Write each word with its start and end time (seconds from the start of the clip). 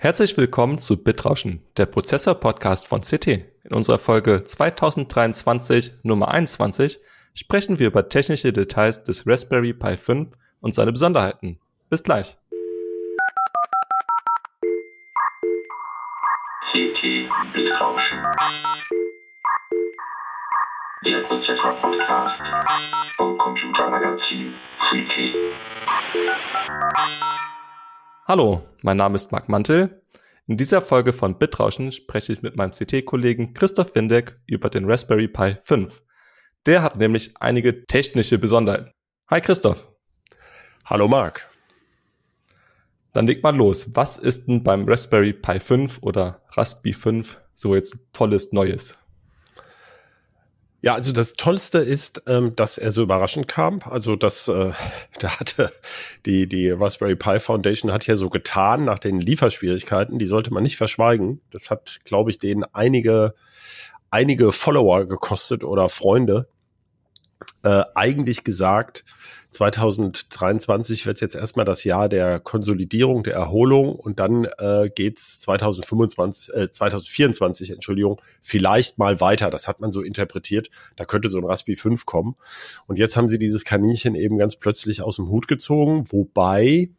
Herzlich 0.00 0.36
willkommen 0.36 0.78
zu 0.78 1.02
Bitrauschen, 1.02 1.60
der 1.76 1.86
Prozessor-Podcast 1.86 2.86
von 2.86 3.00
CT. 3.00 3.26
In 3.64 3.72
unserer 3.72 3.98
Folge 3.98 4.44
2023 4.44 5.94
Nummer 6.04 6.28
21 6.28 7.00
sprechen 7.34 7.80
wir 7.80 7.88
über 7.88 8.08
technische 8.08 8.52
Details 8.52 9.02
des 9.02 9.26
Raspberry 9.26 9.72
Pi 9.72 9.96
5 9.96 10.30
und 10.60 10.72
seine 10.72 10.92
Besonderheiten. 10.92 11.58
Bis 11.90 12.04
gleich. 12.04 12.38
CT 16.70 17.02
Bitrauschen. 17.52 18.22
Der 21.06 21.22
Prozessor-Podcast 21.22 22.40
vom 23.16 23.36
Computermagazin 23.36 24.54
CT. 24.88 25.34
Hallo, 28.28 28.62
mein 28.82 28.98
Name 28.98 29.16
ist 29.16 29.32
Marc 29.32 29.48
Mantel. 29.48 30.02
In 30.46 30.58
dieser 30.58 30.82
Folge 30.82 31.14
von 31.14 31.38
Bitrauschen 31.38 31.92
spreche 31.92 32.34
ich 32.34 32.42
mit 32.42 32.56
meinem 32.56 32.72
CT-Kollegen 32.72 33.54
Christoph 33.54 33.94
Windeck 33.94 34.38
über 34.44 34.68
den 34.68 34.84
Raspberry 34.84 35.28
Pi 35.28 35.56
5. 35.64 36.02
Der 36.66 36.82
hat 36.82 36.98
nämlich 36.98 37.32
einige 37.40 37.86
technische 37.86 38.36
Besonderheiten. 38.36 38.92
Hi 39.30 39.40
Christoph. 39.40 39.90
Hallo 40.84 41.08
Marc. 41.08 41.48
Dann 43.14 43.26
leg 43.26 43.42
mal 43.42 43.56
los. 43.56 43.92
Was 43.94 44.18
ist 44.18 44.46
denn 44.46 44.62
beim 44.62 44.86
Raspberry 44.86 45.32
Pi 45.32 45.58
5 45.58 46.00
oder 46.02 46.42
Raspi 46.50 46.92
5 46.92 47.40
so 47.54 47.74
jetzt 47.74 48.12
tolles 48.12 48.52
Neues? 48.52 48.98
Ja, 50.80 50.94
also 50.94 51.12
das 51.12 51.32
Tollste 51.34 51.78
ist, 51.78 52.22
ähm, 52.26 52.54
dass 52.54 52.78
er 52.78 52.92
so 52.92 53.02
überraschend 53.02 53.48
kam. 53.48 53.80
Also 53.84 54.14
das, 54.14 54.46
äh, 54.46 54.72
da 55.18 55.40
hatte 55.40 55.72
die 56.24 56.48
die 56.48 56.70
Raspberry 56.70 57.16
Pi 57.16 57.40
Foundation 57.40 57.92
hat 57.92 58.06
ja 58.06 58.16
so 58.16 58.28
getan 58.28 58.84
nach 58.84 58.98
den 58.98 59.20
Lieferschwierigkeiten. 59.20 60.18
Die 60.18 60.26
sollte 60.26 60.52
man 60.52 60.62
nicht 60.62 60.76
verschweigen. 60.76 61.40
Das 61.50 61.70
hat, 61.70 62.00
glaube 62.04 62.30
ich, 62.30 62.38
denen 62.38 62.64
einige 62.72 63.34
einige 64.10 64.52
Follower 64.52 65.06
gekostet 65.06 65.64
oder 65.64 65.88
Freunde. 65.88 66.48
Äh, 67.62 67.82
eigentlich 67.94 68.44
gesagt, 68.44 69.04
2023 69.50 71.06
wird 71.06 71.20
jetzt 71.20 71.34
erstmal 71.34 71.64
das 71.64 71.84
Jahr 71.84 72.08
der 72.08 72.38
Konsolidierung, 72.38 73.22
der 73.22 73.34
Erholung 73.34 73.94
und 73.94 74.18
dann 74.18 74.46
äh, 74.58 74.90
geht's 74.94 75.40
2025, 75.40 76.54
äh, 76.54 76.70
2024, 76.70 77.70
Entschuldigung, 77.70 78.20
vielleicht 78.42 78.98
mal 78.98 79.20
weiter. 79.20 79.50
Das 79.50 79.66
hat 79.66 79.80
man 79.80 79.90
so 79.90 80.02
interpretiert. 80.02 80.68
Da 80.96 81.04
könnte 81.04 81.28
so 81.28 81.38
ein 81.38 81.44
Raspi 81.44 81.76
5 81.76 82.04
kommen. 82.04 82.36
Und 82.86 82.98
jetzt 82.98 83.16
haben 83.16 83.28
sie 83.28 83.38
dieses 83.38 83.64
Kaninchen 83.64 84.14
eben 84.14 84.38
ganz 84.38 84.56
plötzlich 84.56 85.02
aus 85.02 85.16
dem 85.16 85.28
Hut 85.28 85.48
gezogen, 85.48 86.04
wobei 86.10 86.90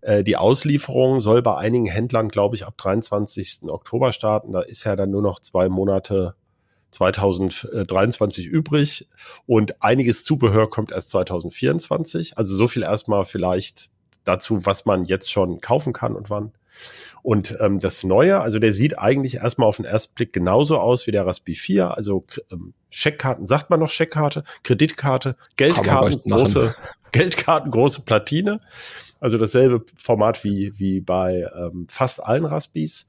äh, 0.00 0.24
die 0.24 0.36
Auslieferung 0.36 1.20
soll 1.20 1.42
bei 1.42 1.56
einigen 1.56 1.86
Händlern, 1.86 2.28
glaube 2.28 2.56
ich, 2.56 2.66
ab 2.66 2.78
23. 2.78 3.64
Oktober 3.64 4.12
starten. 4.12 4.52
Da 4.52 4.62
ist 4.62 4.84
ja 4.84 4.96
dann 4.96 5.10
nur 5.10 5.22
noch 5.22 5.40
zwei 5.40 5.68
Monate 5.68 6.34
2023 6.90 8.46
übrig 8.46 9.08
und 9.46 9.82
einiges 9.82 10.24
Zubehör 10.24 10.70
kommt 10.70 10.92
erst 10.92 11.10
2024. 11.10 12.38
Also 12.38 12.56
so 12.56 12.68
viel 12.68 12.82
erstmal 12.82 13.24
vielleicht 13.24 13.90
dazu, 14.24 14.64
was 14.66 14.84
man 14.84 15.04
jetzt 15.04 15.30
schon 15.30 15.60
kaufen 15.60 15.92
kann 15.92 16.14
und 16.14 16.30
wann. 16.30 16.52
Und 17.22 17.56
ähm, 17.60 17.80
das 17.80 18.04
Neue, 18.04 18.40
also 18.40 18.58
der 18.58 18.72
sieht 18.72 18.98
eigentlich 18.98 19.36
erstmal 19.36 19.68
auf 19.68 19.76
den 19.76 19.84
ersten 19.84 20.14
Blick 20.14 20.32
genauso 20.32 20.78
aus 20.78 21.06
wie 21.06 21.10
der 21.10 21.26
Raspi 21.26 21.54
4. 21.54 21.96
Also 21.96 22.24
ähm, 22.52 22.74
Scheckkarten, 22.90 23.48
sagt 23.48 23.70
man 23.70 23.80
noch 23.80 23.90
Scheckkarte, 23.90 24.44
Kreditkarte, 24.62 25.36
Geldkarten, 25.56 26.22
große, 26.30 26.74
Geldkarten, 27.12 27.70
große 27.70 28.02
Platine. 28.02 28.60
Also 29.20 29.36
dasselbe 29.36 29.84
Format 29.96 30.44
wie, 30.44 30.78
wie 30.78 31.00
bei 31.00 31.48
ähm, 31.56 31.86
fast 31.90 32.22
allen 32.22 32.44
Raspis. 32.44 33.08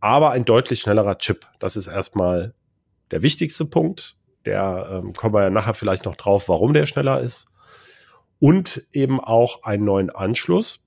Aber 0.00 0.30
ein 0.30 0.44
deutlich 0.44 0.80
schnellerer 0.80 1.18
Chip. 1.18 1.46
Das 1.58 1.76
ist 1.76 1.88
erstmal 1.88 2.54
der 3.12 3.22
wichtigste 3.22 3.64
Punkt. 3.64 4.16
Der 4.44 4.88
ähm, 4.90 5.12
kommen 5.12 5.34
wir 5.34 5.42
ja 5.42 5.50
nachher 5.50 5.74
vielleicht 5.74 6.04
noch 6.04 6.16
drauf, 6.16 6.48
warum 6.48 6.74
der 6.74 6.86
schneller 6.86 7.20
ist. 7.20 7.46
Und 8.40 8.84
eben 8.92 9.20
auch 9.20 9.62
einen 9.62 9.84
neuen 9.84 10.10
Anschluss, 10.10 10.84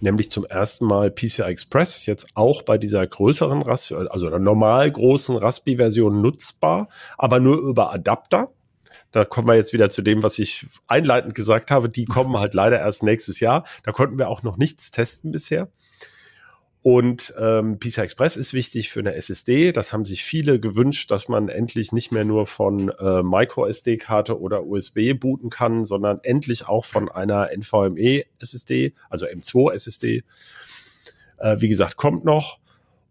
nämlich 0.00 0.30
zum 0.30 0.46
ersten 0.46 0.86
Mal 0.86 1.10
PCI 1.10 1.42
Express, 1.42 2.06
jetzt 2.06 2.28
auch 2.34 2.62
bei 2.62 2.78
dieser 2.78 3.06
größeren 3.06 3.60
Raspi, 3.60 3.94
also 3.94 4.26
einer 4.26 4.38
normal 4.38 4.90
großen 4.90 5.36
Raspi-Version 5.36 6.22
nutzbar, 6.22 6.88
aber 7.18 7.40
nur 7.40 7.58
über 7.58 7.92
Adapter. 7.92 8.52
Da 9.12 9.24
kommen 9.24 9.48
wir 9.48 9.54
jetzt 9.54 9.74
wieder 9.74 9.90
zu 9.90 10.00
dem, 10.00 10.22
was 10.22 10.38
ich 10.38 10.66
einleitend 10.86 11.34
gesagt 11.34 11.70
habe. 11.70 11.88
Die 11.88 12.06
kommen 12.06 12.38
halt 12.38 12.54
leider 12.54 12.78
erst 12.78 13.02
nächstes 13.02 13.40
Jahr. 13.40 13.64
Da 13.82 13.92
konnten 13.92 14.18
wir 14.18 14.28
auch 14.28 14.42
noch 14.42 14.56
nichts 14.56 14.90
testen 14.90 15.32
bisher. 15.32 15.68
Und 16.86 17.34
ähm, 17.36 17.80
PCI 17.80 18.02
Express 18.02 18.36
ist 18.36 18.54
wichtig 18.54 18.90
für 18.90 19.00
eine 19.00 19.16
SSD. 19.16 19.72
Das 19.72 19.92
haben 19.92 20.04
sich 20.04 20.22
viele 20.22 20.60
gewünscht, 20.60 21.10
dass 21.10 21.26
man 21.26 21.48
endlich 21.48 21.90
nicht 21.90 22.12
mehr 22.12 22.24
nur 22.24 22.46
von 22.46 22.90
äh, 22.90 23.24
Micro 23.24 23.66
SD-Karte 23.66 24.40
oder 24.40 24.64
USB 24.66 25.14
booten 25.14 25.50
kann, 25.50 25.84
sondern 25.84 26.20
endlich 26.22 26.68
auch 26.68 26.84
von 26.84 27.08
einer 27.08 27.50
NVMe 27.50 28.26
SSD, 28.38 28.92
also 29.10 29.26
M2 29.26 29.72
SSD. 29.72 30.22
Äh, 31.38 31.56
wie 31.58 31.68
gesagt, 31.68 31.96
kommt 31.96 32.24
noch. 32.24 32.60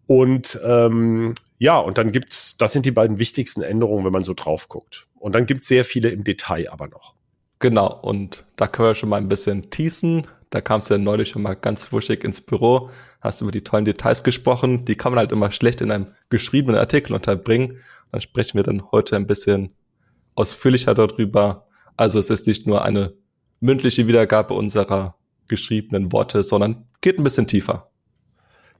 Und 0.07 0.57
ähm, 0.63 1.36
ja, 1.57 1.78
und 1.78 1.97
dann 1.97 2.13
gibt's, 2.13 2.56
das 2.56 2.72
sind 2.72 2.86
die 2.86 2.92
beiden 2.92 3.19
wichtigsten 3.19 3.62
Änderungen, 3.62 4.06
wenn 4.06 4.13
man 4.13 4.24
so 4.24 4.34
drauf 4.34 4.69
guckt. 4.69 5.09
Und 5.16 5.36
dann 5.36 5.47
gibt's 5.47 5.68
sehr 5.68 5.84
viele 5.84 6.12
im 6.12 6.24
Detail 6.24 6.72
aber 6.72 6.88
noch. 6.88 7.14
Genau, 7.65 7.99
und 8.03 8.45
da 8.57 8.67
können 8.67 8.89
wir 8.89 8.93
schon 8.93 9.09
mal 9.09 9.17
ein 9.17 9.27
bisschen 9.27 9.71
teasen. 9.71 10.27
Da 10.51 10.61
kamst 10.61 10.91
du 10.91 10.93
ja 10.93 10.99
neulich 10.99 11.29
schon 11.29 11.41
mal 11.41 11.55
ganz 11.55 11.91
wuschig 11.91 12.23
ins 12.23 12.39
Büro, 12.39 12.91
hast 13.21 13.41
über 13.41 13.49
die 13.49 13.63
tollen 13.63 13.85
Details 13.85 14.23
gesprochen. 14.23 14.85
Die 14.85 14.93
kann 14.93 15.11
man 15.11 15.17
halt 15.17 15.31
immer 15.31 15.49
schlecht 15.49 15.81
in 15.81 15.89
einem 15.89 16.05
geschriebenen 16.29 16.79
Artikel 16.79 17.13
unterbringen. 17.13 17.79
Dann 18.11 18.21
sprechen 18.21 18.57
wir 18.57 18.61
dann 18.61 18.91
heute 18.91 19.15
ein 19.15 19.25
bisschen 19.25 19.73
ausführlicher 20.35 20.93
darüber. 20.93 21.65
Also 21.97 22.19
es 22.19 22.29
ist 22.29 22.45
nicht 22.45 22.67
nur 22.67 22.85
eine 22.85 23.15
mündliche 23.61 24.05
Wiedergabe 24.05 24.53
unserer 24.53 25.15
geschriebenen 25.47 26.11
Worte, 26.11 26.43
sondern 26.43 26.85
geht 27.01 27.17
ein 27.17 27.23
bisschen 27.23 27.47
tiefer. 27.47 27.89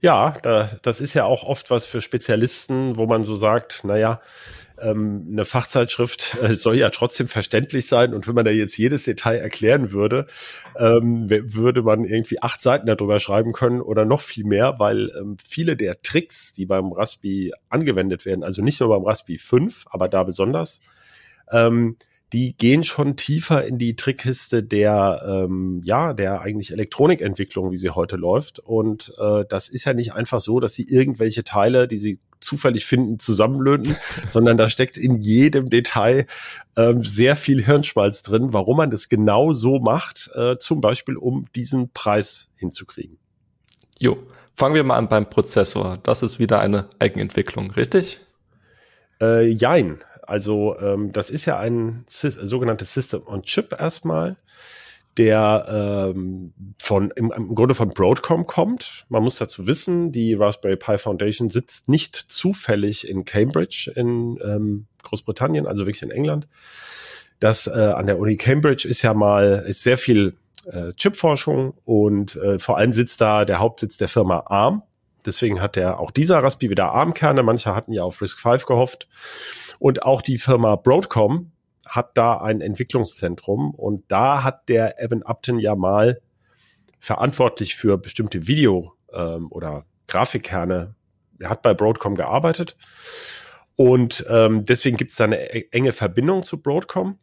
Ja, 0.00 0.34
da, 0.42 0.70
das 0.82 1.00
ist 1.00 1.14
ja 1.14 1.24
auch 1.24 1.42
oft 1.44 1.70
was 1.70 1.86
für 1.86 2.02
Spezialisten, 2.02 2.96
wo 2.96 3.06
man 3.06 3.24
so 3.24 3.34
sagt, 3.34 3.84
naja, 3.84 4.20
ähm, 4.80 5.28
eine 5.30 5.44
Fachzeitschrift 5.44 6.36
äh, 6.42 6.56
soll 6.56 6.76
ja 6.76 6.90
trotzdem 6.90 7.28
verständlich 7.28 7.86
sein. 7.86 8.14
Und 8.14 8.28
wenn 8.28 8.34
man 8.34 8.44
da 8.44 8.50
jetzt 8.50 8.76
jedes 8.76 9.04
Detail 9.04 9.38
erklären 9.38 9.92
würde, 9.92 10.26
ähm, 10.78 11.28
würde 11.30 11.82
man 11.82 12.04
irgendwie 12.04 12.42
acht 12.42 12.62
Seiten 12.62 12.86
darüber 12.86 13.18
schreiben 13.20 13.52
können 13.52 13.80
oder 13.80 14.04
noch 14.04 14.20
viel 14.20 14.44
mehr, 14.44 14.78
weil 14.78 15.10
ähm, 15.18 15.36
viele 15.42 15.76
der 15.76 16.02
Tricks, 16.02 16.52
die 16.52 16.66
beim 16.66 16.92
Raspi 16.92 17.52
angewendet 17.70 18.26
werden, 18.26 18.44
also 18.44 18.62
nicht 18.62 18.80
nur 18.80 18.90
beim 18.90 19.04
Raspi 19.04 19.38
5, 19.38 19.86
aber 19.90 20.08
da 20.08 20.22
besonders, 20.22 20.80
ähm, 21.50 21.96
die 22.32 22.56
gehen 22.56 22.82
schon 22.82 23.16
tiefer 23.16 23.64
in 23.64 23.78
die 23.78 23.94
Trickkiste 23.94 24.62
der, 24.62 25.22
ähm, 25.26 25.80
ja, 25.84 26.12
der 26.12 26.40
eigentlich 26.40 26.72
Elektronikentwicklung, 26.72 27.70
wie 27.70 27.76
sie 27.76 27.90
heute 27.90 28.16
läuft. 28.16 28.58
Und 28.58 29.14
äh, 29.18 29.44
das 29.48 29.68
ist 29.68 29.84
ja 29.84 29.92
nicht 29.92 30.12
einfach 30.12 30.40
so, 30.40 30.58
dass 30.58 30.74
sie 30.74 30.86
irgendwelche 30.88 31.44
Teile, 31.44 31.86
die 31.86 31.98
sie 31.98 32.18
zufällig 32.40 32.84
finden, 32.84 33.18
zusammenlöten, 33.18 33.96
sondern 34.28 34.56
da 34.56 34.68
steckt 34.68 34.96
in 34.96 35.20
jedem 35.20 35.70
Detail 35.70 36.26
ähm, 36.76 37.04
sehr 37.04 37.36
viel 37.36 37.64
Hirnschmalz 37.64 38.22
drin, 38.22 38.52
warum 38.52 38.78
man 38.78 38.90
das 38.90 39.08
genau 39.08 39.52
so 39.52 39.78
macht, 39.78 40.30
äh, 40.34 40.58
zum 40.58 40.80
Beispiel 40.80 41.16
um 41.16 41.46
diesen 41.54 41.90
Preis 41.92 42.50
hinzukriegen. 42.56 43.18
Jo, 43.98 44.18
fangen 44.54 44.74
wir 44.74 44.84
mal 44.84 44.96
an 44.96 45.08
beim 45.08 45.30
Prozessor. 45.30 45.98
Das 46.02 46.22
ist 46.22 46.40
wieder 46.40 46.60
eine 46.60 46.88
Eigenentwicklung, 46.98 47.70
richtig? 47.70 48.20
Äh, 49.20 49.46
jein. 49.48 50.00
Also 50.26 50.76
ähm, 50.80 51.12
das 51.12 51.30
ist 51.30 51.44
ja 51.44 51.58
ein 51.58 52.04
sogenanntes 52.08 52.92
System 52.92 53.26
on 53.26 53.42
Chip 53.42 53.74
erstmal, 53.78 54.36
der 55.16 56.12
ähm, 56.14 56.52
von 56.78 57.10
im, 57.12 57.32
im 57.32 57.54
Grunde 57.54 57.74
von 57.74 57.90
Broadcom 57.90 58.46
kommt. 58.46 59.06
Man 59.08 59.22
muss 59.22 59.36
dazu 59.36 59.66
wissen, 59.66 60.12
die 60.12 60.34
Raspberry 60.34 60.76
Pi 60.76 60.98
Foundation 60.98 61.48
sitzt 61.48 61.88
nicht 61.88 62.16
zufällig 62.16 63.08
in 63.08 63.24
Cambridge 63.24 63.92
in 63.94 64.38
ähm, 64.44 64.86
Großbritannien, 65.02 65.66
also 65.66 65.86
wirklich 65.86 66.02
in 66.02 66.10
England. 66.10 66.48
Das 67.40 67.66
äh, 67.66 67.70
an 67.70 68.06
der 68.06 68.18
Uni 68.18 68.36
Cambridge 68.36 68.86
ist 68.88 69.02
ja 69.02 69.14
mal 69.14 69.64
ist 69.66 69.82
sehr 69.82 69.98
viel 69.98 70.36
äh, 70.70 70.92
Chipforschung 70.94 71.74
und 71.84 72.36
äh, 72.36 72.58
vor 72.58 72.76
allem 72.76 72.92
sitzt 72.92 73.20
da 73.20 73.44
der 73.44 73.58
Hauptsitz 73.58 73.96
der 73.96 74.08
Firma 74.08 74.44
ARM. 74.46 74.82
Deswegen 75.24 75.60
hat 75.60 75.76
der 75.76 75.98
auch 75.98 76.10
dieser 76.10 76.42
Raspi 76.42 76.70
wieder 76.70 76.92
ARM-Kerne. 76.92 77.42
Manche 77.42 77.74
hatten 77.74 77.92
ja 77.92 78.04
auf 78.04 78.22
RISC 78.22 78.38
V 78.38 78.56
gehofft. 78.58 79.08
Und 79.78 80.02
auch 80.02 80.22
die 80.22 80.38
Firma 80.38 80.76
Broadcom 80.76 81.52
hat 81.86 82.16
da 82.16 82.38
ein 82.38 82.60
Entwicklungszentrum 82.60 83.74
und 83.74 84.04
da 84.08 84.42
hat 84.42 84.68
der 84.68 85.00
Evan 85.00 85.22
Upton 85.22 85.58
ja 85.58 85.76
mal 85.76 86.20
verantwortlich 86.98 87.76
für 87.76 87.98
bestimmte 87.98 88.46
Video- 88.46 88.94
ähm, 89.12 89.46
oder 89.50 89.86
Grafikkerne. 90.08 90.94
Er 91.38 91.50
hat 91.50 91.62
bei 91.62 91.74
Broadcom 91.74 92.14
gearbeitet 92.14 92.76
und 93.76 94.24
ähm, 94.28 94.64
deswegen 94.64 94.96
gibt 94.96 95.12
es 95.12 95.18
da 95.18 95.24
eine 95.24 95.54
e-, 95.54 95.68
enge 95.70 95.92
Verbindung 95.92 96.42
zu 96.42 96.60
Broadcom. 96.60 97.18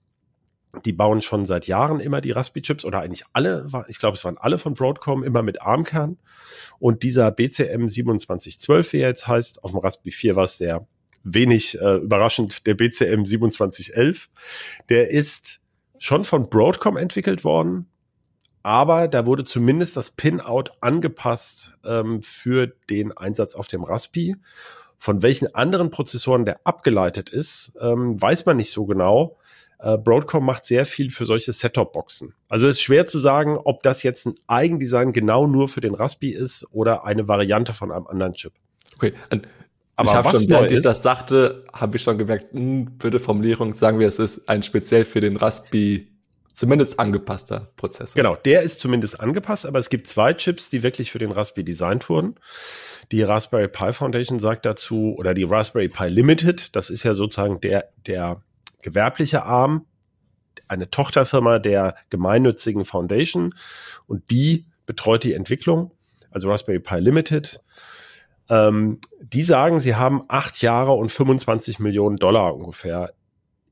Die 0.85 0.93
bauen 0.93 1.21
schon 1.21 1.45
seit 1.45 1.67
Jahren 1.67 1.99
immer 1.99 2.19
die 2.21 2.31
Raspi-Chips 2.31 2.83
oder 2.85 3.01
eigentlich 3.01 3.25
alle, 3.33 3.67
ich 3.89 3.99
glaube, 3.99 4.17
es 4.17 4.25
waren 4.25 4.39
alle 4.39 4.57
von 4.57 4.73
Broadcom, 4.73 5.23
immer 5.23 5.43
mit 5.43 5.61
ARM-Kern. 5.61 6.17
Und 6.79 7.03
dieser 7.03 7.29
BCM 7.29 7.87
2712, 7.87 8.93
wie 8.93 8.97
er 9.01 9.09
jetzt 9.09 9.27
heißt, 9.27 9.63
auf 9.63 9.71
dem 9.71 9.79
Raspi 9.79 10.11
4 10.11 10.35
war 10.35 10.45
es 10.45 10.57
der 10.57 10.87
wenig 11.23 11.79
äh, 11.79 11.97
überraschend 11.97 12.67
der 12.67 12.75
BCM 12.75 13.25
2711. 13.25 14.29
Der 14.89 15.09
ist 15.09 15.61
schon 15.97 16.25
von 16.25 16.49
Broadcom 16.49 16.97
entwickelt 16.97 17.43
worden, 17.43 17.87
aber 18.61 19.07
da 19.07 19.25
wurde 19.25 19.43
zumindest 19.43 19.97
das 19.97 20.11
Pinout 20.11 20.65
angepasst 20.81 21.73
ähm, 21.85 22.21
für 22.21 22.67
den 22.89 23.11
Einsatz 23.11 23.55
auf 23.55 23.67
dem 23.67 23.83
Raspi. 23.83 24.35
Von 24.97 25.21
welchen 25.21 25.53
anderen 25.53 25.91
Prozessoren 25.91 26.45
der 26.45 26.61
abgeleitet 26.63 27.29
ist, 27.29 27.73
ähm, 27.81 28.21
weiß 28.21 28.45
man 28.45 28.55
nicht 28.55 28.71
so 28.71 28.85
genau. 28.85 29.37
Äh, 29.79 29.97
Broadcom 29.97 30.45
macht 30.45 30.63
sehr 30.63 30.85
viel 30.85 31.09
für 31.09 31.25
solche 31.25 31.51
Set-Top-Boxen. 31.51 32.33
Also 32.47 32.67
es 32.67 32.77
ist 32.77 32.83
schwer 32.83 33.05
zu 33.05 33.19
sagen, 33.19 33.57
ob 33.57 33.83
das 33.83 34.01
jetzt 34.01 34.25
ein 34.25 34.35
Eigendesign 34.47 35.11
genau 35.11 35.45
nur 35.45 35.67
für 35.67 35.81
den 35.81 35.93
Raspi 35.93 36.29
ist 36.29 36.65
oder 36.71 37.03
eine 37.03 37.27
Variante 37.27 37.73
von 37.73 37.91
einem 37.91 38.07
anderen 38.07 38.33
Chip. 38.33 38.53
Okay, 38.95 39.11
aber 39.95 40.09
ich 40.09 40.15
habe 40.15 40.29
schon, 40.29 40.49
während 40.49 40.71
ich 40.71 40.81
das 40.81 41.03
sagte, 41.03 41.65
habe 41.71 41.97
ich 41.97 42.03
schon 42.03 42.17
gemerkt, 42.17 42.53
mh, 42.53 42.59
hm, 42.59 42.97
bitte 42.97 43.19
Formulierung, 43.19 43.75
sagen 43.75 43.99
wir, 43.99 44.07
es 44.07 44.19
ist 44.19 44.49
ein 44.49 44.63
speziell 44.63 45.05
für 45.05 45.19
den 45.19 45.37
Raspi 45.37 46.13
zumindest 46.53 46.99
angepasster 46.99 47.71
Prozessor. 47.75 48.15
Genau, 48.15 48.35
der 48.35 48.61
ist 48.61 48.79
zumindest 48.79 49.19
angepasst, 49.19 49.65
aber 49.65 49.79
es 49.79 49.89
gibt 49.89 50.07
zwei 50.07 50.33
Chips, 50.33 50.69
die 50.69 50.83
wirklich 50.83 51.11
für 51.11 51.19
den 51.19 51.31
Raspi 51.31 51.63
designt 51.63 52.07
wurden. 52.09 52.35
Die 53.11 53.23
Raspberry 53.23 53.67
Pi 53.67 53.91
Foundation 53.91 54.39
sagt 54.39 54.65
dazu, 54.65 55.15
oder 55.17 55.33
die 55.33 55.43
Raspberry 55.43 55.89
Pi 55.89 56.07
Limited, 56.07 56.75
das 56.75 56.89
ist 56.89 57.03
ja 57.03 57.15
sozusagen 57.15 57.59
der, 57.61 57.89
der 58.05 58.41
gewerbliche 58.81 59.43
Arm, 59.43 59.85
eine 60.67 60.89
Tochterfirma 60.89 61.59
der 61.59 61.95
gemeinnützigen 62.09 62.85
Foundation 62.85 63.53
und 64.07 64.29
die 64.31 64.65
betreut 64.85 65.23
die 65.23 65.33
Entwicklung, 65.33 65.91
also 66.31 66.49
Raspberry 66.49 66.79
Pi 66.79 66.99
Limited. 66.99 67.61
Ähm, 68.49 68.99
die 69.21 69.43
sagen, 69.43 69.79
sie 69.79 69.95
haben 69.95 70.23
acht 70.27 70.61
Jahre 70.61 70.93
und 70.93 71.11
25 71.11 71.79
Millionen 71.79 72.17
Dollar 72.17 72.55
ungefähr 72.55 73.13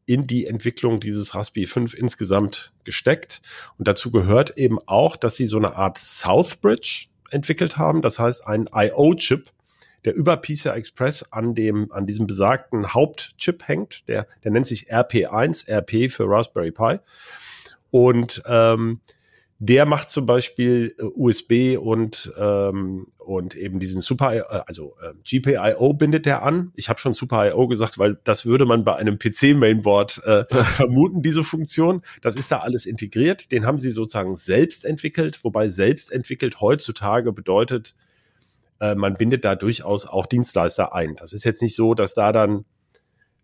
in 0.05 0.27
die 0.27 0.45
Entwicklung 0.45 0.99
dieses 0.99 1.35
Raspberry 1.35 1.67
5 1.67 1.93
insgesamt 1.93 2.73
gesteckt. 2.83 3.41
Und 3.77 3.87
dazu 3.87 4.11
gehört 4.11 4.57
eben 4.57 4.79
auch, 4.85 5.15
dass 5.15 5.35
sie 5.35 5.47
so 5.47 5.57
eine 5.57 5.75
Art 5.75 5.97
Southbridge 5.97 7.07
entwickelt 7.29 7.77
haben. 7.77 8.01
Das 8.01 8.19
heißt, 8.19 8.45
ein 8.45 8.67
IO-Chip, 8.73 9.49
der 10.03 10.15
über 10.15 10.37
PCI 10.37 10.69
Express 10.69 11.31
an 11.31 11.53
dem, 11.55 11.91
an 11.91 12.07
diesem 12.07 12.27
besagten 12.27 12.93
Hauptchip 12.93 13.67
hängt. 13.67 14.07
Der, 14.07 14.27
der 14.43 14.51
nennt 14.51 14.67
sich 14.67 14.91
RP1, 14.91 15.69
RP 15.69 16.11
für 16.11 16.27
Raspberry 16.27 16.71
Pi. 16.71 16.99
Und 17.91 18.41
ähm, 18.45 18.99
der 19.63 19.85
macht 19.85 20.09
zum 20.09 20.25
Beispiel 20.25 20.95
äh, 20.97 21.03
USB 21.03 21.77
und 21.77 22.33
ähm, 22.35 23.05
und 23.19 23.55
eben 23.55 23.79
diesen 23.79 24.01
Super, 24.01 24.35
äh, 24.35 24.61
also 24.65 24.95
äh, 24.99 25.13
GPIO 25.23 25.93
bindet 25.93 26.25
der 26.25 26.41
an. 26.41 26.73
Ich 26.75 26.89
habe 26.89 26.99
schon 26.99 27.13
Super 27.13 27.51
IO 27.51 27.67
gesagt, 27.67 27.99
weil 27.99 28.17
das 28.23 28.47
würde 28.47 28.65
man 28.65 28.83
bei 28.83 28.95
einem 28.95 29.19
PC-Mainboard 29.19 30.23
äh, 30.25 30.45
vermuten, 30.63 31.21
diese 31.21 31.43
Funktion. 31.43 32.01
Das 32.23 32.35
ist 32.35 32.51
da 32.51 32.61
alles 32.61 32.87
integriert. 32.87 33.51
Den 33.51 33.67
haben 33.67 33.77
sie 33.77 33.91
sozusagen 33.91 34.35
selbst 34.35 34.83
entwickelt, 34.83 35.43
wobei 35.43 35.69
selbst 35.69 36.11
entwickelt 36.11 36.59
heutzutage 36.59 37.31
bedeutet, 37.31 37.95
äh, 38.79 38.95
man 38.95 39.13
bindet 39.13 39.45
da 39.45 39.53
durchaus 39.53 40.07
auch 40.07 40.25
Dienstleister 40.25 40.95
ein. 40.95 41.15
Das 41.17 41.33
ist 41.33 41.43
jetzt 41.43 41.61
nicht 41.61 41.75
so, 41.75 41.93
dass 41.93 42.15
da 42.15 42.31
dann 42.31 42.65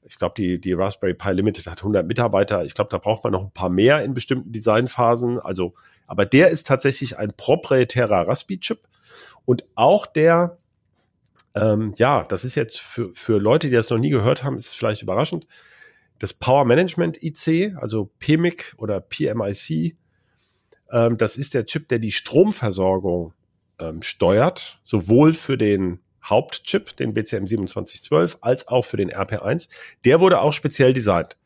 ich 0.07 0.18
glaube, 0.18 0.36
die, 0.38 0.59
die 0.59 0.74
Raspberry 0.74 1.13
Pi 1.13 1.31
Limited 1.31 1.68
hat 1.68 1.80
100 1.80 2.06
Mitarbeiter. 2.07 2.63
Ich 2.63 2.74
glaube, 2.74 2.89
da 2.89 2.98
braucht 2.98 3.24
man 3.24 3.33
noch 3.33 3.44
ein 3.44 3.51
paar 3.51 3.69
mehr 3.69 4.04
in 4.04 4.13
bestimmten 4.13 4.51
Designphasen. 4.51 5.39
Also, 5.39 5.74
aber 6.07 6.25
der 6.25 6.50
ist 6.50 6.68
tatsächlich 6.68 7.18
ein 7.18 7.33
proprietärer 7.36 8.27
Raspi-Chip 8.27 8.80
und 9.45 9.65
auch 9.75 10.06
der, 10.06 10.57
ähm, 11.56 11.94
ja, 11.98 12.24
das 12.24 12.45
ist 12.45 12.56
jetzt 12.56 12.80
für, 12.80 13.12
für 13.13 13.39
Leute, 13.39 13.69
die 13.69 13.75
das 13.75 13.89
noch 13.89 13.98
nie 13.98 14.09
gehört 14.09 14.44
haben, 14.44 14.56
ist 14.56 14.75
vielleicht 14.75 15.01
überraschend. 15.01 15.48
Das 16.19 16.33
Power 16.33 16.65
Management 16.65 17.21
IC, 17.21 17.75
also 17.77 18.10
PMIC 18.19 18.75
oder 18.77 19.00
PMIC, 19.00 19.98
ähm, 20.92 21.18
das 21.18 21.38
ist 21.38 21.53
der 21.53 21.65
Chip, 21.65 21.89
der 21.89 22.00
die 22.00 22.12
Stromversorgung 22.12 23.33
ähm, 23.80 24.01
steuert, 24.01 24.80
sowohl 24.83 25.33
für 25.33 25.57
den 25.57 26.00
Hauptchip, 26.29 26.95
den 26.97 27.13
BCM 27.13 27.45
2712, 27.45 28.38
als 28.41 28.68
auch 28.68 28.85
für 28.85 28.97
den 28.97 29.12
RP1. 29.12 29.69
Der 30.06 30.19
wurde 30.19 30.41
auch 30.41 30.53
speziell 30.53 30.94
designt. 30.94 31.38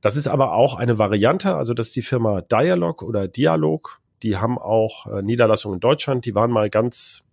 Das 0.00 0.16
ist 0.16 0.28
aber 0.28 0.52
auch 0.54 0.74
eine 0.74 0.98
Variante, 0.98 1.54
also 1.54 1.74
das 1.74 1.88
ist 1.88 1.96
die 1.96 2.02
Firma 2.02 2.40
Dialog 2.40 3.02
oder 3.02 3.28
Dialog. 3.28 4.00
Die 4.22 4.36
haben 4.36 4.58
auch 4.58 5.06
äh, 5.06 5.22
Niederlassungen 5.22 5.76
in 5.76 5.80
Deutschland. 5.80 6.24
Die 6.24 6.34
waren 6.34 6.50
mal 6.50 6.70
ganz 6.70 7.24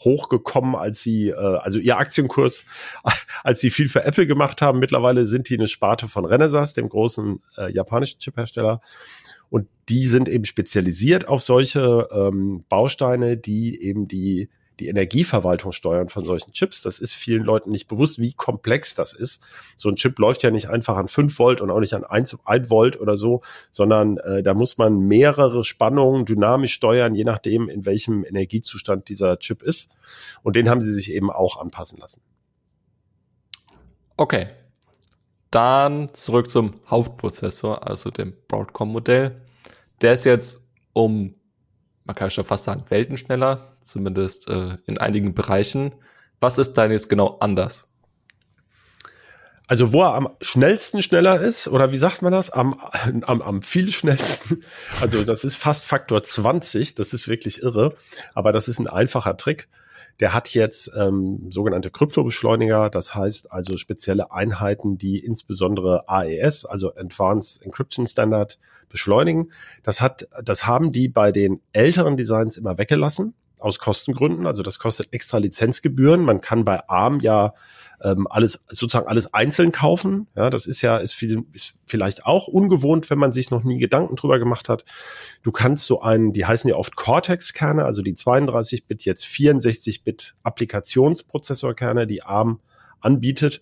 hochgekommen, 0.00 0.74
als 0.74 1.02
sie, 1.02 1.28
äh, 1.28 1.34
also 1.34 1.78
ihr 1.78 1.98
Aktienkurs, 1.98 2.64
als 3.44 3.60
sie 3.60 3.70
viel 3.70 3.88
für 3.88 4.04
Apple 4.04 4.26
gemacht 4.26 4.62
haben. 4.62 4.78
Mittlerweile 4.78 5.26
sind 5.26 5.48
die 5.48 5.54
eine 5.54 5.68
Sparte 5.68 6.08
von 6.08 6.24
Renesas, 6.24 6.74
dem 6.74 6.88
großen 6.88 7.42
äh, 7.56 7.72
japanischen 7.72 8.18
Chiphersteller. 8.20 8.80
Und 9.48 9.68
die 9.88 10.06
sind 10.06 10.28
eben 10.28 10.44
spezialisiert 10.44 11.28
auf 11.28 11.42
solche 11.42 12.08
ähm, 12.10 12.64
Bausteine, 12.68 13.36
die 13.36 13.80
eben 13.80 14.08
die 14.08 14.48
die 14.80 14.88
Energieverwaltung 14.88 15.72
steuern 15.72 16.08
von 16.08 16.24
solchen 16.24 16.52
Chips. 16.52 16.82
Das 16.82 16.98
ist 16.98 17.14
vielen 17.14 17.44
Leuten 17.44 17.70
nicht 17.70 17.88
bewusst, 17.88 18.18
wie 18.20 18.32
komplex 18.32 18.94
das 18.94 19.12
ist. 19.12 19.42
So 19.76 19.88
ein 19.88 19.96
Chip 19.96 20.18
läuft 20.18 20.42
ja 20.42 20.50
nicht 20.50 20.68
einfach 20.68 20.96
an 20.96 21.08
5 21.08 21.38
Volt 21.38 21.60
und 21.60 21.70
auch 21.70 21.80
nicht 21.80 21.94
an 21.94 22.04
1, 22.04 22.38
1 22.44 22.70
Volt 22.70 23.00
oder 23.00 23.16
so, 23.16 23.42
sondern 23.70 24.18
äh, 24.18 24.42
da 24.42 24.54
muss 24.54 24.78
man 24.78 24.98
mehrere 24.98 25.64
Spannungen 25.64 26.26
dynamisch 26.26 26.74
steuern, 26.74 27.14
je 27.14 27.24
nachdem, 27.24 27.68
in 27.68 27.86
welchem 27.86 28.24
Energiezustand 28.24 29.08
dieser 29.08 29.38
Chip 29.38 29.62
ist. 29.62 29.90
Und 30.42 30.56
den 30.56 30.68
haben 30.68 30.80
sie 30.80 30.92
sich 30.92 31.12
eben 31.12 31.30
auch 31.30 31.58
anpassen 31.58 31.98
lassen. 31.98 32.20
Okay. 34.16 34.48
Dann 35.50 36.12
zurück 36.12 36.50
zum 36.50 36.74
Hauptprozessor, 36.88 37.88
also 37.88 38.10
dem 38.10 38.34
Broadcom-Modell. 38.48 39.40
Der 40.02 40.12
ist 40.12 40.24
jetzt 40.24 40.60
um 40.92 41.34
man 42.06 42.14
kann 42.14 42.30
schon 42.30 42.44
fast 42.44 42.64
sagen, 42.64 42.84
weltenschneller, 42.88 43.76
zumindest 43.82 44.48
äh, 44.48 44.78
in 44.86 44.98
einigen 44.98 45.34
Bereichen. 45.34 45.94
Was 46.40 46.58
ist 46.58 46.74
da 46.74 46.86
jetzt 46.86 47.08
genau 47.08 47.38
anders? 47.40 47.88
Also 49.68 49.92
wo 49.92 50.02
er 50.02 50.14
am 50.14 50.28
schnellsten 50.40 51.02
schneller 51.02 51.40
ist, 51.40 51.66
oder 51.66 51.90
wie 51.90 51.98
sagt 51.98 52.22
man 52.22 52.32
das? 52.32 52.50
Am, 52.50 52.78
am, 53.24 53.42
am 53.42 53.62
viel 53.62 53.90
schnellsten. 53.90 54.62
Also 55.00 55.24
das 55.24 55.42
ist 55.42 55.56
fast 55.56 55.86
Faktor 55.86 56.22
20, 56.22 56.94
das 56.94 57.12
ist 57.12 57.26
wirklich 57.26 57.62
irre, 57.62 57.96
aber 58.34 58.52
das 58.52 58.68
ist 58.68 58.78
ein 58.78 58.86
einfacher 58.86 59.36
Trick. 59.36 59.68
Der 60.20 60.32
hat 60.32 60.54
jetzt 60.54 60.90
ähm, 60.96 61.50
sogenannte 61.50 61.90
Kryptobeschleuniger, 61.90 62.90
das 62.90 63.14
heißt 63.14 63.52
also 63.52 63.76
spezielle 63.76 64.32
Einheiten, 64.32 64.96
die 64.98 65.18
insbesondere 65.18 66.08
AES, 66.08 66.64
also 66.64 66.94
Advanced 66.94 67.62
Encryption 67.62 68.06
Standard, 68.06 68.58
beschleunigen. 68.88 69.52
Das 69.82 70.00
hat, 70.00 70.28
das 70.42 70.66
haben 70.66 70.92
die 70.92 71.08
bei 71.08 71.32
den 71.32 71.60
älteren 71.72 72.16
Designs 72.16 72.56
immer 72.56 72.78
weggelassen 72.78 73.34
aus 73.60 73.78
Kostengründen. 73.78 74.46
Also 74.46 74.62
das 74.62 74.78
kostet 74.78 75.12
extra 75.12 75.38
Lizenzgebühren. 75.38 76.22
Man 76.22 76.40
kann 76.40 76.64
bei 76.64 76.88
ARM 76.88 77.20
ja 77.20 77.54
ähm, 78.02 78.26
alles 78.28 78.64
sozusagen 78.68 79.08
alles 79.08 79.32
einzeln 79.32 79.72
kaufen. 79.72 80.26
Ja, 80.36 80.50
das 80.50 80.66
ist 80.66 80.82
ja 80.82 80.98
ist, 80.98 81.14
viel, 81.14 81.44
ist 81.52 81.74
vielleicht 81.86 82.26
auch 82.26 82.48
ungewohnt, 82.48 83.10
wenn 83.10 83.18
man 83.18 83.32
sich 83.32 83.50
noch 83.50 83.64
nie 83.64 83.78
Gedanken 83.78 84.16
drüber 84.16 84.38
gemacht 84.38 84.68
hat. 84.68 84.84
Du 85.42 85.52
kannst 85.52 85.86
so 85.86 86.00
einen, 86.00 86.32
die 86.32 86.44
heißen 86.44 86.68
ja 86.68 86.76
oft 86.76 86.96
Cortex-Kerne, 86.96 87.84
also 87.84 88.02
die 88.02 88.14
32-Bit, 88.14 89.04
jetzt 89.04 89.24
64-Bit 89.24 90.34
Applikationsprozessorkerne, 90.42 92.06
die 92.06 92.22
ARM 92.22 92.60
anbietet. 93.00 93.60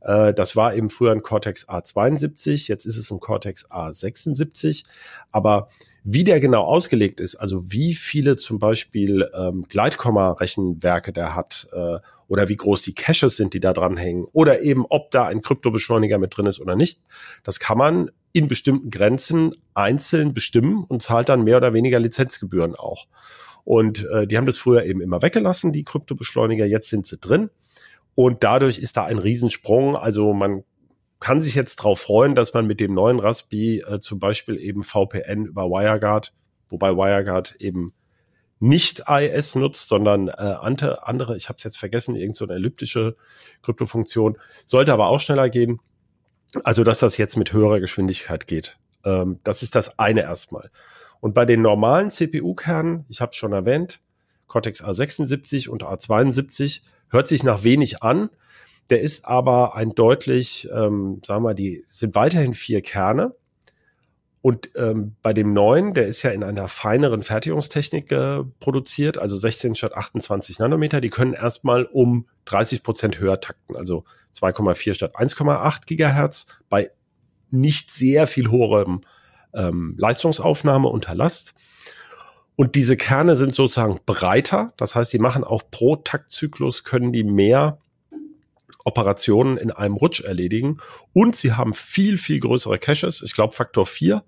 Äh, 0.00 0.34
das 0.34 0.56
war 0.56 0.74
eben 0.74 0.90
früher 0.90 1.12
ein 1.12 1.22
Cortex 1.22 1.68
A72, 1.68 2.68
jetzt 2.68 2.84
ist 2.84 2.96
es 2.96 3.10
ein 3.10 3.20
Cortex 3.20 3.70
A76. 3.70 4.84
Aber 5.30 5.68
wie 6.04 6.24
der 6.24 6.40
genau 6.40 6.62
ausgelegt 6.62 7.20
ist, 7.20 7.36
also 7.36 7.70
wie 7.70 7.94
viele 7.94 8.36
zum 8.36 8.58
Beispiel 8.58 9.28
ähm, 9.34 9.66
Gleitkomma-Rechenwerke 9.68 11.12
der 11.12 11.34
hat 11.34 11.68
äh, 11.72 11.98
oder 12.26 12.48
wie 12.48 12.56
groß 12.56 12.82
die 12.82 12.94
Caches 12.94 13.36
sind, 13.36 13.54
die 13.54 13.60
da 13.60 13.72
dran 13.72 13.96
hängen 13.96 14.26
oder 14.32 14.62
eben 14.62 14.84
ob 14.88 15.10
da 15.10 15.26
ein 15.26 15.42
Kryptobeschleuniger 15.42 16.18
mit 16.18 16.36
drin 16.36 16.46
ist 16.46 16.60
oder 16.60 16.74
nicht, 16.74 17.00
das 17.44 17.60
kann 17.60 17.78
man 17.78 18.10
in 18.32 18.48
bestimmten 18.48 18.90
Grenzen 18.90 19.54
einzeln 19.74 20.34
bestimmen 20.34 20.84
und 20.84 21.02
zahlt 21.02 21.28
dann 21.28 21.44
mehr 21.44 21.58
oder 21.58 21.72
weniger 21.72 22.00
Lizenzgebühren 22.00 22.74
auch. 22.74 23.06
Und 23.64 24.08
äh, 24.10 24.26
die 24.26 24.36
haben 24.36 24.46
das 24.46 24.56
früher 24.56 24.84
eben 24.84 25.00
immer 25.00 25.22
weggelassen, 25.22 25.72
die 25.72 25.84
Kryptobeschleuniger, 25.84 26.66
jetzt 26.66 26.88
sind 26.88 27.06
sie 27.06 27.18
drin. 27.18 27.50
Und 28.14 28.42
dadurch 28.42 28.78
ist 28.78 28.96
da 28.96 29.04
ein 29.04 29.18
Riesensprung. 29.18 29.96
Also 29.96 30.32
man 30.32 30.64
kann 31.22 31.40
sich 31.40 31.54
jetzt 31.54 31.76
darauf 31.80 32.00
freuen, 32.00 32.34
dass 32.34 32.52
man 32.52 32.66
mit 32.66 32.80
dem 32.80 32.94
neuen 32.94 33.18
Raspi 33.18 33.80
äh, 33.80 34.00
zum 34.00 34.18
Beispiel 34.18 34.58
eben 34.58 34.82
VPN 34.82 35.46
über 35.46 35.64
WireGuard, 35.70 36.32
wobei 36.68 36.90
WireGuard 36.90 37.56
eben 37.60 37.94
nicht 38.58 39.04
IS 39.08 39.54
nutzt, 39.54 39.88
sondern 39.88 40.28
äh, 40.28 40.32
andere, 40.32 41.36
ich 41.36 41.48
habe 41.48 41.56
es 41.56 41.64
jetzt 41.64 41.78
vergessen, 41.78 42.14
irgend 42.14 42.36
so 42.36 42.46
elliptische 42.46 43.16
Kryptofunktion, 43.62 44.38
sollte 44.66 44.92
aber 44.92 45.08
auch 45.08 45.18
schneller 45.18 45.48
gehen. 45.48 45.80
Also 46.64 46.84
dass 46.84 47.00
das 47.00 47.16
jetzt 47.16 47.36
mit 47.36 47.52
höherer 47.52 47.80
Geschwindigkeit 47.80 48.46
geht. 48.46 48.78
Ähm, 49.04 49.40
das 49.42 49.62
ist 49.62 49.74
das 49.74 49.98
eine 49.98 50.22
erstmal. 50.22 50.70
Und 51.20 51.34
bei 51.34 51.44
den 51.44 51.62
normalen 51.62 52.10
CPU-Kernen, 52.10 53.04
ich 53.08 53.20
habe 53.20 53.32
schon 53.32 53.52
erwähnt, 53.52 54.00
Cortex 54.48 54.82
A76 54.82 55.68
und 55.68 55.82
A72, 55.82 56.82
hört 57.10 57.26
sich 57.26 57.42
nach 57.42 57.62
wenig 57.62 58.02
an. 58.02 58.28
Der 58.90 59.00
ist 59.00 59.26
aber 59.26 59.74
ein 59.76 59.90
deutlich, 59.90 60.68
ähm, 60.74 61.20
sagen 61.24 61.44
wir, 61.44 61.54
die 61.54 61.84
sind 61.88 62.14
weiterhin 62.14 62.54
vier 62.54 62.82
Kerne. 62.82 63.34
Und 64.42 64.70
ähm, 64.74 65.14
bei 65.22 65.32
dem 65.32 65.52
neuen, 65.52 65.94
der 65.94 66.08
ist 66.08 66.22
ja 66.24 66.32
in 66.32 66.42
einer 66.42 66.66
feineren 66.66 67.22
Fertigungstechnik 67.22 68.10
äh, 68.10 68.42
produziert, 68.58 69.16
also 69.16 69.36
16 69.36 69.76
statt 69.76 69.94
28 69.94 70.58
Nanometer, 70.58 71.00
die 71.00 71.10
können 71.10 71.32
erstmal 71.32 71.84
um 71.84 72.26
30 72.46 72.82
Prozent 72.82 73.20
höher 73.20 73.40
takten, 73.40 73.76
also 73.76 74.04
2,4 74.34 74.94
statt 74.94 75.16
1,8 75.16 75.86
Gigahertz 75.86 76.46
bei 76.68 76.90
nicht 77.50 77.92
sehr 77.92 78.26
viel 78.26 78.50
hoherem 78.50 79.02
ähm, 79.54 79.94
Leistungsaufnahme 79.96 80.88
unter 80.88 81.14
Last. 81.14 81.54
Und 82.56 82.74
diese 82.74 82.96
Kerne 82.96 83.36
sind 83.36 83.54
sozusagen 83.54 84.00
breiter, 84.04 84.72
das 84.76 84.96
heißt, 84.96 85.12
die 85.12 85.18
machen 85.18 85.44
auch 85.44 85.62
pro 85.70 85.96
Taktzyklus 85.96 86.82
können 86.82 87.12
die 87.12 87.24
mehr 87.24 87.78
Operationen 88.84 89.56
in 89.56 89.70
einem 89.70 89.96
Rutsch 89.96 90.20
erledigen 90.20 90.78
und 91.12 91.36
sie 91.36 91.52
haben 91.52 91.74
viel, 91.74 92.18
viel 92.18 92.40
größere 92.40 92.78
Caches, 92.78 93.22
ich 93.22 93.34
glaube 93.34 93.54
Faktor 93.54 93.86
4 93.86 94.22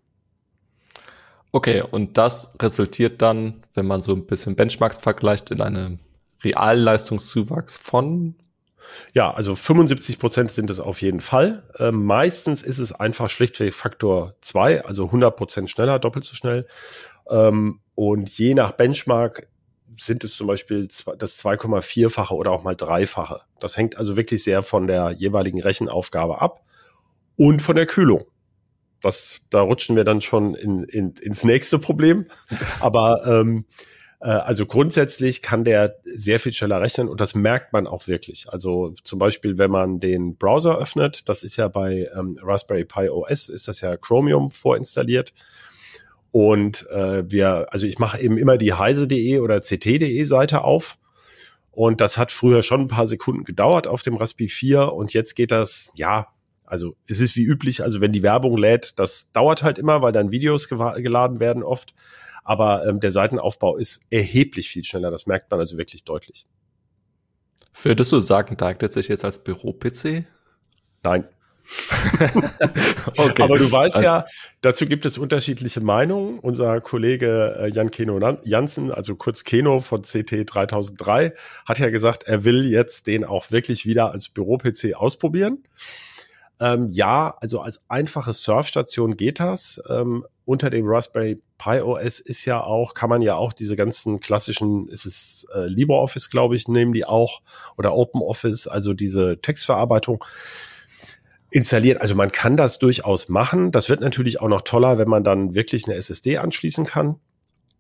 Okay, 1.54 1.84
und 1.88 2.18
das 2.18 2.56
resultiert 2.60 3.22
dann, 3.22 3.62
wenn 3.74 3.86
man 3.86 4.02
so 4.02 4.12
ein 4.12 4.26
bisschen 4.26 4.56
Benchmarks 4.56 4.98
vergleicht, 4.98 5.52
in 5.52 5.60
einem 5.60 6.00
Realleistungszuwachs 6.42 7.78
von 7.78 8.34
ja, 9.14 9.32
also 9.32 9.54
75 9.54 10.18
Prozent 10.18 10.50
sind 10.50 10.68
es 10.68 10.80
auf 10.80 11.00
jeden 11.00 11.20
Fall. 11.20 11.62
Äh, 11.78 11.92
meistens 11.92 12.64
ist 12.64 12.80
es 12.80 12.90
einfach 12.90 13.30
schlichtweg 13.30 13.72
Faktor 13.72 14.34
2, 14.40 14.84
also 14.84 15.04
100 15.04 15.36
Prozent 15.36 15.70
schneller, 15.70 16.00
doppelt 16.00 16.24
so 16.24 16.34
schnell. 16.34 16.66
Ähm, 17.30 17.78
und 17.94 18.36
je 18.36 18.54
nach 18.54 18.72
Benchmark 18.72 19.46
sind 19.96 20.24
es 20.24 20.36
zum 20.36 20.48
Beispiel 20.48 20.88
das 20.88 21.38
2,4-fache 21.38 22.34
oder 22.34 22.50
auch 22.50 22.64
mal 22.64 22.74
dreifache. 22.74 23.42
Das 23.60 23.76
hängt 23.76 23.96
also 23.96 24.16
wirklich 24.16 24.42
sehr 24.42 24.62
von 24.62 24.88
der 24.88 25.12
jeweiligen 25.12 25.62
Rechenaufgabe 25.62 26.42
ab 26.42 26.64
und 27.36 27.62
von 27.62 27.76
der 27.76 27.86
Kühlung. 27.86 28.24
Das, 29.04 29.42
da 29.50 29.60
rutschen 29.60 29.96
wir 29.96 30.04
dann 30.04 30.20
schon 30.20 30.54
in, 30.54 30.84
in, 30.84 31.14
ins 31.20 31.44
nächste 31.44 31.78
Problem. 31.78 32.26
Aber 32.80 33.24
ähm, 33.26 33.64
äh, 34.24 34.28
also 34.28 34.66
grundsätzlich 34.66 35.42
kann 35.42 35.64
der 35.64 35.96
sehr 36.04 36.40
viel 36.40 36.52
schneller 36.52 36.80
rechnen 36.80 37.08
und 37.08 37.20
das 37.20 37.34
merkt 37.34 37.72
man 37.72 37.86
auch 37.86 38.06
wirklich. 38.06 38.46
Also 38.48 38.94
zum 39.02 39.18
Beispiel, 39.18 39.58
wenn 39.58 39.70
man 39.70 40.00
den 40.00 40.36
Browser 40.36 40.78
öffnet, 40.78 41.28
das 41.28 41.42
ist 41.42 41.56
ja 41.56 41.68
bei 41.68 42.08
ähm, 42.16 42.38
Raspberry 42.42 42.86
Pi 42.86 43.10
OS, 43.10 43.48
ist 43.48 43.68
das 43.68 43.82
ja 43.82 43.96
Chromium 43.96 44.50
vorinstalliert. 44.50 45.34
Und 46.32 46.88
äh, 46.90 47.30
wir, 47.30 47.68
also 47.70 47.86
ich 47.86 47.98
mache 47.98 48.20
eben 48.20 48.38
immer 48.38 48.56
die 48.58 48.72
heise.de 48.72 49.38
oder 49.38 49.60
ct.de 49.60 50.24
Seite 50.24 50.64
auf. 50.64 50.98
Und 51.70 52.00
das 52.00 52.18
hat 52.18 52.32
früher 52.32 52.62
schon 52.62 52.82
ein 52.82 52.88
paar 52.88 53.06
Sekunden 53.06 53.44
gedauert 53.44 53.86
auf 53.86 54.02
dem 54.02 54.16
Raspberry 54.16 54.48
4 54.48 54.92
und 54.92 55.12
jetzt 55.12 55.34
geht 55.34 55.50
das, 55.50 55.90
ja, 55.96 56.28
also 56.74 56.96
es 57.06 57.20
ist 57.20 57.36
wie 57.36 57.44
üblich, 57.44 57.84
also 57.84 58.00
wenn 58.00 58.10
die 58.10 58.24
Werbung 58.24 58.58
lädt, 58.58 58.98
das 58.98 59.30
dauert 59.30 59.62
halt 59.62 59.78
immer, 59.78 60.02
weil 60.02 60.10
dann 60.10 60.32
Videos 60.32 60.68
geladen 60.68 61.38
werden 61.38 61.62
oft. 61.62 61.94
Aber 62.42 62.84
ähm, 62.84 62.98
der 62.98 63.12
Seitenaufbau 63.12 63.76
ist 63.76 64.02
erheblich 64.10 64.68
viel 64.68 64.82
schneller. 64.82 65.12
Das 65.12 65.26
merkt 65.26 65.52
man 65.52 65.60
also 65.60 65.78
wirklich 65.78 66.02
deutlich. 66.02 66.48
Würdest 67.80 68.10
du 68.10 68.18
sagen, 68.18 68.56
da 68.56 68.66
eignet 68.66 68.92
sich 68.92 69.06
jetzt 69.06 69.24
als 69.24 69.38
Büro-PC? 69.38 70.24
Nein. 71.04 71.28
okay. 73.16 73.42
Aber 73.42 73.56
du 73.56 73.70
weißt 73.70 74.02
ja, 74.02 74.26
dazu 74.62 74.86
gibt 74.86 75.06
es 75.06 75.16
unterschiedliche 75.16 75.80
Meinungen. 75.80 76.40
Unser 76.40 76.80
Kollege 76.80 77.56
äh, 77.56 77.68
Jan 77.68 77.92
Keno 77.92 78.18
Jansen, 78.42 78.90
also 78.90 79.14
kurz 79.14 79.44
Keno 79.44 79.78
von 79.78 80.02
CT 80.02 80.44
3003, 80.44 81.34
hat 81.66 81.78
ja 81.78 81.90
gesagt, 81.90 82.24
er 82.24 82.42
will 82.44 82.66
jetzt 82.66 83.06
den 83.06 83.24
auch 83.24 83.52
wirklich 83.52 83.86
wieder 83.86 84.10
als 84.10 84.28
Büro-PC 84.28 84.94
ausprobieren. 84.94 85.62
Ähm, 86.60 86.88
ja, 86.90 87.36
also 87.40 87.60
als 87.60 87.82
einfache 87.88 88.32
Surfstation 88.32 89.16
geht 89.16 89.40
das. 89.40 89.82
Ähm, 89.88 90.24
unter 90.44 90.70
dem 90.70 90.86
Raspberry 90.86 91.40
Pi 91.58 91.80
OS 91.80 92.20
ist 92.20 92.44
ja 92.44 92.62
auch, 92.62 92.94
kann 92.94 93.10
man 93.10 93.22
ja 93.22 93.34
auch 93.34 93.52
diese 93.52 93.76
ganzen 93.76 94.20
klassischen, 94.20 94.88
ist 94.88 95.06
es 95.06 95.46
äh, 95.54 95.66
LibreOffice, 95.66 96.30
glaube 96.30 96.54
ich, 96.56 96.68
nehmen 96.68 96.92
die 96.92 97.06
auch 97.06 97.40
oder 97.76 97.94
OpenOffice, 97.94 98.66
also 98.68 98.94
diese 98.94 99.40
Textverarbeitung 99.40 100.22
installieren. 101.50 101.98
Also 101.98 102.14
man 102.14 102.32
kann 102.32 102.56
das 102.56 102.78
durchaus 102.78 103.28
machen. 103.28 103.70
Das 103.70 103.88
wird 103.88 104.00
natürlich 104.00 104.40
auch 104.40 104.48
noch 104.48 104.62
toller, 104.62 104.98
wenn 104.98 105.08
man 105.08 105.24
dann 105.24 105.54
wirklich 105.54 105.86
eine 105.86 105.94
SSD 105.94 106.38
anschließen 106.38 106.84
kann. 106.84 107.16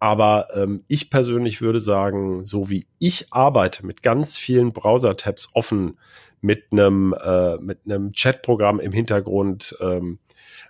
Aber 0.04 0.48
ähm, 0.54 0.84
ich 0.86 1.08
persönlich 1.08 1.62
würde 1.62 1.80
sagen, 1.80 2.44
so 2.44 2.68
wie 2.68 2.86
ich 2.98 3.32
arbeite 3.32 3.86
mit 3.86 4.02
ganz 4.02 4.36
vielen 4.36 4.74
Browser-Tabs 4.74 5.52
offen, 5.54 5.98
mit 6.42 6.64
einem 6.72 7.14
äh, 7.14 7.56
mit 7.56 7.78
einem 7.86 8.12
Chat-Programm 8.12 8.80
im 8.80 8.92
Hintergrund. 8.92 9.74
Ähm, 9.80 10.18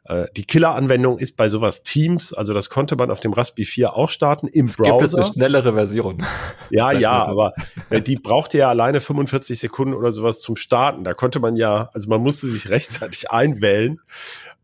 äh, 0.05 0.27
die 0.37 0.45
Killer-Anwendung 0.45 1.19
ist 1.19 1.37
bei 1.37 1.49
sowas 1.49 1.83
Teams, 1.83 2.33
also 2.33 2.55
das 2.55 2.71
konnte 2.71 2.95
man 2.95 3.11
auf 3.11 3.19
dem 3.19 3.33
Raspberry 3.33 3.65
4 3.65 3.95
auch 3.95 4.09
starten 4.09 4.47
im 4.47 4.67
es 4.67 4.77
Browser. 4.77 4.99
Gibt 4.99 5.03
es 5.03 5.15
eine 5.17 5.27
schnellere 5.27 5.75
Version? 5.75 6.25
Ja, 6.71 6.93
ja, 6.97 7.27
aber 7.27 7.55
äh, 7.91 8.01
die 8.01 8.15
brauchte 8.15 8.59
ja 8.59 8.69
alleine 8.69 9.01
45 9.01 9.59
Sekunden 9.59 9.95
oder 9.95 10.13
sowas 10.13 10.39
zum 10.39 10.55
Starten. 10.55 11.03
Da 11.03 11.13
konnte 11.13 11.41
man 11.41 11.57
ja, 11.57 11.91
also 11.93 12.09
man 12.09 12.21
musste 12.21 12.47
sich 12.47 12.69
rechtzeitig 12.71 13.33
einwählen. 13.33 13.99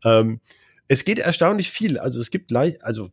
Ähm, 0.05 0.39
es 0.87 1.03
geht 1.03 1.19
erstaunlich 1.19 1.69
viel. 1.69 1.99
Also 1.99 2.21
es 2.21 2.31
gibt 2.31 2.51
leicht, 2.51 2.85
also 2.85 3.09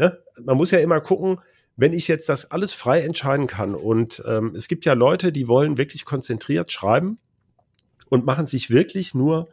ne, 0.00 0.18
man 0.42 0.56
muss 0.56 0.70
ja 0.70 0.80
immer 0.80 1.00
gucken, 1.00 1.40
wenn 1.76 1.92
ich 1.92 2.08
jetzt 2.08 2.28
das 2.28 2.50
alles 2.50 2.72
frei 2.72 3.02
entscheiden 3.02 3.46
kann 3.46 3.74
und 3.74 4.22
ähm, 4.26 4.54
es 4.56 4.66
gibt 4.66 4.84
ja 4.84 4.94
Leute, 4.94 5.30
die 5.30 5.46
wollen 5.46 5.78
wirklich 5.78 6.04
konzentriert 6.04 6.72
schreiben 6.72 7.18
und 8.08 8.26
machen 8.26 8.46
sich 8.46 8.70
wirklich 8.70 9.14
nur 9.14 9.48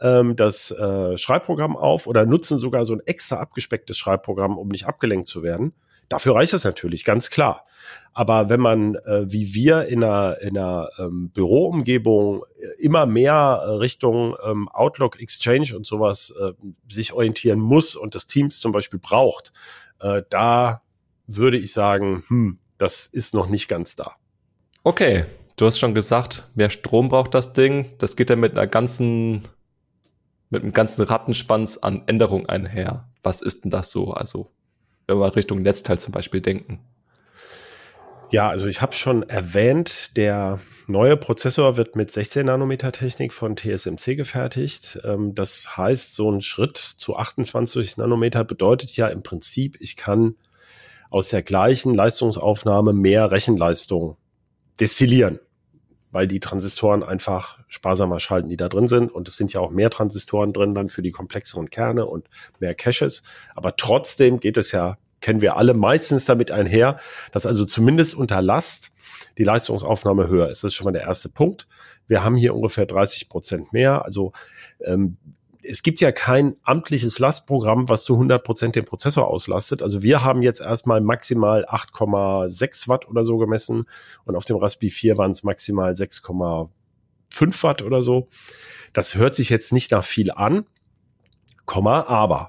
ähm, 0.00 0.36
das 0.36 0.70
äh, 0.70 1.18
Schreibprogramm 1.18 1.76
auf 1.76 2.06
oder 2.06 2.24
nutzen 2.24 2.58
sogar 2.58 2.84
so 2.84 2.94
ein 2.94 3.02
extra 3.04 3.36
abgespecktes 3.36 3.98
Schreibprogramm, 3.98 4.56
um 4.56 4.68
nicht 4.68 4.86
abgelenkt 4.86 5.28
zu 5.28 5.42
werden. 5.42 5.74
Dafür 6.08 6.36
reicht 6.36 6.54
es 6.54 6.64
natürlich, 6.64 7.04
ganz 7.04 7.28
klar. 7.28 7.66
Aber 8.14 8.48
wenn 8.48 8.60
man, 8.60 8.94
äh, 8.94 9.30
wie 9.30 9.52
wir 9.52 9.86
in 9.86 10.02
einer, 10.02 10.40
in 10.40 10.56
einer 10.56 10.88
ähm, 10.98 11.30
Büroumgebung 11.30 12.44
äh, 12.58 12.82
immer 12.82 13.04
mehr 13.04 13.62
äh, 13.62 13.70
Richtung 13.72 14.34
ähm, 14.42 14.68
Outlook, 14.70 15.20
Exchange 15.20 15.76
und 15.76 15.86
sowas 15.86 16.34
äh, 16.40 16.52
sich 16.88 17.12
orientieren 17.12 17.60
muss 17.60 17.94
und 17.94 18.14
das 18.14 18.26
Teams 18.26 18.58
zum 18.58 18.72
Beispiel 18.72 18.98
braucht, 18.98 19.52
äh, 20.00 20.22
da 20.30 20.82
würde 21.26 21.58
ich 21.58 21.72
sagen, 21.72 22.24
hm, 22.28 22.58
das 22.78 23.06
ist 23.06 23.34
noch 23.34 23.48
nicht 23.48 23.68
ganz 23.68 23.96
da. 23.96 24.16
Okay, 24.84 25.26
du 25.56 25.66
hast 25.66 25.78
schon 25.78 25.94
gesagt, 25.94 26.48
mehr 26.54 26.70
Strom 26.70 27.08
braucht 27.08 27.34
das 27.34 27.52
Ding. 27.52 27.86
Das 27.98 28.16
geht 28.16 28.30
ja 28.30 28.36
mit 28.36 28.52
einer 28.52 28.66
ganzen, 28.66 29.42
mit 30.50 30.62
einem 30.62 30.72
ganzen 30.72 31.02
Rattenschwanz 31.02 31.78
an 31.78 32.02
Änderungen 32.06 32.48
einher. 32.48 33.08
Was 33.22 33.42
ist 33.42 33.64
denn 33.64 33.70
das 33.70 33.90
so? 33.90 34.12
Also, 34.12 34.50
wenn 35.06 35.18
wir 35.18 35.36
Richtung 35.36 35.62
Netzteil 35.62 35.98
zum 35.98 36.12
Beispiel 36.12 36.40
denken. 36.40 36.80
Ja, 38.30 38.50
also 38.50 38.66
ich 38.66 38.82
habe 38.82 38.92
schon 38.92 39.22
erwähnt, 39.22 40.14
der 40.18 40.60
neue 40.86 41.16
Prozessor 41.16 41.78
wird 41.78 41.96
mit 41.96 42.10
16 42.10 42.44
Nanometer 42.44 42.92
Technik 42.92 43.32
von 43.32 43.56
TSMC 43.56 44.16
gefertigt. 44.16 45.00
Ähm, 45.02 45.34
das 45.34 45.78
heißt, 45.78 46.14
so 46.14 46.30
ein 46.30 46.42
Schritt 46.42 46.76
zu 46.76 47.16
28 47.16 47.96
Nanometer 47.96 48.44
bedeutet 48.44 48.94
ja 48.96 49.08
im 49.08 49.22
Prinzip, 49.22 49.80
ich 49.80 49.96
kann 49.96 50.34
aus 51.08 51.28
der 51.30 51.42
gleichen 51.42 51.94
Leistungsaufnahme 51.94 52.92
mehr 52.92 53.30
Rechenleistung 53.30 54.18
destillieren, 54.78 55.40
weil 56.10 56.26
die 56.26 56.40
Transistoren 56.40 57.02
einfach 57.02 57.60
sparsamer 57.68 58.20
schalten, 58.20 58.50
die 58.50 58.58
da 58.58 58.68
drin 58.68 58.88
sind. 58.88 59.10
Und 59.10 59.26
es 59.28 59.38
sind 59.38 59.54
ja 59.54 59.60
auch 59.60 59.70
mehr 59.70 59.88
Transistoren 59.88 60.52
drin 60.52 60.74
dann 60.74 60.90
für 60.90 61.00
die 61.00 61.12
komplexeren 61.12 61.70
Kerne 61.70 62.04
und 62.04 62.28
mehr 62.60 62.74
Caches. 62.74 63.22
Aber 63.54 63.74
trotzdem 63.76 64.38
geht 64.38 64.58
es 64.58 64.70
ja, 64.72 64.98
kennen 65.20 65.40
wir 65.40 65.56
alle, 65.56 65.74
meistens 65.74 66.24
damit 66.24 66.50
einher, 66.50 66.98
dass 67.32 67.46
also 67.46 67.64
zumindest 67.64 68.14
unter 68.14 68.40
Last 68.42 68.92
die 69.36 69.44
Leistungsaufnahme 69.44 70.28
höher 70.28 70.48
ist. 70.48 70.64
Das 70.64 70.72
ist 70.72 70.74
schon 70.74 70.84
mal 70.84 70.92
der 70.92 71.02
erste 71.02 71.28
Punkt. 71.28 71.66
Wir 72.06 72.24
haben 72.24 72.36
hier 72.36 72.54
ungefähr 72.54 72.86
30 72.86 73.28
Prozent 73.28 73.72
mehr. 73.72 74.04
Also 74.04 74.32
ähm, 74.84 75.16
es 75.62 75.82
gibt 75.82 76.00
ja 76.00 76.12
kein 76.12 76.56
amtliches 76.62 77.18
Lastprogramm, 77.18 77.88
was 77.88 78.04
zu 78.04 78.14
100 78.14 78.42
Prozent 78.42 78.76
den 78.76 78.84
Prozessor 78.84 79.28
auslastet. 79.28 79.82
Also 79.82 80.02
wir 80.02 80.24
haben 80.24 80.42
jetzt 80.42 80.60
erstmal 80.60 81.00
maximal 81.00 81.66
8,6 81.66 82.88
Watt 82.88 83.08
oder 83.08 83.24
so 83.24 83.38
gemessen 83.38 83.86
und 84.24 84.36
auf 84.36 84.44
dem 84.44 84.56
Raspberry 84.56 84.90
4 84.90 85.18
waren 85.18 85.32
es 85.32 85.42
maximal 85.42 85.92
6,5 85.92 87.62
Watt 87.62 87.82
oder 87.82 88.02
so. 88.02 88.28
Das 88.92 89.14
hört 89.16 89.34
sich 89.34 89.50
jetzt 89.50 89.72
nicht 89.72 89.90
nach 89.90 90.04
viel 90.04 90.30
an, 90.30 90.64
Komma, 91.66 92.04
aber 92.06 92.48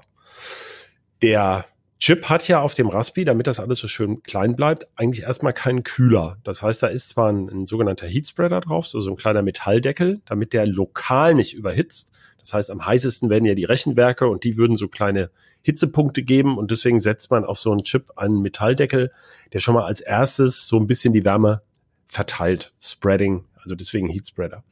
der 1.20 1.66
Chip 2.00 2.30
hat 2.30 2.48
ja 2.48 2.60
auf 2.62 2.72
dem 2.72 2.88
Raspi, 2.88 3.26
damit 3.26 3.46
das 3.46 3.60
alles 3.60 3.78
so 3.78 3.86
schön 3.86 4.22
klein 4.22 4.56
bleibt, 4.56 4.88
eigentlich 4.96 5.24
erstmal 5.24 5.52
keinen 5.52 5.82
Kühler. 5.82 6.38
Das 6.44 6.62
heißt, 6.62 6.82
da 6.82 6.86
ist 6.86 7.10
zwar 7.10 7.30
ein, 7.30 7.48
ein 7.50 7.66
sogenannter 7.66 8.06
Heatspreader 8.06 8.62
drauf, 8.62 8.86
so, 8.86 9.00
so 9.00 9.10
ein 9.10 9.18
kleiner 9.18 9.42
Metalldeckel, 9.42 10.22
damit 10.24 10.54
der 10.54 10.66
lokal 10.66 11.34
nicht 11.34 11.52
überhitzt. 11.52 12.12
Das 12.38 12.54
heißt, 12.54 12.70
am 12.70 12.86
heißesten 12.86 13.28
werden 13.28 13.44
ja 13.44 13.54
die 13.54 13.66
Rechenwerke 13.66 14.28
und 14.28 14.44
die 14.44 14.56
würden 14.56 14.76
so 14.76 14.88
kleine 14.88 15.30
Hitzepunkte 15.60 16.22
geben 16.22 16.56
und 16.56 16.70
deswegen 16.70 17.00
setzt 17.00 17.30
man 17.30 17.44
auf 17.44 17.58
so 17.58 17.70
einen 17.70 17.84
Chip 17.84 18.12
einen 18.16 18.40
Metalldeckel, 18.40 19.12
der 19.52 19.60
schon 19.60 19.74
mal 19.74 19.84
als 19.84 20.00
erstes 20.00 20.66
so 20.66 20.78
ein 20.78 20.86
bisschen 20.86 21.12
die 21.12 21.26
Wärme 21.26 21.60
verteilt. 22.08 22.72
Spreading, 22.80 23.44
also 23.62 23.74
deswegen 23.74 24.08
Heatspreader. 24.08 24.64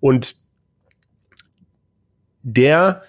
Und 0.00 0.36
der 2.42 3.02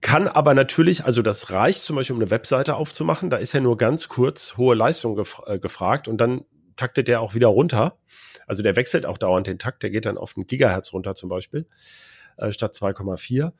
kann 0.00 0.28
aber 0.28 0.54
natürlich, 0.54 1.04
also 1.04 1.22
das 1.22 1.50
reicht 1.50 1.82
zum 1.82 1.96
Beispiel, 1.96 2.14
um 2.14 2.22
eine 2.22 2.30
Webseite 2.30 2.76
aufzumachen. 2.76 3.30
Da 3.30 3.36
ist 3.36 3.52
ja 3.52 3.60
nur 3.60 3.76
ganz 3.76 4.08
kurz 4.08 4.56
hohe 4.56 4.74
Leistung 4.74 5.16
gef 5.16 5.40
äh, 5.46 5.58
gefragt 5.58 6.08
und 6.08 6.18
dann 6.18 6.44
taktet 6.76 7.08
der 7.08 7.20
auch 7.20 7.34
wieder 7.34 7.48
runter. 7.48 7.98
Also 8.46 8.62
der 8.62 8.76
wechselt 8.76 9.06
auch 9.06 9.18
dauernd 9.18 9.46
den 9.46 9.58
Takt. 9.58 9.82
Der 9.82 9.90
geht 9.90 10.06
dann 10.06 10.16
auf 10.16 10.36
einen 10.36 10.46
Gigahertz 10.46 10.92
runter 10.92 11.14
zum 11.14 11.28
Beispiel 11.28 11.66
äh, 12.36 12.52
statt 12.52 12.74
2,4. 12.74 13.52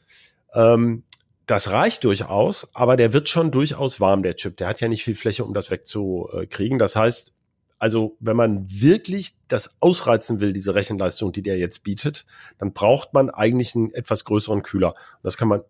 Ähm, 0.54 1.04
das 1.46 1.70
reicht 1.70 2.04
durchaus, 2.04 2.68
aber 2.74 2.96
der 2.96 3.12
wird 3.12 3.28
schon 3.28 3.50
durchaus 3.50 4.00
warm, 4.00 4.22
der 4.22 4.36
Chip. 4.36 4.56
Der 4.58 4.68
hat 4.68 4.80
ja 4.80 4.88
nicht 4.88 5.04
viel 5.04 5.14
Fläche, 5.14 5.44
um 5.44 5.54
das 5.54 5.70
wegzukriegen. 5.70 6.78
Das 6.78 6.94
heißt, 6.94 7.34
also 7.78 8.16
wenn 8.20 8.36
man 8.36 8.66
wirklich 8.68 9.34
das 9.48 9.76
ausreizen 9.80 10.40
will, 10.40 10.52
diese 10.52 10.74
Rechenleistung, 10.74 11.32
die 11.32 11.42
der 11.42 11.56
jetzt 11.56 11.84
bietet, 11.84 12.26
dann 12.58 12.72
braucht 12.72 13.14
man 13.14 13.30
eigentlich 13.30 13.74
einen 13.74 13.92
etwas 13.94 14.24
größeren 14.24 14.62
Kühler. 14.62 14.94
Das 15.22 15.36
kann 15.36 15.48
man 15.48 15.62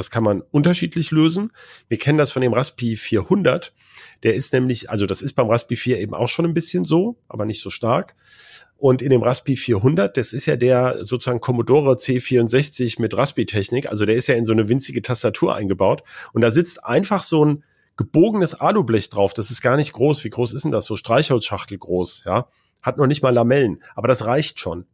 das 0.00 0.10
kann 0.10 0.24
man 0.24 0.40
unterschiedlich 0.50 1.10
lösen. 1.10 1.52
Wir 1.88 1.98
kennen 1.98 2.16
das 2.16 2.32
von 2.32 2.40
dem 2.40 2.54
Raspi 2.54 2.96
400. 2.96 3.74
Der 4.22 4.34
ist 4.34 4.52
nämlich, 4.54 4.88
also 4.88 5.06
das 5.06 5.20
ist 5.20 5.34
beim 5.34 5.48
Raspi 5.48 5.76
4 5.76 6.00
eben 6.00 6.14
auch 6.14 6.28
schon 6.28 6.46
ein 6.46 6.54
bisschen 6.54 6.84
so, 6.84 7.18
aber 7.28 7.44
nicht 7.44 7.60
so 7.60 7.68
stark. 7.68 8.16
Und 8.78 9.02
in 9.02 9.10
dem 9.10 9.22
Raspi 9.22 9.56
400, 9.56 10.16
das 10.16 10.32
ist 10.32 10.46
ja 10.46 10.56
der 10.56 11.04
sozusagen 11.04 11.40
Commodore 11.40 11.96
C64 11.96 12.98
mit 12.98 13.14
Raspi-Technik, 13.14 13.90
also 13.90 14.06
der 14.06 14.14
ist 14.14 14.26
ja 14.26 14.36
in 14.36 14.46
so 14.46 14.52
eine 14.52 14.70
winzige 14.70 15.02
Tastatur 15.02 15.54
eingebaut. 15.54 16.02
Und 16.32 16.40
da 16.40 16.50
sitzt 16.50 16.82
einfach 16.82 17.22
so 17.22 17.44
ein 17.44 17.64
gebogenes 17.98 18.54
Alublech 18.54 19.10
drauf. 19.10 19.34
Das 19.34 19.50
ist 19.50 19.60
gar 19.60 19.76
nicht 19.76 19.92
groß. 19.92 20.24
Wie 20.24 20.30
groß 20.30 20.54
ist 20.54 20.62
denn 20.62 20.70
das? 20.70 20.86
So 20.86 20.96
Streichholzschachtel 20.96 21.76
groß, 21.76 22.22
ja. 22.24 22.48
Hat 22.80 22.96
noch 22.96 23.06
nicht 23.06 23.22
mal 23.22 23.34
Lamellen. 23.34 23.82
Aber 23.94 24.08
das 24.08 24.24
reicht 24.24 24.58
schon. 24.58 24.86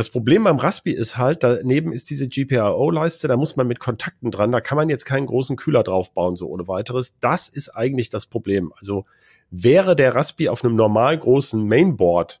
Das 0.00 0.08
Problem 0.08 0.44
beim 0.44 0.56
Raspi 0.56 0.92
ist 0.92 1.18
halt, 1.18 1.42
daneben 1.42 1.92
ist 1.92 2.08
diese 2.08 2.26
GPIO-Leiste, 2.26 3.28
da 3.28 3.36
muss 3.36 3.56
man 3.56 3.66
mit 3.66 3.80
Kontakten 3.80 4.30
dran, 4.30 4.50
da 4.50 4.62
kann 4.62 4.76
man 4.76 4.88
jetzt 4.88 5.04
keinen 5.04 5.26
großen 5.26 5.56
Kühler 5.56 5.82
drauf 5.82 6.14
bauen, 6.14 6.36
so 6.36 6.48
ohne 6.48 6.66
weiteres. 6.68 7.18
Das 7.20 7.50
ist 7.50 7.68
eigentlich 7.68 8.08
das 8.08 8.24
Problem. 8.24 8.72
Also 8.78 9.04
wäre 9.50 9.94
der 9.94 10.14
Raspi 10.14 10.48
auf 10.48 10.64
einem 10.64 10.74
normal 10.74 11.18
großen 11.18 11.62
Mainboard, 11.62 12.40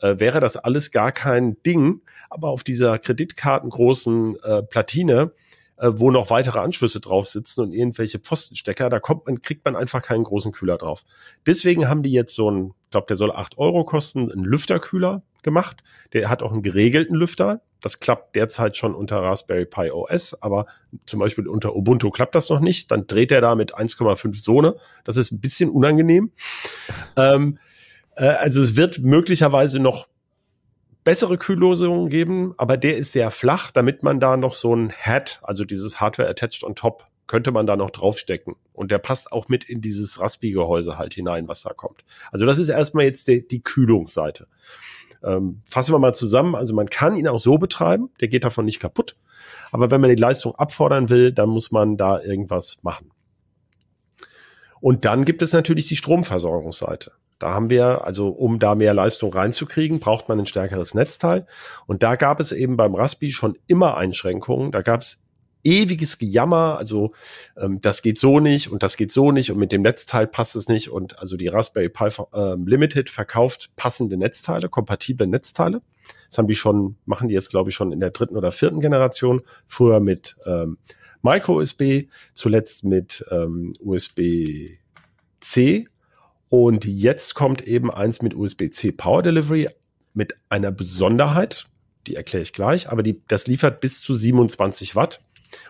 äh, 0.00 0.18
wäre 0.18 0.40
das 0.40 0.56
alles 0.56 0.92
gar 0.92 1.12
kein 1.12 1.62
Ding, 1.62 2.00
aber 2.30 2.48
auf 2.48 2.64
dieser 2.64 2.98
kreditkartengroßen 2.98 4.36
äh, 4.42 4.62
Platine 4.62 5.32
äh, 5.76 5.90
wo 5.94 6.10
noch 6.10 6.30
weitere 6.30 6.60
Anschlüsse 6.60 7.00
drauf 7.00 7.26
sitzen 7.26 7.60
und 7.62 7.72
irgendwelche 7.72 8.18
Pfostenstecker, 8.18 8.88
da 8.88 9.00
kommt 9.00 9.26
man, 9.26 9.40
kriegt 9.40 9.64
man 9.64 9.76
einfach 9.76 10.02
keinen 10.02 10.24
großen 10.24 10.52
Kühler 10.52 10.78
drauf. 10.78 11.04
Deswegen 11.46 11.88
haben 11.88 12.02
die 12.02 12.12
jetzt 12.12 12.34
so 12.34 12.48
einen, 12.48 12.74
ich 12.84 12.90
glaube, 12.90 13.06
der 13.08 13.16
soll 13.16 13.32
acht 13.32 13.58
Euro 13.58 13.84
kosten, 13.84 14.30
einen 14.30 14.44
Lüfterkühler 14.44 15.22
gemacht. 15.42 15.82
Der 16.12 16.28
hat 16.28 16.42
auch 16.42 16.52
einen 16.52 16.62
geregelten 16.62 17.14
Lüfter. 17.14 17.60
Das 17.80 18.00
klappt 18.00 18.34
derzeit 18.34 18.76
schon 18.76 18.94
unter 18.94 19.22
Raspberry 19.22 19.66
Pi 19.66 19.90
OS, 19.90 20.40
aber 20.42 20.66
zum 21.04 21.20
Beispiel 21.20 21.46
unter 21.46 21.76
Ubuntu 21.76 22.10
klappt 22.10 22.34
das 22.34 22.48
noch 22.48 22.60
nicht. 22.60 22.90
Dann 22.90 23.06
dreht 23.06 23.30
er 23.30 23.42
da 23.42 23.54
mit 23.54 23.76
1,5 23.76 24.42
Sohne. 24.42 24.76
Das 25.04 25.16
ist 25.16 25.32
ein 25.32 25.40
bisschen 25.40 25.68
unangenehm. 25.70 26.32
ähm, 27.16 27.58
äh, 28.16 28.26
also 28.26 28.62
es 28.62 28.76
wird 28.76 29.00
möglicherweise 29.00 29.80
noch 29.80 30.08
bessere 31.04 31.38
Kühllösungen 31.38 32.08
geben, 32.08 32.54
aber 32.56 32.76
der 32.76 32.96
ist 32.96 33.12
sehr 33.12 33.30
flach, 33.30 33.70
damit 33.70 34.02
man 34.02 34.20
da 34.20 34.36
noch 34.36 34.54
so 34.54 34.74
ein 34.74 34.92
Hat, 34.92 35.40
also 35.42 35.64
dieses 35.64 36.00
Hardware 36.00 36.28
attached 36.28 36.64
on 36.64 36.74
top, 36.74 37.06
könnte 37.26 37.52
man 37.52 37.66
da 37.66 37.76
noch 37.76 37.90
draufstecken. 37.90 38.56
Und 38.72 38.90
der 38.90 38.98
passt 38.98 39.32
auch 39.32 39.48
mit 39.48 39.64
in 39.64 39.80
dieses 39.80 40.20
Raspi-Gehäuse 40.20 40.98
halt 40.98 41.14
hinein, 41.14 41.48
was 41.48 41.62
da 41.62 41.72
kommt. 41.72 42.04
Also 42.32 42.46
das 42.46 42.58
ist 42.58 42.68
erstmal 42.68 43.04
jetzt 43.04 43.28
die, 43.28 43.46
die 43.46 43.62
Kühlungsseite. 43.62 44.46
Ähm, 45.22 45.62
fassen 45.64 45.94
wir 45.94 45.98
mal 45.98 46.14
zusammen. 46.14 46.54
Also 46.54 46.74
man 46.74 46.90
kann 46.90 47.16
ihn 47.16 47.28
auch 47.28 47.40
so 47.40 47.56
betreiben, 47.56 48.10
der 48.20 48.28
geht 48.28 48.44
davon 48.44 48.64
nicht 48.66 48.80
kaputt. 48.80 49.16
Aber 49.72 49.90
wenn 49.90 50.00
man 50.00 50.10
die 50.10 50.16
Leistung 50.16 50.54
abfordern 50.54 51.08
will, 51.08 51.32
dann 51.32 51.48
muss 51.48 51.70
man 51.70 51.96
da 51.96 52.20
irgendwas 52.20 52.78
machen. 52.82 53.10
Und 54.84 55.06
dann 55.06 55.24
gibt 55.24 55.40
es 55.40 55.54
natürlich 55.54 55.86
die 55.86 55.96
Stromversorgungsseite. 55.96 57.12
Da 57.38 57.54
haben 57.54 57.70
wir, 57.70 58.04
also 58.04 58.28
um 58.28 58.58
da 58.58 58.74
mehr 58.74 58.92
Leistung 58.92 59.32
reinzukriegen, 59.32 59.98
braucht 59.98 60.28
man 60.28 60.38
ein 60.38 60.44
stärkeres 60.44 60.92
Netzteil. 60.92 61.46
Und 61.86 62.02
da 62.02 62.16
gab 62.16 62.38
es 62.38 62.52
eben 62.52 62.76
beim 62.76 62.94
Raspi 62.94 63.32
schon 63.32 63.56
immer 63.66 63.96
Einschränkungen. 63.96 64.72
Da 64.72 64.82
gab 64.82 65.00
es 65.00 65.24
ewiges 65.64 66.18
Gejammer, 66.18 66.76
also 66.76 67.12
ähm, 67.56 67.80
das 67.80 68.02
geht 68.02 68.18
so 68.18 68.40
nicht 68.40 68.70
und 68.70 68.82
das 68.82 68.98
geht 68.98 69.10
so 69.10 69.32
nicht 69.32 69.50
und 69.50 69.56
mit 69.56 69.72
dem 69.72 69.80
Netzteil 69.80 70.26
passt 70.26 70.54
es 70.54 70.68
nicht. 70.68 70.90
Und 70.90 71.18
also 71.18 71.38
die 71.38 71.48
Raspberry 71.48 71.88
Pi 71.88 72.10
äh, 72.34 72.54
Limited 72.56 73.08
verkauft 73.08 73.70
passende 73.76 74.18
Netzteile, 74.18 74.68
kompatible 74.68 75.26
Netzteile. 75.26 75.80
Das 76.28 76.36
haben 76.36 76.48
die 76.48 76.54
schon, 76.54 76.96
machen 77.06 77.28
die 77.28 77.34
jetzt, 77.34 77.48
glaube 77.48 77.70
ich, 77.70 77.74
schon 77.74 77.90
in 77.90 78.00
der 78.00 78.10
dritten 78.10 78.36
oder 78.36 78.52
vierten 78.52 78.80
Generation. 78.80 79.40
Früher 79.66 80.00
mit 80.00 80.36
ähm, 80.44 80.76
Micro-USB, 81.24 82.08
zuletzt 82.34 82.84
mit 82.84 83.24
ähm, 83.30 83.72
USB-C 83.80 84.78
und 86.48 86.84
jetzt 86.84 87.34
kommt 87.34 87.66
eben 87.66 87.90
eins 87.90 88.22
mit 88.22 88.34
USB-C 88.34 88.92
Power 88.92 89.22
Delivery 89.22 89.68
mit 90.12 90.36
einer 90.48 90.70
Besonderheit, 90.70 91.66
die 92.06 92.14
erkläre 92.14 92.42
ich 92.42 92.52
gleich, 92.52 92.90
aber 92.90 93.02
die, 93.02 93.22
das 93.26 93.46
liefert 93.46 93.80
bis 93.80 94.00
zu 94.00 94.14
27 94.14 94.94
Watt 94.94 95.20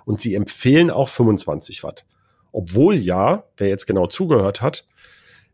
und 0.05 0.21
sie 0.21 0.35
empfehlen 0.35 0.91
auch 0.91 1.09
25 1.09 1.85
Watt. 1.85 2.05
Obwohl 2.53 2.97
ja, 2.97 3.45
wer 3.57 3.69
jetzt 3.69 3.87
genau 3.87 4.07
zugehört 4.07 4.61
hat, 4.61 4.87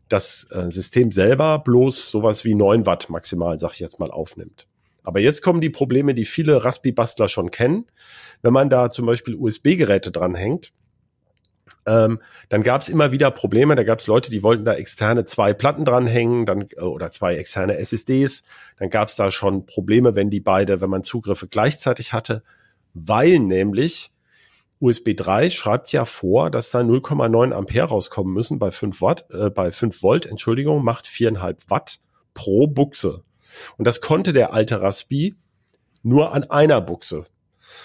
das 0.09 0.47
äh, 0.51 0.69
System 0.69 1.11
selber 1.11 1.59
bloß 1.59 2.09
sowas 2.11 2.43
wie 2.43 2.55
9 2.55 2.85
Watt 2.85 3.09
maximal, 3.09 3.57
sag 3.59 3.73
ich 3.73 3.79
jetzt 3.79 3.99
mal, 3.99 4.11
aufnimmt. 4.11 4.67
Aber 5.03 5.19
jetzt 5.19 5.41
kommen 5.41 5.61
die 5.61 5.69
Probleme, 5.69 6.13
die 6.13 6.25
viele 6.25 6.63
Raspi-Bastler 6.63 7.27
schon 7.27 7.51
kennen. 7.51 7.85
Wenn 8.41 8.53
man 8.53 8.69
da 8.69 8.89
zum 8.89 9.05
Beispiel 9.05 9.35
USB-Geräte 9.35 10.11
dranhängt, 10.11 10.73
ähm, 11.85 12.19
dann 12.49 12.63
gab 12.63 12.81
es 12.81 12.89
immer 12.89 13.11
wieder 13.11 13.31
Probleme. 13.31 13.75
Da 13.75 13.83
gab 13.83 13.99
es 13.99 14.07
Leute, 14.07 14.29
die 14.29 14.43
wollten 14.43 14.65
da 14.65 14.73
externe 14.73 15.23
zwei 15.25 15.53
Platten 15.53 15.85
dranhängen, 15.85 16.45
dann 16.45 16.67
äh, 16.75 16.81
oder 16.81 17.09
zwei 17.09 17.35
externe 17.35 17.77
SSDs. 17.77 18.43
Dann 18.77 18.89
gab 18.89 19.07
es 19.07 19.15
da 19.15 19.31
schon 19.31 19.65
Probleme, 19.65 20.15
wenn 20.15 20.29
die 20.29 20.39
beide, 20.41 20.81
wenn 20.81 20.89
man 20.89 21.03
Zugriffe 21.03 21.47
gleichzeitig 21.47 22.13
hatte, 22.13 22.43
weil 22.93 23.39
nämlich 23.39 24.11
USB 24.79 25.15
3 25.15 25.49
schreibt 25.51 25.91
ja 25.91 26.05
vor, 26.05 26.49
dass 26.49 26.71
da 26.71 26.79
0,9 26.79 27.51
Ampere 27.51 27.89
rauskommen 27.89 28.33
müssen 28.33 28.57
bei 28.57 28.71
5 28.71 29.01
Watt, 29.01 29.25
äh, 29.31 29.49
bei 29.49 29.71
5 29.71 30.01
Volt, 30.01 30.25
Entschuldigung, 30.25 30.83
macht 30.83 31.05
4,5 31.05 31.57
Watt 31.67 31.99
pro 32.33 32.67
Buchse. 32.67 33.23
Und 33.77 33.85
das 33.85 34.01
konnte 34.01 34.33
der 34.33 34.53
alte 34.53 34.81
Raspi 34.81 35.35
nur 36.03 36.33
an 36.33 36.43
einer 36.45 36.81
Buchse 36.81 37.25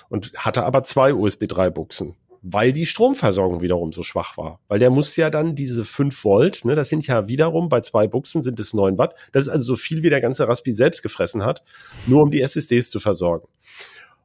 und 0.09 0.33
hatte 0.37 0.65
aber 0.65 0.83
zwei 0.83 1.15
USB 1.15 1.47
3 1.47 1.71
Buchsen 1.71 2.17
weil 2.49 2.73
die 2.73 2.87
Stromversorgung 2.87 3.61
wiederum 3.61 3.93
so 3.93 4.05
schwach 4.05 4.37
war. 4.37 4.61
Weil 4.69 4.79
der 4.79 4.91
muss 4.91 5.17
ja 5.17 5.31
dann 5.31 5.57
diese 5.57 5.85
5 5.85 6.25
Volt, 6.25 6.65
ne, 6.65 6.77
das 6.77 6.89
sind 6.89 7.05
ja 7.05 7.27
wiederum 7.27 7.69
bei 7.69 7.81
zwei 7.81 8.07
Buchsen 8.07 8.45
sind 8.45 8.61
es 8.61 8.73
9 8.73 8.99
Watt. 8.99 9.17
Das 9.33 9.45
ist 9.45 9.49
also 9.49 9.75
so 9.75 9.77
viel, 9.77 10.05
wie 10.05 10.11
der 10.11 10.21
ganze 10.21 10.47
Raspi 10.47 10.73
selbst 10.73 11.03
gefressen 11.03 11.45
hat, 11.45 11.65
nur 12.07 12.23
um 12.23 12.31
die 12.31 12.43
SSDs 12.43 12.91
zu 12.91 13.01
versorgen. 13.01 13.49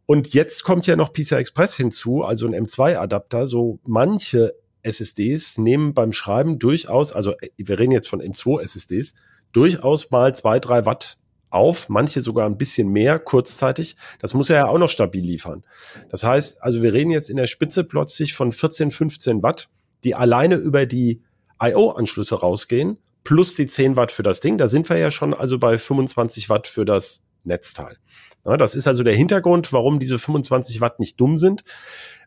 Und 0.05 0.35
jetzt 0.35 0.63
kommt 0.63 0.85
ja 0.85 0.95
noch 0.95 1.13
PCI 1.13 1.35
Express 1.35 1.75
hinzu, 1.75 2.23
also 2.23 2.45
ein 2.45 2.53
M2-Adapter. 2.53 3.47
So 3.47 3.79
manche 3.85 4.53
SSDs 4.83 5.57
nehmen 5.57 5.95
beim 5.95 6.11
Schreiben 6.11 6.59
durchaus, 6.59 7.13
also 7.13 7.33
wir 7.57 7.79
reden 7.79 7.91
jetzt 7.91 8.07
von 8.07 8.21
M2 8.21 8.61
SSDs, 8.61 9.15
durchaus 9.51 10.11
mal 10.11 10.35
zwei, 10.35 10.59
drei 10.59 10.85
Watt 10.85 11.17
auf, 11.51 11.89
manche 11.89 12.21
sogar 12.21 12.45
ein 12.45 12.57
bisschen 12.57 12.89
mehr 12.89 13.19
kurzzeitig. 13.19 13.95
Das 14.19 14.33
muss 14.33 14.49
er 14.49 14.57
ja 14.57 14.67
auch 14.67 14.77
noch 14.77 14.89
stabil 14.89 15.23
liefern. 15.23 15.63
Das 16.09 16.23
heißt, 16.23 16.63
also 16.63 16.81
wir 16.81 16.93
reden 16.93 17.11
jetzt 17.11 17.29
in 17.29 17.37
der 17.37 17.47
Spitze 17.47 17.83
plötzlich 17.83 18.33
von 18.33 18.51
14, 18.51 18.91
15 18.91 19.43
Watt, 19.43 19.69
die 20.03 20.15
alleine 20.15 20.55
über 20.55 20.85
die 20.85 21.21
IO-Anschlüsse 21.61 22.39
rausgehen, 22.39 22.97
plus 23.23 23.55
die 23.55 23.67
10 23.67 23.95
Watt 23.95 24.11
für 24.11 24.23
das 24.23 24.39
Ding. 24.39 24.57
Da 24.57 24.67
sind 24.67 24.89
wir 24.89 24.97
ja 24.97 25.11
schon 25.11 25.33
also 25.33 25.59
bei 25.59 25.77
25 25.77 26.49
Watt 26.49 26.67
für 26.67 26.85
das 26.85 27.23
Netzteil. 27.43 27.97
Ja, 28.45 28.57
das 28.57 28.75
ist 28.75 28.87
also 28.87 29.03
der 29.03 29.15
Hintergrund, 29.15 29.71
warum 29.71 29.99
diese 29.99 30.17
25 30.17 30.81
Watt 30.81 30.99
nicht 30.99 31.19
dumm 31.19 31.37
sind. 31.37 31.63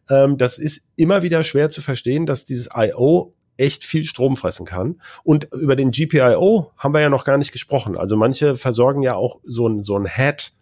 Ähm, 0.08 0.38
das 0.38 0.58
ist 0.58 0.90
immer 0.96 1.22
wieder 1.22 1.42
schwer 1.44 1.70
zu 1.70 1.80
verstehen, 1.80 2.26
dass 2.26 2.44
dieses 2.44 2.68
I.O. 2.76 3.34
echt 3.56 3.84
viel 3.84 4.04
Strom 4.04 4.36
fressen 4.36 4.66
kann. 4.66 5.00
Und 5.22 5.48
über 5.52 5.76
den 5.76 5.90
GPIO 5.90 6.72
haben 6.76 6.94
wir 6.94 7.00
ja 7.00 7.10
noch 7.10 7.24
gar 7.24 7.38
nicht 7.38 7.52
gesprochen. 7.52 7.96
Also 7.96 8.16
manche 8.16 8.56
versorgen 8.56 9.02
ja 9.02 9.14
auch 9.14 9.40
so 9.44 9.68
ein, 9.68 9.84
so 9.84 9.96
ein 9.96 10.06
Head. 10.06 10.52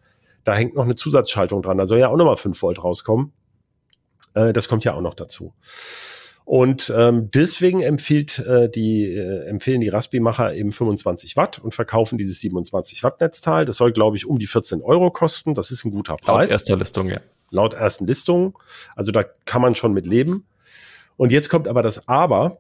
Da 0.45 0.55
hängt 0.55 0.75
noch 0.75 0.85
eine 0.85 0.95
Zusatzschaltung 0.95 1.63
dran. 1.63 1.79
Da 1.79 1.87
soll 1.87 1.99
ja 1.99 2.09
auch 2.09 2.17
nochmal 2.17 2.37
5 2.37 2.61
Volt 2.61 2.83
rauskommen. 2.83 3.33
Äh, 4.35 4.53
das 4.53 4.69
kommt 4.69 4.85
ja 4.85 4.95
auch 4.95 5.01
noch 5.01 5.15
dazu. 5.15 5.53
Und 6.45 6.93
ähm, 6.95 7.31
deswegen 7.33 7.81
empfiehlt 7.81 8.41
äh, 8.41 8.69
die, 8.69 9.15
äh, 9.15 9.47
empfehlen 9.47 9.81
die 9.81 9.89
Raspi-Macher 9.89 10.55
eben 10.55 10.73
25 10.73 11.37
Watt 11.37 11.61
und 11.61 11.73
verkaufen 11.75 12.19
dieses 12.19 12.41
27 12.41 13.03
Watt 13.05 13.21
Netzteil. 13.21 13.65
Das 13.65 13.77
soll, 13.77 13.93
glaube 13.93 14.17
ich, 14.17 14.27
um 14.27 14.39
die 14.39 14.49
14 14.49 14.83
Euro 14.83 15.11
kosten. 15.11 15.55
Das 15.55 15.71
ist 15.71 15.85
ein 15.85 15.93
guter 15.93 16.17
Preis. 16.17 16.51
Laut 16.51 16.51
erster 16.51 16.77
Listung, 16.77 17.09
ja. 17.09 17.21
Laut 17.51 17.75
ersten 17.75 18.07
Listung. 18.07 18.59
Also 18.97 19.13
da 19.13 19.25
kann 19.45 19.63
man 19.63 19.75
schon 19.75 19.93
mit 19.93 20.07
leben. 20.07 20.45
Und 21.23 21.31
jetzt 21.31 21.51
kommt 21.51 21.69
aber 21.69 21.83
das 21.83 22.09
Aber. 22.09 22.59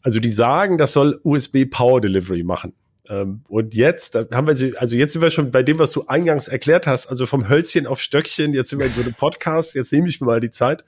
Also 0.00 0.18
die 0.18 0.32
sagen, 0.32 0.78
das 0.78 0.94
soll 0.94 1.20
USB 1.22 1.66
Power 1.70 2.00
Delivery 2.00 2.42
machen. 2.42 2.72
Ähm, 3.10 3.42
und 3.46 3.74
jetzt, 3.74 4.14
da 4.14 4.24
haben 4.32 4.46
wir 4.46 4.56
sie, 4.56 4.74
also 4.78 4.96
jetzt 4.96 5.12
sind 5.12 5.20
wir 5.20 5.28
schon 5.28 5.50
bei 5.50 5.62
dem, 5.62 5.78
was 5.78 5.92
du 5.92 6.06
eingangs 6.06 6.48
erklärt 6.48 6.86
hast, 6.86 7.08
also 7.08 7.26
vom 7.26 7.46
Hölzchen 7.46 7.86
auf 7.86 8.00
Stöckchen, 8.00 8.54
jetzt 8.54 8.70
sind 8.70 8.78
wir 8.78 8.86
in 8.86 8.92
so 8.92 9.02
einem 9.02 9.12
Podcast, 9.12 9.74
jetzt 9.74 9.92
nehme 9.92 10.08
ich 10.08 10.18
mir 10.18 10.28
mal 10.28 10.40
die 10.40 10.48
Zeit. 10.48 10.82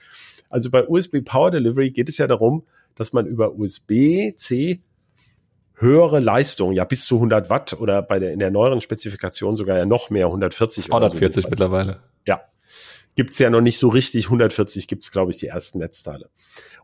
Also 0.48 0.70
bei 0.70 0.88
USB 0.88 1.16
Power 1.22 1.50
Delivery 1.50 1.90
geht 1.90 2.08
es 2.08 2.16
ja 2.16 2.26
darum, 2.26 2.64
dass 2.94 3.12
man 3.12 3.26
über 3.26 3.58
USB-C 3.58 4.80
höhere 5.74 6.20
Leistung, 6.20 6.72
ja 6.72 6.84
bis 6.84 7.04
zu 7.04 7.16
100 7.16 7.50
Watt 7.50 7.74
oder 7.78 8.00
bei 8.00 8.18
der 8.20 8.32
in 8.32 8.38
der 8.38 8.50
neueren 8.50 8.80
Spezifikation 8.80 9.58
sogar 9.58 9.76
ja 9.76 9.84
noch 9.84 10.08
mehr 10.08 10.28
140. 10.28 10.84
240 10.84 11.42
so 11.42 11.50
mittlerweile. 11.50 11.98
Ja, 12.26 12.40
gibt's 13.16 13.38
ja 13.40 13.50
noch 13.50 13.60
nicht 13.60 13.78
so 13.78 13.88
richtig. 13.88 14.26
140 14.26 14.86
gibt's 14.86 15.10
glaube 15.10 15.32
ich 15.32 15.38
die 15.38 15.48
ersten 15.48 15.78
Netzteile. 15.78 16.30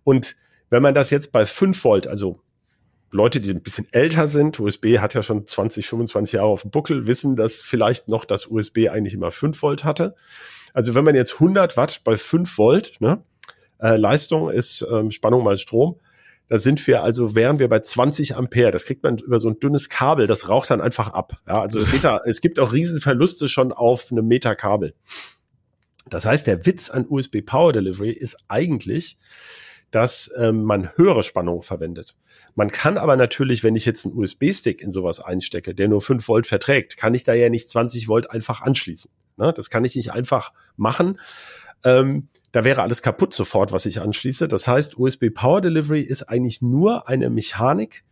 Und 0.02 0.34
wenn 0.70 0.82
man 0.82 0.94
das 0.94 1.10
jetzt 1.10 1.30
bei 1.30 1.46
5 1.46 1.84
Volt, 1.84 2.06
also 2.08 2.40
Leute, 3.10 3.40
die 3.40 3.50
ein 3.50 3.62
bisschen 3.62 3.86
älter 3.92 4.26
sind, 4.26 4.58
USB 4.58 4.98
hat 4.98 5.12
ja 5.14 5.22
schon 5.22 5.46
20, 5.46 5.86
25 5.86 6.32
Jahre 6.32 6.48
auf 6.48 6.62
dem 6.62 6.70
Buckel, 6.70 7.06
wissen, 7.06 7.36
dass 7.36 7.60
vielleicht 7.60 8.08
noch 8.08 8.24
das 8.24 8.46
USB 8.46 8.88
eigentlich 8.90 9.14
immer 9.14 9.30
5 9.30 9.62
Volt 9.62 9.84
hatte. 9.84 10.16
Also 10.72 10.94
wenn 10.94 11.04
man 11.04 11.14
jetzt 11.14 11.34
100 11.34 11.76
Watt 11.76 12.00
bei 12.04 12.16
5 12.16 12.56
Volt, 12.56 13.00
ne, 13.00 13.22
äh, 13.78 13.96
Leistung 13.96 14.50
ist 14.50 14.86
ähm, 14.90 15.10
Spannung 15.10 15.44
mal 15.44 15.58
Strom, 15.58 16.00
da 16.48 16.58
sind 16.58 16.86
wir 16.86 17.02
also, 17.02 17.34
wären 17.34 17.58
wir 17.58 17.68
bei 17.68 17.80
20 17.80 18.36
Ampere. 18.36 18.70
Das 18.70 18.84
kriegt 18.84 19.02
man 19.02 19.18
über 19.18 19.38
so 19.38 19.48
ein 19.48 19.58
dünnes 19.60 19.88
Kabel, 19.88 20.26
das 20.26 20.48
raucht 20.48 20.70
dann 20.70 20.80
einfach 20.80 21.12
ab. 21.12 21.40
Ja, 21.46 21.60
also 21.62 21.78
es, 21.78 21.90
geht 21.90 22.04
da, 22.04 22.20
es 22.24 22.40
gibt 22.40 22.58
auch 22.58 22.72
Riesenverluste 22.72 23.48
schon 23.48 23.72
auf 23.72 24.10
einem 24.10 24.26
Meter 24.26 24.54
Kabel. 24.54 24.94
Das 26.08 26.24
heißt, 26.26 26.46
der 26.46 26.66
Witz 26.66 26.90
an 26.90 27.06
USB 27.08 27.38
Power 27.44 27.72
Delivery 27.72 28.10
ist 28.10 28.36
eigentlich, 28.48 29.18
dass 29.90 30.30
ähm, 30.38 30.62
man 30.62 30.96
höhere 30.96 31.22
Spannungen 31.22 31.62
verwendet. 31.62 32.16
Man 32.54 32.70
kann 32.70 32.98
aber 32.98 33.16
natürlich, 33.16 33.62
wenn 33.62 33.76
ich 33.76 33.86
jetzt 33.86 34.04
einen 34.04 34.16
USB-Stick 34.16 34.80
in 34.80 34.90
sowas 34.92 35.20
einstecke, 35.20 35.74
der 35.74 35.88
nur 35.88 36.00
5 36.00 36.26
Volt 36.26 36.46
verträgt, 36.46 36.96
kann 36.96 37.14
ich 37.14 37.24
da 37.24 37.34
ja 37.34 37.48
nicht 37.48 37.70
20 37.70 38.08
Volt 38.08 38.30
einfach 38.30 38.62
anschließen. 38.62 39.10
Ne? 39.36 39.52
Das 39.54 39.70
kann 39.70 39.84
ich 39.84 39.94
nicht 39.94 40.12
einfach 40.12 40.52
machen. 40.76 41.20
Ähm, 41.84 42.28
da 42.52 42.64
wäre 42.64 42.82
alles 42.82 43.02
kaputt 43.02 43.32
sofort, 43.34 43.72
was 43.72 43.86
ich 43.86 44.00
anschließe. 44.00 44.48
Das 44.48 44.68
heißt, 44.68 44.98
USB 44.98 45.26
Power 45.32 45.60
Delivery 45.60 46.02
ist 46.02 46.24
eigentlich 46.24 46.62
nur 46.62 47.08
eine 47.08 47.30
Mechanik, 47.30 48.04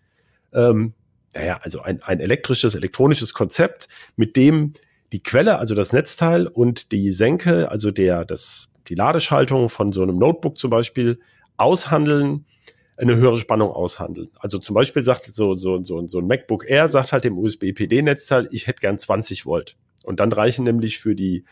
ähm, 0.53 0.95
naja, 1.35 1.61
also 1.63 1.81
ein, 1.83 2.03
ein 2.03 2.21
elektrisches, 2.21 2.75
elektronisches 2.75 3.35
Konzept, 3.35 3.89
mit 4.17 4.37
dem 4.37 4.73
die 5.13 5.23
Quelle, 5.23 5.59
also 5.59 5.75
das 5.75 5.93
Netzteil 5.93 6.47
und 6.47 6.93
die 6.93 7.11
Senke, 7.13 7.71
also 7.71 7.91
der, 7.91 8.25
das, 8.25 8.69
die 8.89 8.95
Ladeschaltung 8.95 9.69
von 9.69 9.93
so 9.93 10.03
einem 10.03 10.19
Notebook 10.19 10.57
zum 10.57 10.71
Beispiel, 10.71 11.21
aushandeln, 11.57 12.47
eine 12.97 13.17
höhere 13.17 13.39
Spannung 13.39 13.71
aushandeln. 13.71 14.31
Also 14.39 14.59
zum 14.59 14.75
Beispiel 14.75 15.03
sagt 15.03 15.25
so, 15.25 15.57
so, 15.57 15.83
so, 15.83 16.07
so 16.07 16.19
ein 16.19 16.27
MacBook 16.27 16.69
Air 16.69 16.89
sagt 16.89 17.13
halt 17.13 17.25
dem 17.25 17.39
USB-PD-Netzteil, 17.39 18.49
ich 18.53 18.67
hätte 18.67 18.81
gern 18.81 18.99
20 18.99 19.47
Volt. 19.47 19.77
Und 20.05 20.21
dann 20.21 20.33
reichen 20.33 20.65
nämlich 20.65 20.99
für 20.99 21.15
die 21.15 21.45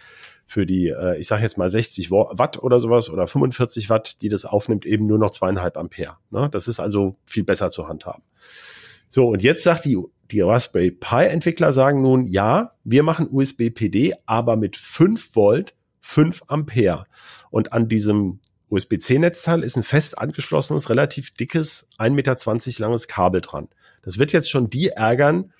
für 0.48 0.64
die, 0.64 0.88
äh, 0.88 1.18
ich 1.18 1.26
sage 1.28 1.42
jetzt 1.42 1.58
mal 1.58 1.68
60 1.68 2.10
Watt 2.10 2.58
oder 2.62 2.80
sowas 2.80 3.10
oder 3.10 3.26
45 3.26 3.90
Watt, 3.90 4.22
die 4.22 4.30
das 4.30 4.46
aufnimmt, 4.46 4.86
eben 4.86 5.06
nur 5.06 5.18
noch 5.18 5.28
zweieinhalb 5.28 5.76
Ampere. 5.76 6.16
Ne? 6.30 6.48
Das 6.50 6.68
ist 6.68 6.80
also 6.80 7.16
viel 7.26 7.44
besser 7.44 7.68
zu 7.68 7.86
handhaben. 7.86 8.22
So, 9.08 9.28
und 9.28 9.42
jetzt 9.42 9.62
sagt 9.62 9.84
die, 9.84 9.98
die 10.30 10.40
Raspberry 10.40 10.90
Pi 10.90 11.24
Entwickler 11.24 11.72
sagen 11.72 12.02
nun, 12.02 12.26
ja, 12.26 12.72
wir 12.84 13.02
machen 13.02 13.28
USB 13.30 13.70
PD, 13.70 14.14
aber 14.26 14.56
mit 14.56 14.76
5 14.76 15.34
Volt, 15.34 15.74
5 16.00 16.42
Ampere. 16.48 17.06
Und 17.50 17.72
an 17.72 17.88
diesem 17.88 18.40
USB-C-Netzteil 18.68 19.62
ist 19.62 19.76
ein 19.76 19.82
fest 19.82 20.18
angeschlossenes, 20.18 20.90
relativ 20.90 21.32
dickes, 21.32 21.88
1,20 21.98 22.10
Meter 22.10 22.36
langes 22.82 23.08
Kabel 23.08 23.40
dran. 23.40 23.68
Das 24.02 24.18
wird 24.18 24.32
jetzt 24.32 24.50
schon 24.50 24.68
die 24.68 24.88
ärgern, 24.88 25.52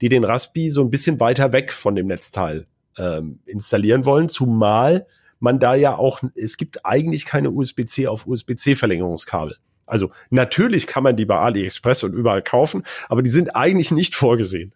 die 0.00 0.08
den 0.08 0.24
Raspi 0.24 0.70
so 0.70 0.82
ein 0.82 0.90
bisschen 0.90 1.20
weiter 1.20 1.52
weg 1.52 1.72
von 1.72 1.94
dem 1.94 2.06
Netzteil 2.06 2.66
ähm, 2.96 3.40
installieren 3.44 4.04
wollen, 4.04 4.28
zumal 4.28 5.06
man 5.40 5.58
da 5.58 5.74
ja 5.74 5.96
auch, 5.96 6.22
es 6.34 6.56
gibt 6.56 6.86
eigentlich 6.86 7.26
keine 7.26 7.50
USB-C 7.50 8.06
auf 8.06 8.26
USB-C 8.26 8.74
Verlängerungskabel. 8.74 9.58
Also 9.86 10.10
natürlich 10.30 10.86
kann 10.86 11.02
man 11.02 11.16
die 11.16 11.24
bei 11.24 11.38
AliExpress 11.38 12.04
und 12.04 12.12
überall 12.12 12.42
kaufen, 12.42 12.84
aber 13.08 13.22
die 13.22 13.30
sind 13.30 13.54
eigentlich 13.54 13.90
nicht 13.90 14.14
vorgesehen. 14.14 14.72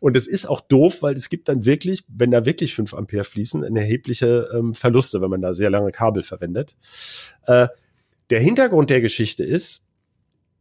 Und 0.00 0.16
es 0.16 0.26
ist 0.26 0.46
auch 0.46 0.60
doof, 0.60 1.02
weil 1.02 1.14
es 1.14 1.28
gibt 1.28 1.48
dann 1.48 1.64
wirklich, 1.64 2.04
wenn 2.08 2.30
da 2.30 2.46
wirklich 2.46 2.74
5 2.74 2.94
Ampere 2.94 3.24
fließen, 3.24 3.64
eine 3.64 3.80
erhebliche 3.80 4.48
ähm, 4.54 4.74
Verluste, 4.74 5.20
wenn 5.20 5.30
man 5.30 5.42
da 5.42 5.52
sehr 5.52 5.70
lange 5.70 5.92
Kabel 5.92 6.22
verwendet. 6.22 6.76
Äh, 7.46 7.68
der 8.30 8.40
Hintergrund 8.40 8.90
der 8.90 9.00
Geschichte 9.00 9.44
ist, 9.44 9.86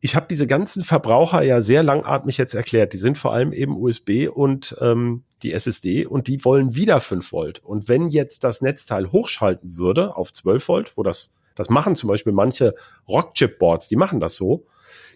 ich 0.02 0.16
habe 0.16 0.28
diese 0.30 0.46
ganzen 0.46 0.84
Verbraucher 0.84 1.42
ja 1.42 1.62
sehr 1.62 1.82
langatmig 1.82 2.38
jetzt 2.38 2.54
erklärt. 2.54 2.94
Die 2.94 3.00
sind 3.00 3.18
vor 3.18 3.34
allem 3.34 3.52
eben 3.52 3.76
USB 3.76 4.28
und 4.32 4.78
ähm, 4.80 5.24
die 5.42 5.52
SSD 5.52 6.06
und 6.06 6.28
die 6.28 6.46
wollen 6.46 6.76
wieder 6.76 7.00
5 7.00 7.32
Volt. 7.32 7.60
Und 7.64 7.90
wenn 7.90 8.10
jetzt 8.10 8.44
das 8.44 8.62
Netzteil 8.62 9.12
hochschalten 9.12 9.78
würde 9.78 10.16
auf 10.16 10.32
12 10.32 10.68
Volt, 10.68 10.94
wo 10.96 11.02
das, 11.02 11.34
das 11.56 11.70
machen 11.70 11.96
zum 11.96 12.10
Beispiel 12.10 12.34
manche 12.34 12.76
Rockchip-Boards, 13.08 13.88
die 13.88 13.96
machen 13.96 14.20
das 14.20 14.36
so, 14.36 14.68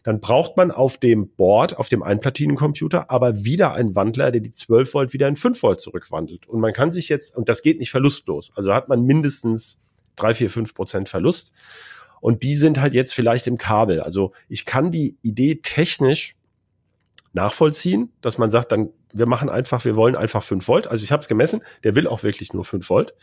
dann 0.04 0.20
braucht 0.20 0.58
man 0.58 0.72
auf 0.72 0.98
dem 0.98 1.30
Board, 1.30 1.78
auf 1.78 1.90
dem 1.90 2.04
Einplatinencomputer, 2.04 3.12
aber 3.12 3.44
wieder 3.44 3.74
einen 3.74 3.96
Wandler, 3.96 4.32
der 4.32 4.42
die 4.42 4.52
12 4.52 4.94
Volt 4.94 5.14
wieder 5.14 5.28
in 5.28 5.36
5 5.36 5.62
Volt 5.62 5.82
zurückwandelt. 5.82 6.48
Und 6.48 6.60
man 6.60 6.74
kann 6.74 6.92
sich 6.92 7.10
jetzt, 7.10 7.36
und 7.36 7.50
das 7.50 7.62
geht 7.62 7.80
nicht 7.80 7.92
verlustlos, 7.92 8.52
also 8.56 8.74
hat 8.74 8.88
man 8.88 9.04
mindestens 9.04 9.82
3, 10.16 10.34
4, 10.34 10.50
5 10.50 10.74
Prozent 10.74 11.10
Verlust. 11.10 11.54
Und 12.22 12.44
die 12.44 12.56
sind 12.56 12.82
halt 12.82 12.94
jetzt 12.94 13.14
vielleicht 13.14 13.48
im 13.48 13.58
Kabel. 13.58 14.02
Also 14.02 14.34
ich 14.50 14.66
kann 14.66 14.92
die 14.92 15.18
Idee 15.22 15.60
technisch 15.64 16.36
nachvollziehen, 17.32 18.12
dass 18.22 18.38
man 18.38 18.50
sagt, 18.50 18.72
dann 18.72 18.90
wir 19.14 19.26
machen 19.26 19.50
einfach, 19.50 19.86
wir 19.86 19.96
wollen 19.96 20.16
einfach 20.16 20.44
5 20.44 20.68
Volt. 20.68 20.88
Also 20.88 21.04
ich 21.04 21.12
habe 21.12 21.22
es 21.22 21.28
gemessen, 21.28 21.64
der 21.84 21.96
will 21.96 22.08
auch 22.08 22.24
wirklich 22.24 22.54
nur 22.54 22.64
5 22.64 22.90
Volt. 22.90 23.14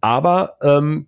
Aber 0.00 0.56
ähm, 0.60 1.06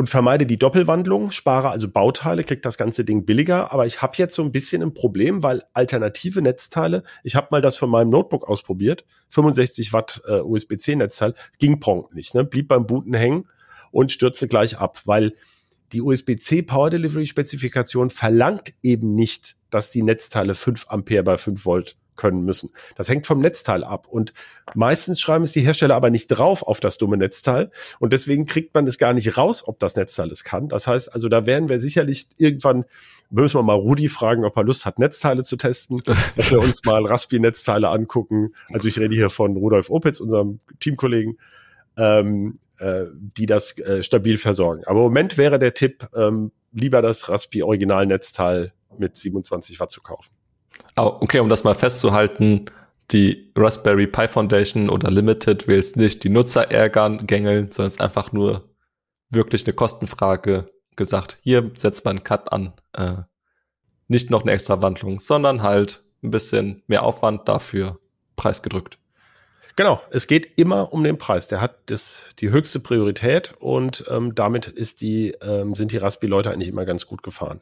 und 0.00 0.08
vermeide 0.08 0.46
die 0.46 0.56
Doppelwandlung, 0.58 1.30
spare 1.30 1.68
also 1.68 1.86
Bauteile, 1.86 2.42
kriege 2.42 2.62
das 2.62 2.78
ganze 2.78 3.04
Ding 3.04 3.26
billiger. 3.26 3.70
Aber 3.70 3.84
ich 3.84 4.00
habe 4.00 4.14
jetzt 4.16 4.34
so 4.34 4.42
ein 4.42 4.50
bisschen 4.50 4.82
ein 4.82 4.94
Problem, 4.94 5.42
weil 5.42 5.62
alternative 5.74 6.40
Netzteile, 6.40 7.02
ich 7.22 7.36
habe 7.36 7.48
mal 7.50 7.60
das 7.60 7.76
von 7.76 7.90
meinem 7.90 8.08
Notebook 8.08 8.48
ausprobiert, 8.48 9.04
65 9.28 9.92
Watt 9.92 10.22
äh, 10.26 10.40
USB-C-Netzteil, 10.40 11.34
ging 11.58 11.80
prompt 11.80 12.14
nicht, 12.14 12.34
ne? 12.34 12.44
blieb 12.44 12.68
beim 12.68 12.86
Booten 12.86 13.12
hängen 13.12 13.46
und 13.90 14.10
stürzte 14.10 14.48
gleich 14.48 14.78
ab, 14.78 15.02
weil 15.04 15.34
die 15.92 16.00
USB-C 16.00 16.62
Power 16.62 16.88
Delivery 16.88 17.26
Spezifikation 17.26 18.08
verlangt 18.08 18.72
eben 18.82 19.14
nicht, 19.14 19.56
dass 19.68 19.90
die 19.90 20.02
Netzteile 20.02 20.54
5 20.54 20.86
Ampere 20.88 21.24
bei 21.24 21.36
5 21.36 21.66
Volt 21.66 21.98
können 22.20 22.44
müssen. 22.44 22.70
Das 22.96 23.08
hängt 23.08 23.26
vom 23.26 23.40
Netzteil 23.40 23.82
ab. 23.82 24.06
Und 24.06 24.34
meistens 24.74 25.20
schreiben 25.20 25.44
es 25.44 25.52
die 25.52 25.62
Hersteller 25.62 25.94
aber 25.94 26.10
nicht 26.10 26.26
drauf 26.28 26.62
auf 26.62 26.78
das 26.78 26.98
dumme 26.98 27.16
Netzteil. 27.16 27.70
Und 27.98 28.12
deswegen 28.12 28.46
kriegt 28.46 28.74
man 28.74 28.86
es 28.86 28.98
gar 28.98 29.14
nicht 29.14 29.38
raus, 29.38 29.66
ob 29.66 29.80
das 29.80 29.96
Netzteil 29.96 30.30
es 30.30 30.44
kann. 30.44 30.68
Das 30.68 30.86
heißt, 30.86 31.14
also 31.14 31.28
da 31.28 31.46
werden 31.46 31.70
wir 31.70 31.80
sicherlich 31.80 32.28
irgendwann, 32.38 32.84
müssen 33.30 33.58
wir 33.58 33.62
mal 33.62 33.74
Rudi 33.74 34.10
fragen, 34.10 34.44
ob 34.44 34.56
er 34.56 34.64
Lust 34.64 34.84
hat, 34.84 34.98
Netzteile 34.98 35.42
zu 35.44 35.56
testen, 35.56 36.02
dass 36.36 36.50
wir 36.50 36.60
uns 36.60 36.84
mal 36.84 37.06
Raspi-Netzteile 37.06 37.88
angucken. 37.88 38.54
Also 38.72 38.86
ich 38.88 38.98
rede 38.98 39.14
hier 39.14 39.30
von 39.30 39.56
Rudolf 39.56 39.88
Opitz, 39.88 40.20
unserem 40.20 40.60
Teamkollegen. 40.78 41.38
Ähm, 41.96 42.58
äh, 42.78 43.06
die 43.12 43.44
das 43.46 43.78
äh, 43.78 44.02
stabil 44.02 44.38
versorgen. 44.38 44.84
Aber 44.84 45.00
im 45.00 45.04
Moment 45.04 45.36
wäre 45.36 45.58
der 45.58 45.74
Tipp, 45.74 46.08
ähm, 46.14 46.50
lieber 46.72 47.02
das 47.02 47.28
Raspi 47.28 47.62
Original 47.62 48.06
Netzteil 48.06 48.72
mit 48.96 49.16
27 49.16 49.78
Watt 49.80 49.90
zu 49.90 50.00
kaufen. 50.00 50.30
Okay, 50.96 51.40
um 51.40 51.48
das 51.48 51.64
mal 51.64 51.74
festzuhalten, 51.74 52.66
die 53.10 53.52
Raspberry 53.56 54.06
Pi 54.06 54.28
Foundation 54.28 54.88
oder 54.88 55.10
Limited 55.10 55.66
will 55.66 55.78
es 55.78 55.96
nicht 55.96 56.22
die 56.24 56.28
Nutzer 56.28 56.70
ärgern, 56.70 57.26
gängeln, 57.26 57.72
sondern 57.72 57.88
es 57.88 57.94
ist 57.94 58.00
einfach 58.00 58.32
nur 58.32 58.68
wirklich 59.30 59.64
eine 59.66 59.74
Kostenfrage 59.74 60.70
gesagt. 60.96 61.38
Hier 61.42 61.70
setzt 61.74 62.04
man 62.04 62.16
einen 62.16 62.24
Cut 62.24 62.52
an. 62.52 62.72
Äh, 62.92 63.22
nicht 64.08 64.30
noch 64.30 64.42
eine 64.42 64.52
extra 64.52 64.82
Wandlung, 64.82 65.20
sondern 65.20 65.62
halt 65.62 66.04
ein 66.22 66.30
bisschen 66.30 66.82
mehr 66.86 67.04
Aufwand 67.04 67.48
dafür 67.48 67.98
preisgedrückt. 68.36 68.98
Genau, 69.76 70.00
es 70.10 70.26
geht 70.26 70.58
immer 70.58 70.92
um 70.92 71.04
den 71.04 71.16
Preis. 71.16 71.48
Der 71.48 71.60
hat 71.60 71.78
das, 71.86 72.24
die 72.38 72.50
höchste 72.50 72.80
Priorität 72.80 73.54
und 73.60 74.04
ähm, 74.08 74.34
damit 74.34 74.66
ist 74.66 75.00
die, 75.00 75.30
ähm, 75.40 75.74
sind 75.74 75.92
die 75.92 75.96
Raspi-Leute 75.96 76.50
eigentlich 76.50 76.68
immer 76.68 76.84
ganz 76.84 77.06
gut 77.06 77.22
gefahren. 77.22 77.60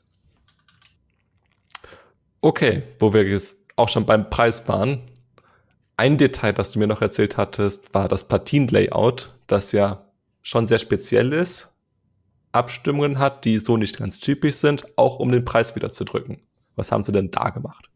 Okay, 2.40 2.85
wo 2.98 3.12
wir 3.12 3.27
jetzt 3.27 3.57
auch 3.77 3.88
schon 3.88 4.07
beim 4.07 4.31
Preis 4.31 4.68
waren. 4.68 5.01
Ein 5.96 6.16
Detail, 6.16 6.53
das 6.53 6.72
du 6.72 6.79
mir 6.79 6.87
noch 6.87 7.03
erzählt 7.03 7.37
hattest, 7.37 7.92
war 7.94 8.09
das 8.09 8.29
Platin-Layout, 8.29 9.35
das 9.48 9.72
ja 9.72 10.05
schon 10.42 10.66
sehr 10.66 10.79
speziell 10.79 11.33
ist, 11.33 11.77
Abstimmungen 12.53 13.18
hat, 13.18 13.44
die 13.44 13.59
so 13.59 13.77
nicht 13.77 13.98
ganz 13.98 14.20
typisch 14.20 14.57
sind, 14.57 14.87
auch 14.96 15.18
um 15.18 15.33
den 15.33 15.44
Preis 15.44 15.74
wieder 15.74 15.90
zu 15.90 16.05
drücken. 16.05 16.40
Was 16.77 16.92
haben 16.92 17.03
sie 17.03 17.12
denn 17.12 17.31
da 17.31 17.51
gemacht? 17.51 17.90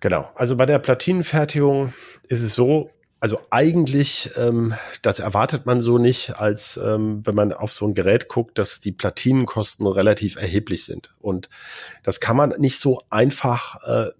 Genau, 0.00 0.26
also 0.34 0.56
bei 0.56 0.66
der 0.66 0.78
Platinenfertigung 0.78 1.92
ist 2.24 2.42
es 2.42 2.54
so, 2.54 2.90
also 3.24 3.40
eigentlich, 3.48 4.32
ähm, 4.36 4.74
das 5.00 5.18
erwartet 5.18 5.64
man 5.64 5.80
so 5.80 5.96
nicht, 5.96 6.36
als 6.36 6.76
ähm, 6.76 7.22
wenn 7.24 7.34
man 7.34 7.54
auf 7.54 7.72
so 7.72 7.86
ein 7.86 7.94
Gerät 7.94 8.28
guckt, 8.28 8.58
dass 8.58 8.80
die 8.80 8.92
Platinenkosten 8.92 9.86
relativ 9.86 10.36
erheblich 10.36 10.84
sind. 10.84 11.14
Und 11.22 11.48
das 12.02 12.20
kann 12.20 12.36
man 12.36 12.50
nicht 12.58 12.78
so 12.78 13.00
einfach 13.08 13.82
äh, 13.86 14.10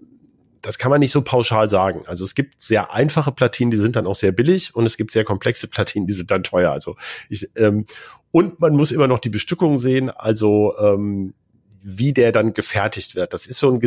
das 0.63 0.79
kann 0.79 0.91
man 0.91 1.01
nicht 1.01 1.13
so 1.13 1.21
pauschal 1.21 1.69
sagen. 1.69 2.05
Also 2.07 2.25
es 2.25 2.35
gibt 2.35 2.63
sehr 2.63 2.95
einfache 2.95 3.31
Platinen, 3.31 3.71
die 3.71 3.77
sind 3.77 3.95
dann 3.95 4.07
auch 4.07 4.15
sehr 4.15 4.33
billig 4.33 4.75
und 4.75 4.87
es 4.87 4.97
gibt 4.97 5.11
sehr 5.11 5.25
komplexe 5.25 5.69
Platinen, 5.69 6.07
die 6.07 6.15
sind 6.15 6.31
dann 6.31 6.43
teuer. 6.43 6.73
Also 6.73 6.97
ich, 7.29 7.51
ähm, 7.57 7.85
und 8.31 8.59
man 8.59 8.75
muss 8.75 8.91
immer 8.91 9.07
noch 9.07 9.19
die 9.19 9.29
Bestückung 9.29 9.77
sehen, 9.77 10.09
also 10.09 10.73
ähm, 10.79 11.35
wie 11.83 12.15
der 12.15 12.33
dann 12.33 12.55
gefertigt 12.55 13.17
wird. 13.17 13.35
Das 13.35 13.47
ist 13.47 13.59
so 13.59 13.71
ein 13.71 13.81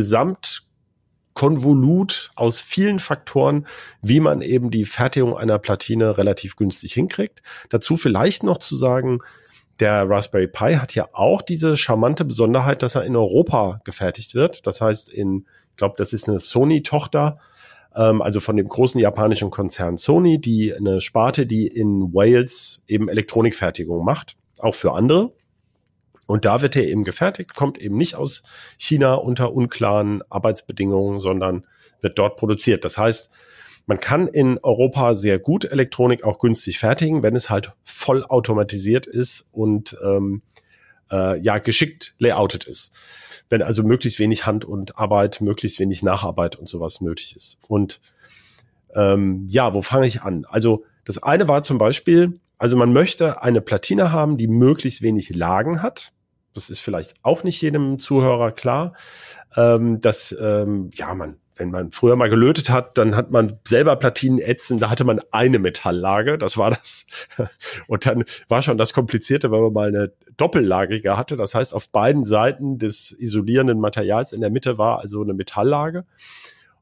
Gesamtkonvolut 1.37 2.31
aus 2.35 2.59
vielen 2.59 2.99
Faktoren, 2.99 3.67
wie 4.01 4.19
man 4.19 4.41
eben 4.41 4.71
die 4.71 4.85
Fertigung 4.85 5.37
einer 5.37 5.59
Platine 5.59 6.17
relativ 6.17 6.55
günstig 6.55 6.93
hinkriegt. 6.93 7.41
Dazu 7.69 7.95
vielleicht 7.95 8.43
noch 8.43 8.57
zu 8.57 8.75
sagen, 8.75 9.19
der 9.79 10.09
Raspberry 10.09 10.47
Pi 10.47 10.75
hat 10.75 10.95
ja 10.95 11.07
auch 11.13 11.43
diese 11.43 11.77
charmante 11.77 12.25
Besonderheit, 12.25 12.81
dass 12.81 12.95
er 12.95 13.03
in 13.03 13.15
Europa 13.15 13.81
gefertigt 13.83 14.33
wird. 14.33 14.65
Das 14.65 14.81
heißt, 14.81 15.09
in 15.09 15.45
ich 15.69 15.77
glaube, 15.77 15.93
das 15.99 16.11
ist 16.11 16.27
eine 16.27 16.39
Sony-Tochter, 16.39 17.37
ähm, 17.95 18.23
also 18.23 18.39
von 18.39 18.57
dem 18.57 18.67
großen 18.67 18.99
japanischen 18.99 19.51
Konzern 19.51 19.99
Sony, 19.99 20.41
die 20.41 20.73
eine 20.73 21.01
Sparte, 21.01 21.45
die 21.45 21.67
in 21.67 22.15
Wales 22.15 22.81
eben 22.87 23.09
Elektronikfertigung 23.09 24.03
macht, 24.03 24.37
auch 24.57 24.73
für 24.73 24.93
andere. 24.93 25.33
Und 26.27 26.45
da 26.45 26.61
wird 26.61 26.75
er 26.75 26.83
eben 26.83 27.03
gefertigt, 27.03 27.55
kommt 27.55 27.79
eben 27.79 27.97
nicht 27.97 28.15
aus 28.15 28.43
China 28.77 29.15
unter 29.15 29.53
unklaren 29.53 30.21
Arbeitsbedingungen, 30.29 31.19
sondern 31.19 31.65
wird 32.01 32.19
dort 32.19 32.37
produziert. 32.37 32.85
Das 32.85 32.97
heißt, 32.97 33.31
man 33.87 33.99
kann 33.99 34.27
in 34.27 34.59
Europa 34.61 35.15
sehr 35.15 35.39
gut 35.39 35.65
Elektronik 35.65 36.23
auch 36.23 36.37
günstig 36.37 36.77
fertigen, 36.77 37.23
wenn 37.23 37.35
es 37.35 37.49
halt 37.49 37.71
voll 37.83 38.23
automatisiert 38.23 39.07
ist 39.07 39.47
und 39.51 39.97
ähm, 40.03 40.43
äh, 41.09 41.39
ja 41.39 41.57
geschickt 41.57 42.13
layoutet 42.19 42.65
ist 42.65 42.91
wenn 43.49 43.61
also 43.61 43.83
möglichst 43.83 44.19
wenig 44.19 44.45
Hand 44.45 44.65
und 44.65 44.97
Arbeit, 44.97 45.41
möglichst 45.41 45.79
wenig 45.79 46.03
Nacharbeit 46.03 46.55
und 46.55 46.67
sowas 46.67 47.01
nötig 47.01 47.35
ist. 47.35 47.57
Und 47.67 48.01
ähm, 48.93 49.45
ja, 49.47 49.73
wo 49.73 49.81
fange 49.81 50.07
ich 50.07 50.21
an? 50.21 50.45
Also 50.49 50.83
das 51.05 51.21
eine 51.21 51.47
war 51.47 51.61
zum 51.61 51.77
Beispiel, 51.77 52.39
also 52.57 52.75
man 52.75 52.91
möchte 52.91 53.41
eine 53.41 53.61
Platine 53.61 54.11
haben, 54.11 54.37
die 54.37 54.47
möglichst 54.47 55.01
wenig 55.01 55.29
Lagen 55.29 55.81
hat. 55.81 56.11
Das 56.57 56.69
ist 56.69 56.79
vielleicht 56.79 57.15
auch 57.23 57.43
nicht 57.43 57.61
jedem 57.61 57.99
Zuhörer 57.99 58.51
klar. 58.51 58.93
Ähm, 59.55 60.01
dass 60.01 60.35
ähm, 60.39 60.89
ja 60.93 61.13
man 61.13 61.37
wenn 61.57 61.71
man 61.71 61.91
früher 61.91 62.15
mal 62.15 62.29
gelötet 62.29 62.69
hat, 62.69 62.97
dann 62.97 63.15
hat 63.15 63.31
man 63.31 63.59
selber 63.65 63.95
Platinen 63.95 64.39
ätzen, 64.39 64.79
da 64.79 64.89
hatte 64.89 65.03
man 65.03 65.21
eine 65.31 65.59
Metalllage, 65.59 66.37
das 66.37 66.57
war 66.57 66.71
das. 66.71 67.05
Und 67.87 68.05
dann 68.05 68.23
war 68.47 68.61
schon 68.61 68.77
das 68.77 68.93
Komplizierte, 68.93 69.51
weil 69.51 69.61
man 69.61 69.73
mal 69.73 69.87
eine 69.87 70.11
doppellagige 70.37 71.17
hatte. 71.17 71.35
Das 71.35 71.55
heißt, 71.55 71.73
auf 71.73 71.89
beiden 71.89 72.25
Seiten 72.25 72.77
des 72.77 73.11
isolierenden 73.11 73.79
Materials 73.79 74.33
in 74.33 74.41
der 74.41 74.49
Mitte 74.49 74.77
war 74.77 74.99
also 74.99 75.21
eine 75.21 75.33
Metalllage. 75.33 76.05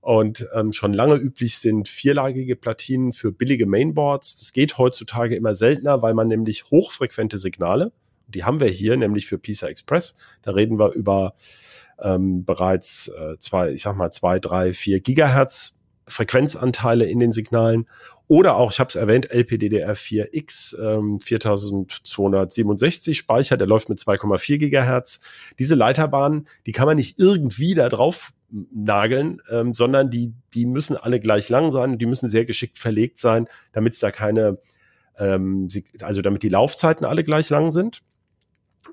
Und 0.01 0.47
ähm, 0.53 0.71
schon 0.71 0.93
lange 0.93 1.15
üblich 1.15 1.57
sind 1.57 1.87
vierlagige 1.87 2.55
Platinen 2.55 3.11
für 3.11 3.31
billige 3.31 3.65
Mainboards. 3.65 4.37
Das 4.37 4.53
geht 4.53 4.77
heutzutage 4.77 5.35
immer 5.35 5.55
seltener, 5.55 6.01
weil 6.03 6.13
man 6.13 6.27
nämlich 6.27 6.65
hochfrequente 6.69 7.39
Signale, 7.39 7.91
die 8.27 8.43
haben 8.43 8.59
wir 8.59 8.67
hier, 8.67 8.97
nämlich 8.97 9.27
für 9.27 9.37
PISA 9.37 9.67
Express. 9.67 10.15
Da 10.41 10.51
reden 10.51 10.79
wir 10.79 10.93
über 10.93 11.35
ähm, 12.01 12.45
bereits 12.45 13.07
äh, 13.07 13.37
zwei, 13.39 13.71
ich 13.71 13.83
sag 13.83 13.95
mal 13.95 14.11
zwei, 14.11 14.39
drei, 14.39 14.73
vier 14.73 14.99
Gigahertz 14.99 15.79
Frequenzanteile 16.07 17.05
in 17.05 17.19
den 17.19 17.31
Signalen 17.31 17.87
oder 18.27 18.55
auch, 18.55 18.71
ich 18.71 18.79
habe 18.79 18.87
es 18.87 18.95
erwähnt, 18.95 19.31
LPDDR4X 19.31 20.79
ähm, 20.79 21.19
4267 21.19 23.17
Speicher, 23.17 23.55
der 23.55 23.67
läuft 23.67 23.89
mit 23.89 23.99
2,4 23.99 24.57
Gigahertz. 24.57 25.19
Diese 25.59 25.75
Leiterbahnen, 25.75 26.47
die 26.65 26.71
kann 26.71 26.87
man 26.87 26.95
nicht 26.97 27.19
irgendwie 27.19 27.75
da 27.75 27.87
drauf 27.87 28.33
nageln, 28.49 29.41
ähm, 29.49 29.73
sondern 29.73 30.09
die, 30.09 30.33
die 30.53 30.65
müssen 30.65 30.97
alle 30.97 31.19
gleich 31.19 31.49
lang 31.49 31.71
sein 31.71 31.97
die 31.97 32.05
müssen 32.05 32.29
sehr 32.29 32.45
geschickt 32.45 32.79
verlegt 32.79 33.19
sein, 33.19 33.47
damit 33.73 33.93
es 33.93 33.99
da 33.99 34.11
keine, 34.11 34.57
ähm, 35.19 35.67
also 36.01 36.21
damit 36.21 36.41
die 36.41 36.49
Laufzeiten 36.49 37.05
alle 37.05 37.23
gleich 37.23 37.49
lang 37.49 37.71
sind. 37.71 38.01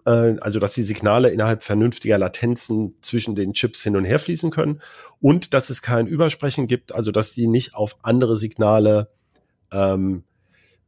Äh, 0.05 0.37
also 0.41 0.59
dass 0.59 0.75
die 0.75 0.83
Signale 0.83 1.31
innerhalb 1.31 1.63
vernünftiger 1.63 2.19
Latenzen 2.19 2.95
zwischen 3.01 3.35
den 3.35 3.53
Chips 3.53 3.83
hin 3.83 3.97
und 3.97 4.05
her 4.05 4.19
fließen 4.19 4.51
können 4.51 4.81
und 5.21 5.55
dass 5.55 5.71
es 5.71 5.83
kein 5.83 6.07
Übersprechen 6.07 6.67
gibt, 6.67 6.95
also 6.95 7.13
dass 7.13 7.33
die 7.33 7.47
nicht 7.47 7.75
auf 7.75 7.97
andere 8.03 8.37
Signale 8.37 9.11
ähm, 9.73 10.25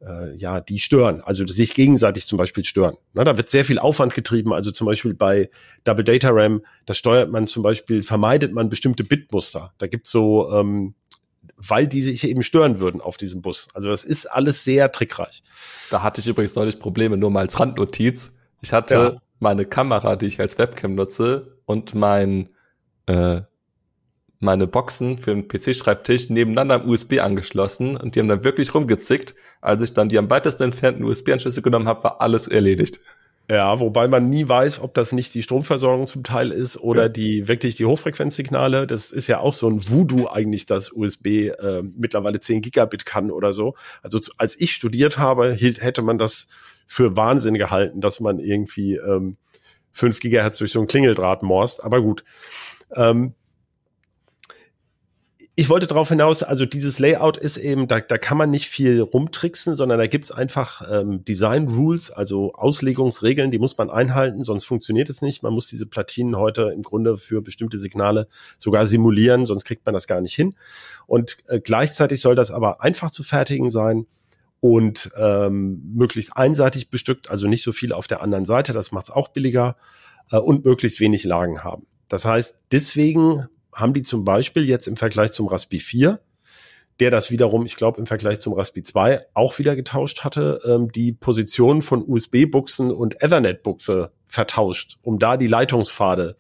äh, 0.06 0.34
ja, 0.34 0.60
die 0.60 0.78
stören, 0.78 1.22
also 1.22 1.46
sich 1.46 1.74
gegenseitig 1.74 2.26
zum 2.26 2.36
Beispiel 2.36 2.64
stören. 2.64 2.96
Na, 3.12 3.24
da 3.24 3.36
wird 3.36 3.48
sehr 3.48 3.64
viel 3.64 3.78
Aufwand 3.78 4.14
getrieben, 4.14 4.52
also 4.52 4.70
zum 4.70 4.86
Beispiel 4.86 5.14
bei 5.14 5.50
Double 5.84 6.04
Data 6.04 6.28
RAM, 6.30 6.62
da 6.86 6.94
steuert 6.94 7.30
man 7.30 7.46
zum 7.46 7.62
Beispiel, 7.62 8.02
vermeidet 8.02 8.52
man 8.52 8.68
bestimmte 8.68 9.04
Bitmuster. 9.04 9.72
Da 9.78 9.86
gibt's 9.86 10.10
so, 10.10 10.52
ähm, 10.52 10.94
weil 11.56 11.86
die 11.86 12.02
sich 12.02 12.28
eben 12.28 12.42
stören 12.42 12.78
würden 12.80 13.00
auf 13.00 13.16
diesem 13.16 13.40
Bus. 13.40 13.68
Also 13.74 13.88
das 13.88 14.04
ist 14.04 14.26
alles 14.26 14.64
sehr 14.64 14.92
trickreich. 14.92 15.42
Da 15.90 16.02
hatte 16.02 16.20
ich 16.20 16.26
übrigens 16.26 16.54
neulich 16.56 16.78
Probleme, 16.78 17.16
nur 17.16 17.30
mal 17.30 17.40
als 17.40 17.58
Randnotiz. 17.58 18.32
Ich 18.64 18.72
hatte 18.72 18.94
ja. 18.94 19.16
meine 19.40 19.66
Kamera, 19.66 20.16
die 20.16 20.24
ich 20.24 20.40
als 20.40 20.56
Webcam 20.56 20.94
nutze, 20.94 21.58
und 21.66 21.94
mein 21.94 22.48
äh, 23.06 23.42
meine 24.40 24.66
Boxen 24.66 25.18
für 25.18 25.34
den 25.34 25.48
PC-Schreibtisch 25.48 26.30
nebeneinander 26.30 26.76
am 26.76 26.88
USB 26.88 27.20
angeschlossen 27.20 27.96
und 27.98 28.14
die 28.14 28.20
haben 28.20 28.28
dann 28.28 28.42
wirklich 28.42 28.74
rumgezickt. 28.74 29.34
Als 29.60 29.82
ich 29.82 29.92
dann 29.92 30.08
die 30.08 30.16
am 30.16 30.30
weitesten 30.30 30.62
entfernten 30.62 31.04
USB-Anschlüsse 31.04 31.60
genommen 31.60 31.88
habe, 31.88 32.04
war 32.04 32.22
alles 32.22 32.48
erledigt. 32.48 33.00
Ja, 33.50 33.78
wobei 33.80 34.08
man 34.08 34.30
nie 34.30 34.48
weiß, 34.48 34.80
ob 34.80 34.94
das 34.94 35.12
nicht 35.12 35.34
die 35.34 35.42
Stromversorgung 35.42 36.06
zum 36.06 36.22
Teil 36.22 36.50
ist 36.50 36.78
oder 36.78 37.02
ja. 37.02 37.08
die 37.10 37.46
wirklich 37.46 37.74
die 37.74 37.84
Hochfrequenzsignale. 37.84 38.86
Das 38.86 39.12
ist 39.12 39.26
ja 39.26 39.40
auch 39.40 39.52
so 39.52 39.68
ein 39.68 39.86
Voodoo 39.86 40.28
eigentlich, 40.28 40.64
dass 40.64 40.90
USB 40.90 41.26
äh, 41.26 41.82
mittlerweile 41.82 42.40
10 42.40 42.62
Gigabit 42.62 43.04
kann 43.04 43.30
oder 43.30 43.52
so. 43.52 43.74
Also 44.02 44.18
als 44.38 44.58
ich 44.58 44.72
studiert 44.72 45.18
habe, 45.18 45.52
hielt, 45.52 45.82
hätte 45.82 46.00
man 46.00 46.16
das 46.16 46.48
für 46.86 47.16
Wahnsinn 47.16 47.54
gehalten, 47.54 48.00
dass 48.00 48.20
man 48.20 48.38
irgendwie 48.38 48.96
ähm, 48.96 49.36
5 49.92 50.20
Gigahertz 50.20 50.58
durch 50.58 50.72
so 50.72 50.80
ein 50.80 50.86
Klingeldraht 50.86 51.42
morst. 51.42 51.84
Aber 51.84 52.02
gut. 52.02 52.24
Ähm, 52.94 53.34
ich 55.56 55.68
wollte 55.68 55.86
darauf 55.86 56.08
hinaus, 56.08 56.42
also 56.42 56.66
dieses 56.66 56.98
Layout 56.98 57.36
ist 57.36 57.58
eben, 57.58 57.86
da, 57.86 58.00
da 58.00 58.18
kann 58.18 58.36
man 58.36 58.50
nicht 58.50 58.66
viel 58.66 59.00
rumtricksen, 59.00 59.76
sondern 59.76 60.00
da 60.00 60.08
gibt's 60.08 60.32
einfach 60.32 60.82
ähm, 60.90 61.24
Design 61.24 61.68
Rules, 61.68 62.10
also 62.10 62.52
Auslegungsregeln, 62.54 63.52
die 63.52 63.60
muss 63.60 63.78
man 63.78 63.88
einhalten, 63.88 64.42
sonst 64.42 64.64
funktioniert 64.64 65.10
es 65.10 65.22
nicht. 65.22 65.44
Man 65.44 65.52
muss 65.52 65.68
diese 65.68 65.86
Platinen 65.86 66.36
heute 66.36 66.72
im 66.74 66.82
Grunde 66.82 67.18
für 67.18 67.40
bestimmte 67.40 67.78
Signale 67.78 68.26
sogar 68.58 68.88
simulieren, 68.88 69.46
sonst 69.46 69.64
kriegt 69.64 69.86
man 69.86 69.94
das 69.94 70.08
gar 70.08 70.20
nicht 70.20 70.34
hin. 70.34 70.56
Und 71.06 71.36
äh, 71.46 71.60
gleichzeitig 71.60 72.20
soll 72.20 72.34
das 72.34 72.50
aber 72.50 72.82
einfach 72.82 73.12
zu 73.12 73.22
fertigen 73.22 73.70
sein 73.70 74.06
und 74.64 75.10
ähm, 75.18 75.92
möglichst 75.94 76.38
einseitig 76.38 76.88
bestückt, 76.88 77.28
also 77.28 77.46
nicht 77.46 77.62
so 77.62 77.70
viel 77.70 77.92
auf 77.92 78.06
der 78.06 78.22
anderen 78.22 78.46
Seite, 78.46 78.72
das 78.72 78.92
macht 78.92 79.04
es 79.04 79.10
auch 79.10 79.28
billiger 79.28 79.76
äh, 80.30 80.38
und 80.38 80.64
möglichst 80.64 81.00
wenig 81.00 81.24
Lagen 81.24 81.62
haben. 81.62 81.86
Das 82.08 82.24
heißt, 82.24 82.64
deswegen 82.72 83.46
haben 83.74 83.92
die 83.92 84.00
zum 84.00 84.24
Beispiel 84.24 84.66
jetzt 84.66 84.88
im 84.88 84.96
Vergleich 84.96 85.32
zum 85.32 85.48
Raspi 85.48 85.80
4, 85.80 86.18
der 86.98 87.10
das 87.10 87.30
wiederum, 87.30 87.66
ich 87.66 87.76
glaube, 87.76 87.98
im 87.98 88.06
Vergleich 88.06 88.40
zum 88.40 88.54
Raspi 88.54 88.82
2 88.82 89.26
auch 89.34 89.58
wieder 89.58 89.76
getauscht 89.76 90.24
hatte, 90.24 90.62
ähm, 90.64 90.90
die 90.90 91.12
Position 91.12 91.82
von 91.82 92.02
USB-Buchsen 92.02 92.90
und 92.90 93.20
Ethernet-Buchse 93.20 94.12
vertauscht, 94.26 94.96
um 95.02 95.18
da 95.18 95.36
die 95.36 95.46
Leitungspfade 95.46 96.36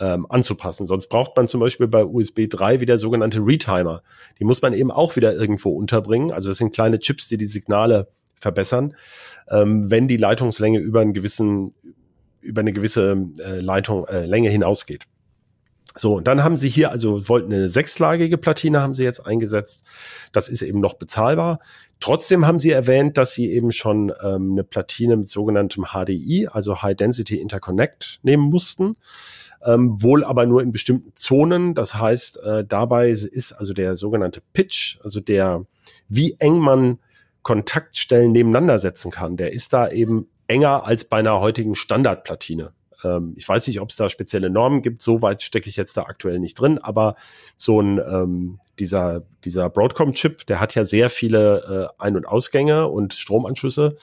ähm, 0.00 0.26
anzupassen. 0.28 0.86
Sonst 0.86 1.08
braucht 1.08 1.36
man 1.36 1.46
zum 1.46 1.60
Beispiel 1.60 1.86
bei 1.86 2.04
USB 2.04 2.48
3 2.48 2.80
wieder 2.80 2.98
sogenannte 2.98 3.40
Retimer. 3.40 4.02
Die 4.38 4.44
muss 4.44 4.62
man 4.62 4.72
eben 4.72 4.90
auch 4.90 5.16
wieder 5.16 5.34
irgendwo 5.34 5.70
unterbringen. 5.70 6.32
Also 6.32 6.48
das 6.48 6.58
sind 6.58 6.74
kleine 6.74 6.98
Chips, 6.98 7.28
die 7.28 7.36
die 7.36 7.46
Signale 7.46 8.08
verbessern, 8.40 8.96
ähm, 9.48 9.90
wenn 9.90 10.08
die 10.08 10.16
Leitungslänge 10.16 10.78
über 10.78 11.00
einen 11.00 11.12
gewissen 11.12 11.74
über 12.40 12.62
eine 12.62 12.72
gewisse 12.72 13.28
äh, 13.38 13.60
Leitung 13.60 14.06
äh, 14.06 14.24
Länge 14.24 14.48
hinausgeht. 14.48 15.04
So, 15.96 16.14
und 16.14 16.28
dann 16.28 16.44
haben 16.44 16.56
sie 16.56 16.68
hier, 16.68 16.92
also 16.92 17.28
wollten 17.28 17.52
eine 17.52 17.68
sechslagige 17.68 18.38
Platine 18.38 18.80
haben 18.80 18.94
sie 18.94 19.02
jetzt 19.02 19.26
eingesetzt. 19.26 19.84
Das 20.32 20.48
ist 20.48 20.62
eben 20.62 20.80
noch 20.80 20.94
bezahlbar. 20.94 21.58
Trotzdem 21.98 22.46
haben 22.46 22.60
sie 22.60 22.70
erwähnt, 22.70 23.18
dass 23.18 23.34
sie 23.34 23.50
eben 23.50 23.72
schon 23.72 24.12
ähm, 24.22 24.52
eine 24.52 24.64
Platine 24.64 25.16
mit 25.16 25.28
sogenanntem 25.28 25.86
HDI, 25.92 26.48
also 26.50 26.80
High 26.80 26.96
Density 26.96 27.40
Interconnect, 27.40 28.20
nehmen 28.22 28.44
mussten. 28.44 28.96
Ähm, 29.64 30.02
wohl 30.02 30.24
aber 30.24 30.46
nur 30.46 30.62
in 30.62 30.72
bestimmten 30.72 31.12
Zonen. 31.14 31.74
Das 31.74 31.94
heißt, 31.94 32.42
äh, 32.42 32.64
dabei 32.64 33.10
ist 33.10 33.52
also 33.52 33.74
der 33.74 33.94
sogenannte 33.96 34.42
Pitch, 34.52 34.98
also 35.04 35.20
der, 35.20 35.66
wie 36.08 36.36
eng 36.38 36.58
man 36.58 36.98
Kontaktstellen 37.42 38.32
nebeneinander 38.32 38.78
setzen 38.78 39.10
kann, 39.10 39.36
der 39.36 39.52
ist 39.52 39.72
da 39.72 39.88
eben 39.88 40.28
enger 40.46 40.84
als 40.84 41.04
bei 41.04 41.18
einer 41.18 41.40
heutigen 41.40 41.74
Standardplatine. 41.74 42.72
Ähm, 43.04 43.34
ich 43.36 43.48
weiß 43.48 43.66
nicht, 43.66 43.80
ob 43.80 43.90
es 43.90 43.96
da 43.96 44.08
spezielle 44.08 44.50
Normen 44.50 44.82
gibt, 44.82 45.02
so 45.02 45.22
weit 45.22 45.42
stecke 45.42 45.68
ich 45.68 45.76
jetzt 45.76 45.96
da 45.96 46.02
aktuell 46.02 46.38
nicht 46.38 46.54
drin, 46.54 46.78
aber 46.78 47.16
so 47.56 47.80
ein 47.80 47.98
ähm, 47.98 48.60
dieser, 48.80 49.22
dieser 49.44 49.68
Broadcom-Chip, 49.68 50.46
der 50.46 50.58
hat 50.58 50.74
ja 50.74 50.84
sehr 50.84 51.10
viele 51.10 51.90
äh, 51.98 52.02
Ein- 52.02 52.16
und 52.16 52.26
Ausgänge 52.26 52.88
und 52.88 53.14
Stromanschlüsse 53.14 53.96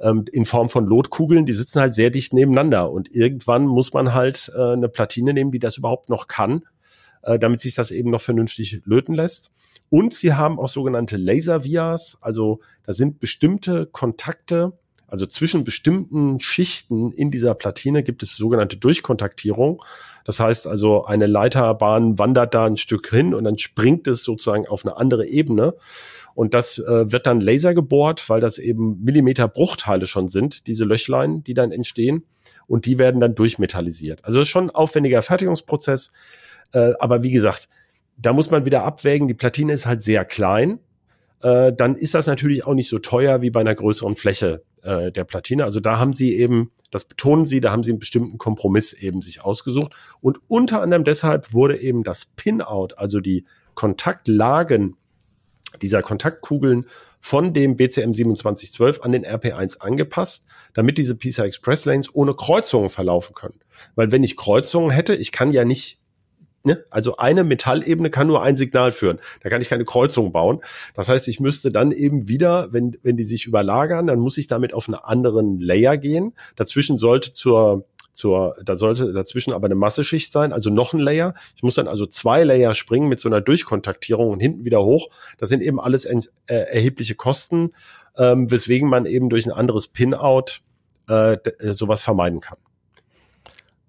ähm, 0.00 0.24
in 0.30 0.44
Form 0.44 0.68
von 0.68 0.86
Lotkugeln, 0.86 1.46
die 1.46 1.52
sitzen 1.52 1.80
halt 1.80 1.94
sehr 1.94 2.10
dicht 2.10 2.32
nebeneinander. 2.34 2.90
Und 2.90 3.14
irgendwann 3.14 3.66
muss 3.66 3.92
man 3.92 4.12
halt 4.12 4.52
äh, 4.54 4.72
eine 4.72 4.88
Platine 4.88 5.32
nehmen, 5.32 5.52
die 5.52 5.60
das 5.60 5.78
überhaupt 5.78 6.08
noch 6.10 6.26
kann, 6.26 6.64
äh, 7.22 7.38
damit 7.38 7.60
sich 7.60 7.74
das 7.74 7.90
eben 7.90 8.10
noch 8.10 8.20
vernünftig 8.20 8.82
löten 8.84 9.14
lässt. 9.14 9.52
Und 9.88 10.12
sie 10.14 10.34
haben 10.34 10.58
auch 10.58 10.68
sogenannte 10.68 11.16
Laser-Vias, 11.16 12.18
also 12.20 12.60
da 12.84 12.92
sind 12.92 13.20
bestimmte 13.20 13.86
Kontakte, 13.86 14.72
also 15.08 15.26
zwischen 15.26 15.64
bestimmten 15.64 16.38
Schichten 16.38 17.12
in 17.12 17.30
dieser 17.30 17.54
Platine 17.54 18.02
gibt 18.02 18.22
es 18.22 18.36
sogenannte 18.36 18.76
Durchkontaktierung. 18.76 19.82
Das 20.24 20.38
heißt 20.38 20.66
also, 20.66 21.06
eine 21.06 21.26
Leiterbahn 21.26 22.18
wandert 22.18 22.54
da 22.54 22.66
ein 22.66 22.76
Stück 22.76 23.08
hin 23.08 23.34
und 23.34 23.44
dann 23.44 23.56
springt 23.56 24.06
es 24.06 24.22
sozusagen 24.22 24.66
auf 24.68 24.84
eine 24.84 24.98
andere 24.98 25.26
Ebene. 25.26 25.74
Und 26.34 26.52
das 26.52 26.78
äh, 26.78 27.10
wird 27.10 27.26
dann 27.26 27.40
Laser 27.40 27.72
gebohrt, 27.72 28.28
weil 28.28 28.40
das 28.40 28.58
eben 28.58 29.02
Millimeter 29.02 29.48
Bruchteile 29.48 30.06
schon 30.06 30.28
sind, 30.28 30.66
diese 30.66 30.84
Löchlein, 30.84 31.42
die 31.42 31.54
dann 31.54 31.72
entstehen. 31.72 32.24
Und 32.66 32.84
die 32.84 32.98
werden 32.98 33.20
dann 33.20 33.34
durchmetallisiert. 33.34 34.24
Also 34.24 34.44
schon 34.44 34.64
ein 34.64 34.70
aufwendiger 34.70 35.22
Fertigungsprozess. 35.22 36.12
Äh, 36.72 36.92
aber 37.00 37.22
wie 37.22 37.30
gesagt, 37.30 37.68
da 38.18 38.34
muss 38.34 38.50
man 38.50 38.66
wieder 38.66 38.84
abwägen. 38.84 39.26
Die 39.26 39.34
Platine 39.34 39.72
ist 39.72 39.86
halt 39.86 40.02
sehr 40.02 40.26
klein. 40.26 40.80
Äh, 41.40 41.72
dann 41.72 41.94
ist 41.94 42.14
das 42.14 42.26
natürlich 42.26 42.66
auch 42.66 42.74
nicht 42.74 42.88
so 42.88 42.98
teuer 42.98 43.40
wie 43.40 43.50
bei 43.50 43.60
einer 43.60 43.74
größeren 43.74 44.14
Fläche 44.16 44.62
äh, 44.82 45.12
der 45.12 45.24
Platine. 45.24 45.64
Also 45.64 45.80
da 45.80 45.98
haben 45.98 46.12
sie 46.12 46.34
eben, 46.36 46.72
das 46.90 47.04
betonen 47.04 47.46
sie, 47.46 47.60
da 47.60 47.72
haben 47.72 47.84
sie 47.84 47.92
einen 47.92 47.98
bestimmten 47.98 48.38
Kompromiss 48.38 48.92
eben 48.92 49.22
sich 49.22 49.44
ausgesucht. 49.44 49.92
Und 50.20 50.38
unter 50.48 50.82
anderem 50.82 51.04
deshalb 51.04 51.52
wurde 51.52 51.80
eben 51.80 52.02
das 52.02 52.26
Pin-Out, 52.26 52.98
also 52.98 53.20
die 53.20 53.44
Kontaktlagen 53.74 54.96
dieser 55.82 56.02
Kontaktkugeln 56.02 56.86
von 57.20 57.52
dem 57.52 57.76
BCM 57.76 58.12
2712 58.12 59.02
an 59.02 59.12
den 59.12 59.26
RP1 59.26 59.78
angepasst, 59.80 60.46
damit 60.72 60.98
diese 60.98 61.16
PCI 61.16 61.42
Express 61.42 61.84
Lanes 61.84 62.14
ohne 62.14 62.34
Kreuzungen 62.34 62.88
verlaufen 62.88 63.34
können. 63.34 63.60
Weil 63.94 64.12
wenn 64.12 64.24
ich 64.24 64.36
Kreuzungen 64.36 64.90
hätte, 64.90 65.14
ich 65.14 65.32
kann 65.32 65.50
ja 65.50 65.64
nicht 65.64 66.00
Ne? 66.68 66.84
Also 66.90 67.16
eine 67.16 67.44
Metallebene 67.44 68.10
kann 68.10 68.26
nur 68.26 68.42
ein 68.42 68.58
Signal 68.58 68.92
führen. 68.92 69.18
Da 69.42 69.48
kann 69.48 69.62
ich 69.62 69.70
keine 69.70 69.86
Kreuzung 69.86 70.32
bauen. 70.32 70.60
Das 70.94 71.08
heißt, 71.08 71.26
ich 71.26 71.40
müsste 71.40 71.72
dann 71.72 71.92
eben 71.92 72.28
wieder, 72.28 72.74
wenn, 72.74 72.98
wenn 73.02 73.16
die 73.16 73.24
sich 73.24 73.46
überlagern, 73.46 74.06
dann 74.06 74.18
muss 74.18 74.36
ich 74.36 74.48
damit 74.48 74.74
auf 74.74 74.86
einen 74.86 74.96
anderen 74.96 75.58
Layer 75.60 75.96
gehen. 75.96 76.34
Dazwischen 76.56 76.98
sollte 76.98 77.32
zur 77.32 77.86
zur, 78.12 78.56
da 78.62 78.74
sollte 78.74 79.12
dazwischen 79.12 79.52
aber 79.52 79.66
eine 79.66 79.76
Masseschicht 79.76 80.32
sein, 80.32 80.52
also 80.52 80.70
noch 80.70 80.92
ein 80.92 80.98
Layer. 80.98 81.34
Ich 81.54 81.62
muss 81.62 81.76
dann 81.76 81.86
also 81.86 82.04
zwei 82.04 82.42
Layer 82.42 82.74
springen 82.74 83.08
mit 83.08 83.20
so 83.20 83.28
einer 83.28 83.40
Durchkontaktierung 83.40 84.30
und 84.30 84.40
hinten 84.40 84.64
wieder 84.64 84.82
hoch. 84.82 85.08
Das 85.38 85.48
sind 85.48 85.62
eben 85.62 85.78
alles 85.78 86.04
äh, 86.04 86.18
erhebliche 86.48 87.14
Kosten, 87.14 87.70
ähm, 88.16 88.50
weswegen 88.50 88.88
man 88.88 89.06
eben 89.06 89.30
durch 89.30 89.46
ein 89.46 89.52
anderes 89.52 89.86
Pin-Out 89.86 90.62
äh, 91.08 91.34
äh 91.34 91.72
sowas 91.72 92.02
vermeiden 92.02 92.40
kann. 92.40 92.58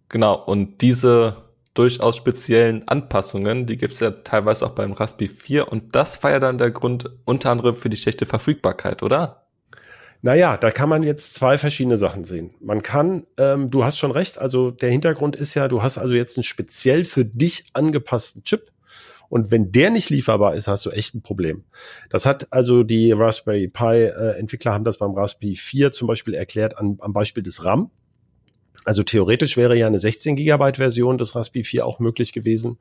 Genau, 0.09 0.35
und 0.35 0.83
diese 0.83 1.48
durchaus 1.79 2.17
speziellen 2.17 2.85
Anpassungen. 2.89 3.65
Die 3.65 3.77
gibt 3.77 3.93
es 3.93 4.01
ja 4.01 4.11
teilweise 4.11 4.65
auch 4.65 4.71
beim 4.71 4.91
Raspberry 4.91 5.29
4 5.29 5.71
und 5.71 5.95
das 5.95 6.21
war 6.21 6.31
ja 6.31 6.39
dann 6.39 6.57
der 6.57 6.71
Grund 6.71 7.09
unter 7.23 7.51
anderem 7.51 7.77
für 7.77 7.89
die 7.89 7.95
schlechte 7.95 8.25
Verfügbarkeit, 8.25 9.01
oder? 9.01 9.47
Naja, 10.21 10.57
da 10.57 10.71
kann 10.71 10.89
man 10.89 11.03
jetzt 11.03 11.35
zwei 11.35 11.57
verschiedene 11.57 11.95
Sachen 11.95 12.25
sehen. 12.25 12.53
Man 12.59 12.83
kann, 12.83 13.25
ähm, 13.37 13.71
du 13.71 13.85
hast 13.85 13.97
schon 13.97 14.11
recht, 14.11 14.37
also 14.37 14.71
der 14.71 14.89
Hintergrund 14.89 15.37
ist 15.37 15.53
ja, 15.53 15.69
du 15.69 15.81
hast 15.81 15.97
also 15.97 16.13
jetzt 16.13 16.35
einen 16.35 16.43
speziell 16.43 17.05
für 17.05 17.23
dich 17.23 17.67
angepassten 17.71 18.43
Chip. 18.43 18.71
Und 19.29 19.49
wenn 19.51 19.71
der 19.71 19.89
nicht 19.89 20.09
lieferbar 20.09 20.55
ist, 20.55 20.67
hast 20.67 20.85
du 20.85 20.89
echt 20.89 21.15
ein 21.15 21.21
Problem. 21.21 21.63
Das 22.09 22.25
hat 22.25 22.51
also 22.51 22.83
die 22.83 23.13
Raspberry 23.13 23.69
Pi 23.69 24.03
äh, 24.03 24.37
Entwickler 24.37 24.73
haben 24.73 24.83
das 24.83 24.97
beim 24.97 25.11
Raspberry 25.11 25.55
4 25.55 25.93
zum 25.93 26.09
Beispiel 26.09 26.33
erklärt 26.33 26.77
an, 26.77 26.97
am 26.99 27.13
Beispiel 27.13 27.43
des 27.43 27.63
RAM. 27.63 27.89
Also 28.89 29.03
theoretisch 29.03 29.55
wäre 29.55 29.77
ja 29.77 29.85
eine 29.85 29.99
16 29.99 30.35
Gigabyte 30.35 30.77
Version 30.77 31.19
des 31.19 31.35
Raspberry 31.35 31.63
4 31.63 31.85
auch 31.85 31.99
möglich 31.99 32.33
gewesen. 32.33 32.79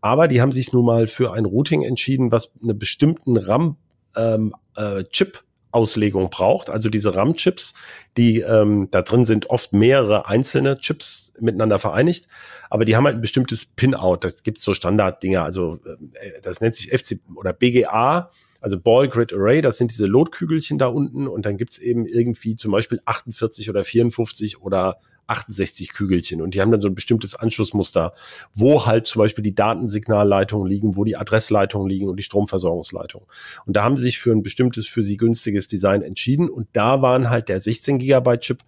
Aber 0.00 0.26
die 0.26 0.40
haben 0.40 0.52
sich 0.52 0.72
nun 0.72 0.86
mal 0.86 1.06
für 1.06 1.34
ein 1.34 1.44
Routing 1.44 1.82
entschieden, 1.82 2.32
was 2.32 2.54
eine 2.62 2.72
bestimmten 2.72 3.36
RAM 3.36 3.76
ähm, 4.16 4.54
äh, 4.74 5.04
Chip 5.04 5.44
Auslegung 5.70 6.30
braucht. 6.30 6.70
Also 6.70 6.88
diese 6.88 7.14
RAM-Chips, 7.14 7.74
die 8.16 8.40
ähm, 8.40 8.88
da 8.90 9.02
drin 9.02 9.26
sind 9.26 9.50
oft 9.50 9.74
mehrere 9.74 10.26
einzelne 10.26 10.78
Chips 10.78 11.34
miteinander 11.38 11.78
vereinigt, 11.78 12.26
aber 12.70 12.86
die 12.86 12.96
haben 12.96 13.04
halt 13.04 13.16
ein 13.16 13.20
bestimmtes 13.20 13.66
Pin-Out. 13.66 14.24
Das 14.24 14.42
gibt 14.42 14.62
so 14.62 14.72
Standarddinger. 14.72 15.44
Also 15.44 15.78
äh, 15.84 16.40
das 16.40 16.62
nennt 16.62 16.74
sich 16.74 16.88
FC 16.88 17.20
oder 17.34 17.52
BGA, 17.52 18.30
also 18.62 18.80
Ball 18.80 19.08
Grid 19.08 19.34
Array. 19.34 19.60
Das 19.60 19.76
sind 19.76 19.90
diese 19.90 20.06
Lotkügelchen 20.06 20.78
da 20.78 20.86
unten 20.86 21.28
und 21.28 21.44
dann 21.44 21.58
gibt's 21.58 21.76
eben 21.76 22.06
irgendwie 22.06 22.56
zum 22.56 22.72
Beispiel 22.72 23.02
48 23.04 23.68
oder 23.68 23.84
54 23.84 24.62
oder 24.62 24.96
68 25.30 25.92
Kügelchen 25.92 26.42
und 26.42 26.54
die 26.54 26.60
haben 26.60 26.70
dann 26.70 26.80
so 26.80 26.88
ein 26.88 26.94
bestimmtes 26.94 27.34
Anschlussmuster, 27.34 28.12
wo 28.54 28.86
halt 28.86 29.06
zum 29.06 29.20
Beispiel 29.20 29.44
die 29.44 29.54
Datensignalleitungen 29.54 30.68
liegen, 30.68 30.96
wo 30.96 31.04
die 31.04 31.16
Adressleitungen 31.16 31.88
liegen 31.88 32.08
und 32.08 32.16
die 32.16 32.22
Stromversorgungsleitungen. 32.22 33.26
Und 33.66 33.76
da 33.76 33.84
haben 33.84 33.96
sie 33.96 34.04
sich 34.04 34.18
für 34.18 34.32
ein 34.32 34.42
bestimmtes, 34.42 34.86
für 34.86 35.02
sie 35.02 35.16
günstiges 35.16 35.68
Design 35.68 36.02
entschieden 36.02 36.48
und 36.48 36.68
da 36.72 37.02
waren 37.02 37.30
halt 37.30 37.48
der 37.48 37.60
16 37.60 37.98
Gigabyte 37.98 38.40
Chip 38.40 38.58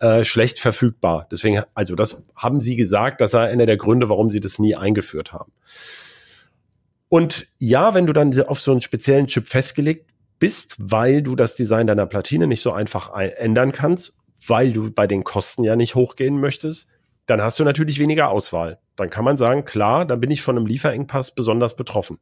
äh, 0.00 0.24
schlecht 0.24 0.58
verfügbar. 0.58 1.28
Deswegen, 1.30 1.62
also 1.74 1.94
das 1.94 2.22
haben 2.34 2.60
sie 2.60 2.76
gesagt, 2.76 3.20
das 3.20 3.30
sei 3.30 3.48
einer 3.48 3.66
der 3.66 3.76
Gründe, 3.76 4.08
warum 4.08 4.30
sie 4.30 4.40
das 4.40 4.58
nie 4.58 4.74
eingeführt 4.74 5.32
haben. 5.32 5.52
Und 7.08 7.46
ja, 7.58 7.94
wenn 7.94 8.06
du 8.06 8.12
dann 8.12 8.40
auf 8.42 8.58
so 8.58 8.72
einen 8.72 8.80
speziellen 8.80 9.26
Chip 9.26 9.46
festgelegt 9.46 10.10
bist, 10.38 10.74
weil 10.78 11.22
du 11.22 11.36
das 11.36 11.54
Design 11.54 11.86
deiner 11.86 12.06
Platine 12.06 12.46
nicht 12.46 12.62
so 12.62 12.72
einfach 12.72 13.14
ändern 13.14 13.70
kannst 13.70 14.14
weil 14.46 14.72
du 14.72 14.90
bei 14.90 15.06
den 15.06 15.24
Kosten 15.24 15.64
ja 15.64 15.76
nicht 15.76 15.94
hochgehen 15.94 16.40
möchtest, 16.40 16.88
dann 17.26 17.40
hast 17.40 17.58
du 17.58 17.64
natürlich 17.64 17.98
weniger 17.98 18.30
Auswahl. 18.30 18.78
Dann 18.96 19.10
kann 19.10 19.24
man 19.24 19.36
sagen, 19.36 19.64
klar, 19.64 20.04
dann 20.04 20.20
bin 20.20 20.30
ich 20.30 20.42
von 20.42 20.56
einem 20.56 20.66
Lieferengpass 20.66 21.34
besonders 21.34 21.76
betroffen. 21.76 22.18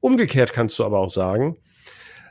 Umgekehrt 0.00 0.52
kannst 0.52 0.78
du 0.78 0.84
aber 0.84 0.98
auch 0.98 1.10
sagen, 1.10 1.56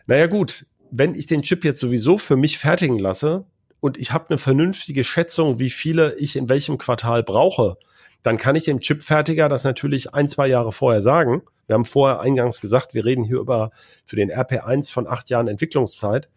naja 0.06 0.28
gut, 0.28 0.68
wenn 0.92 1.16
ich 1.16 1.26
den 1.26 1.42
Chip 1.42 1.64
jetzt 1.64 1.80
sowieso 1.80 2.18
für 2.18 2.36
mich 2.36 2.60
fertigen 2.60 3.00
lasse 3.00 3.46
und 3.80 3.98
ich 3.98 4.12
habe 4.12 4.30
eine 4.30 4.38
vernünftige 4.38 5.04
Schätzung, 5.04 5.60
wie 5.60 5.72
viele 5.72 6.16
ich 6.16 6.36
in 6.36 6.50
welchem 6.50 6.78
Quartal 6.78 7.24
brauche, 7.24 7.78
dann 8.22 8.38
kann 8.38 8.56
ich 8.56 8.64
dem 8.64 8.80
Chipfertiger 8.80 9.50
das 9.50 9.64
natürlich 9.64 10.14
ein, 10.14 10.28
zwei 10.28 10.48
Jahre 10.48 10.72
vorher 10.72 11.02
sagen. 11.02 11.42
Wir 11.68 11.74
haben 11.74 11.86
vorher 11.86 12.22
eingangs 12.22 12.62
gesagt, 12.62 12.94
wir 12.94 13.06
reden 13.06 13.24
hier 13.24 13.40
über 13.40 13.72
für 14.06 14.16
den 14.16 14.32
RP1 14.32 14.92
von 14.92 15.08
acht 15.08 15.30
Jahren 15.30 15.48
Entwicklungszeit. 15.48 16.30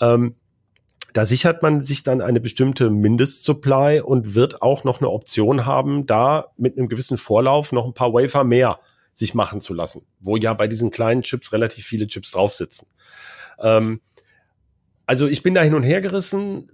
Ähm, 0.00 0.34
da 1.12 1.26
sichert 1.26 1.62
man 1.62 1.82
sich 1.82 2.02
dann 2.02 2.20
eine 2.20 2.40
bestimmte 2.40 2.90
Mindestsupply 2.90 4.00
und 4.00 4.34
wird 4.34 4.62
auch 4.62 4.84
noch 4.84 5.00
eine 5.00 5.10
Option 5.10 5.66
haben, 5.66 6.06
da 6.06 6.46
mit 6.56 6.76
einem 6.76 6.88
gewissen 6.88 7.18
Vorlauf 7.18 7.72
noch 7.72 7.86
ein 7.86 7.94
paar 7.94 8.12
Wafer 8.12 8.44
mehr 8.44 8.80
sich 9.14 9.34
machen 9.34 9.60
zu 9.60 9.74
lassen, 9.74 10.06
wo 10.20 10.36
ja 10.36 10.54
bei 10.54 10.68
diesen 10.68 10.90
kleinen 10.90 11.22
Chips 11.22 11.52
relativ 11.52 11.84
viele 11.84 12.06
Chips 12.06 12.30
drauf 12.30 12.54
sitzen. 12.54 12.86
Ähm, 13.60 14.00
also 15.06 15.26
ich 15.26 15.42
bin 15.42 15.54
da 15.54 15.62
hin 15.62 15.74
und 15.74 15.82
her 15.82 16.00
gerissen 16.00 16.70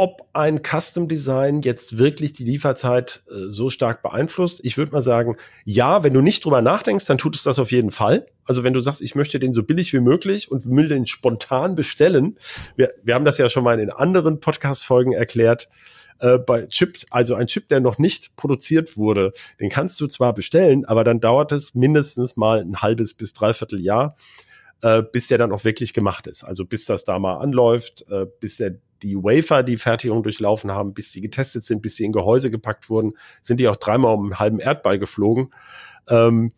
ob 0.00 0.26
ein 0.32 0.62
Custom 0.62 1.08
Design 1.08 1.60
jetzt 1.60 1.98
wirklich 1.98 2.32
die 2.32 2.44
Lieferzeit 2.44 3.22
äh, 3.30 3.50
so 3.50 3.68
stark 3.68 4.02
beeinflusst. 4.02 4.60
Ich 4.64 4.78
würde 4.78 4.92
mal 4.92 5.02
sagen, 5.02 5.36
ja, 5.66 6.02
wenn 6.02 6.14
du 6.14 6.22
nicht 6.22 6.42
drüber 6.42 6.62
nachdenkst, 6.62 7.04
dann 7.04 7.18
tut 7.18 7.36
es 7.36 7.42
das 7.42 7.58
auf 7.58 7.70
jeden 7.70 7.90
Fall. 7.90 8.26
Also 8.46 8.64
wenn 8.64 8.72
du 8.72 8.80
sagst, 8.80 9.02
ich 9.02 9.14
möchte 9.14 9.38
den 9.38 9.52
so 9.52 9.62
billig 9.62 9.92
wie 9.92 10.00
möglich 10.00 10.50
und 10.50 10.64
will 10.64 10.88
den 10.88 11.06
spontan 11.06 11.74
bestellen. 11.74 12.38
Wir, 12.76 12.94
wir 13.02 13.14
haben 13.14 13.26
das 13.26 13.36
ja 13.36 13.50
schon 13.50 13.62
mal 13.62 13.78
in 13.78 13.90
anderen 13.90 14.40
Podcast-Folgen 14.40 15.12
erklärt. 15.12 15.68
Äh, 16.18 16.38
bei 16.38 16.64
Chips, 16.64 17.04
also 17.10 17.34
ein 17.34 17.46
Chip, 17.46 17.68
der 17.68 17.80
noch 17.80 17.98
nicht 17.98 18.34
produziert 18.36 18.96
wurde, 18.96 19.34
den 19.60 19.68
kannst 19.68 20.00
du 20.00 20.06
zwar 20.06 20.32
bestellen, 20.32 20.86
aber 20.86 21.04
dann 21.04 21.20
dauert 21.20 21.52
es 21.52 21.74
mindestens 21.74 22.38
mal 22.38 22.60
ein 22.60 22.80
halbes 22.80 23.12
bis 23.12 23.34
dreiviertel 23.34 23.78
Jahr, 23.78 24.16
äh, 24.80 25.02
bis 25.02 25.28
der 25.28 25.36
dann 25.36 25.52
auch 25.52 25.64
wirklich 25.64 25.92
gemacht 25.92 26.26
ist. 26.26 26.42
Also 26.42 26.64
bis 26.64 26.86
das 26.86 27.04
da 27.04 27.18
mal 27.18 27.36
anläuft, 27.36 28.06
äh, 28.10 28.24
bis 28.40 28.56
der 28.56 28.76
die 29.02 29.16
Wafer 29.16 29.62
die 29.62 29.76
Fertigung 29.76 30.22
durchlaufen 30.22 30.72
haben, 30.72 30.94
bis 30.94 31.12
die 31.12 31.20
getestet 31.20 31.64
sind, 31.64 31.82
bis 31.82 31.96
sie 31.96 32.04
in 32.04 32.12
Gehäuse 32.12 32.50
gepackt 32.50 32.90
wurden, 32.90 33.14
sind 33.42 33.60
die 33.60 33.68
auch 33.68 33.76
dreimal 33.76 34.14
um 34.14 34.24
einen 34.24 34.38
halben 34.38 34.60
Erdball 34.60 34.98
geflogen. 34.98 35.52
Ähm, 36.08 36.52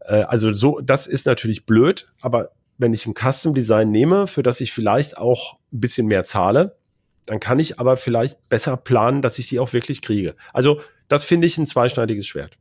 äh, 0.00 0.22
also 0.22 0.52
so, 0.52 0.80
das 0.80 1.06
ist 1.06 1.26
natürlich 1.26 1.66
blöd, 1.66 2.08
aber 2.20 2.50
wenn 2.78 2.92
ich 2.92 3.06
ein 3.06 3.14
Custom 3.14 3.54
Design 3.54 3.90
nehme, 3.90 4.26
für 4.26 4.42
das 4.42 4.60
ich 4.60 4.72
vielleicht 4.72 5.16
auch 5.16 5.54
ein 5.72 5.80
bisschen 5.80 6.06
mehr 6.06 6.24
zahle, 6.24 6.76
dann 7.24 7.40
kann 7.40 7.58
ich 7.58 7.80
aber 7.80 7.96
vielleicht 7.96 8.48
besser 8.48 8.76
planen, 8.76 9.22
dass 9.22 9.38
ich 9.38 9.48
die 9.48 9.58
auch 9.58 9.72
wirklich 9.72 10.02
kriege. 10.02 10.36
Also 10.52 10.80
das 11.08 11.24
finde 11.24 11.46
ich 11.46 11.58
ein 11.58 11.66
zweischneidiges 11.66 12.26
Schwert. 12.26 12.56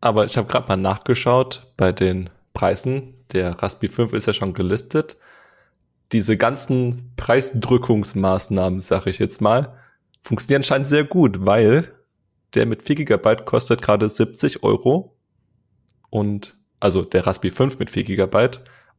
Aber 0.00 0.24
ich 0.24 0.36
habe 0.36 0.48
gerade 0.48 0.68
mal 0.68 0.76
nachgeschaut 0.76 1.62
bei 1.76 1.92
den 1.92 2.30
Preisen. 2.54 3.14
Der 3.32 3.50
Raspi 3.62 3.88
5 3.88 4.12
ist 4.12 4.26
ja 4.26 4.32
schon 4.32 4.52
gelistet. 4.52 5.16
Diese 6.12 6.36
ganzen 6.36 7.12
Preisdrückungsmaßnahmen, 7.16 8.80
sage 8.80 9.10
ich 9.10 9.18
jetzt 9.18 9.40
mal, 9.40 9.78
funktionieren 10.22 10.60
anscheinend 10.60 10.88
sehr 10.88 11.04
gut, 11.04 11.46
weil 11.46 11.92
der 12.54 12.66
mit 12.66 12.82
4 12.82 12.96
GB 12.96 13.36
kostet 13.44 13.80
gerade 13.82 14.08
70 14.08 14.62
Euro 14.62 15.16
und 16.10 16.54
also 16.80 17.02
der 17.02 17.26
Raspi 17.26 17.50
5 17.50 17.78
mit 17.78 17.90
4 17.90 18.04
GB 18.04 18.48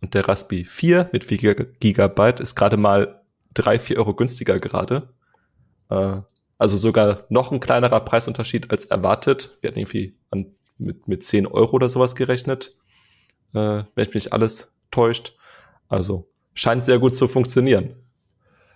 und 0.02 0.14
der 0.14 0.28
Raspi 0.28 0.66
4 0.66 1.10
mit 1.14 1.24
4 1.24 1.56
GB 1.56 2.34
ist 2.40 2.56
gerade 2.56 2.78
mal 2.78 3.22
3, 3.54 3.78
4 3.78 3.98
Euro 3.98 4.16
günstiger 4.16 4.60
gerade. 4.60 5.14
Äh, 5.90 6.22
also 6.58 6.78
sogar 6.78 7.26
noch 7.30 7.52
ein 7.52 7.60
kleinerer 7.60 8.00
Preisunterschied 8.00 8.72
als 8.72 8.86
erwartet. 8.86 9.58
Wir 9.62 9.70
hatten 9.70 9.80
irgendwie 9.80 10.18
an, 10.32 10.56
mit, 10.78 11.08
mit 11.08 11.24
10 11.24 11.46
Euro 11.46 11.74
oder 11.74 11.90
sowas 11.90 12.16
gerechnet, 12.16 12.76
äh, 13.54 13.84
wenn 13.96 14.08
mich 14.08 14.14
nicht 14.14 14.34
alles 14.34 14.74
täuscht. 14.90 15.36
Also 15.90 16.33
scheint 16.54 16.84
sehr 16.84 17.00
gut 17.00 17.16
zu 17.16 17.28
funktionieren. 17.28 17.96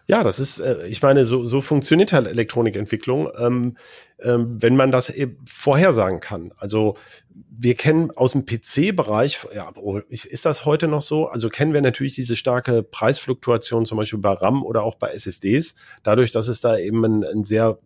Ja, 0.09 0.23
das 0.23 0.39
ist, 0.39 0.59
äh, 0.59 0.88
ich 0.88 1.01
meine, 1.01 1.25
so, 1.25 1.43
so 1.43 1.59
funktioniert 1.59 2.13
halt 2.13 2.28
Elektronikentwicklung, 2.28 3.30
ähm, 3.38 3.78
ähm, 4.19 4.55
wenn 4.61 4.78
man 4.78 4.89
das 4.89 5.09
eben 5.09 5.38
vorhersagen 5.45 6.21
kann. 6.21 6.53
Also 6.55 6.95
wir 7.30 7.75
kennen 7.75 8.11
aus 8.11 8.32
dem 8.32 8.45
PC-Bereich, 8.45 9.47
ja, 9.53 9.69
oh, 9.75 9.99
ist 10.07 10.45
das 10.45 10.63
heute 10.63 10.88
noch 10.88 11.01
so? 11.01 11.28
Also 11.28 11.49
kennen 11.49 11.73
wir 11.73 11.82
natürlich 11.82 12.15
diese 12.15 12.38
starke 12.38 12.84
Preisfluktuation 12.84 13.86
zum 13.86 13.97
Beispiel 13.97 14.19
bei 14.19 14.32
RAM 14.32 14.63
oder 14.63 14.84
auch 14.84 14.95
bei 14.95 15.09
SSDs, 15.09 15.75
dadurch, 16.03 16.32
dass 16.32 16.47
es 16.47 16.61
da 16.61 16.78
eben 16.78 17.03
ein, 17.03 17.23
ein 17.25 17.43
sehr 17.43 17.78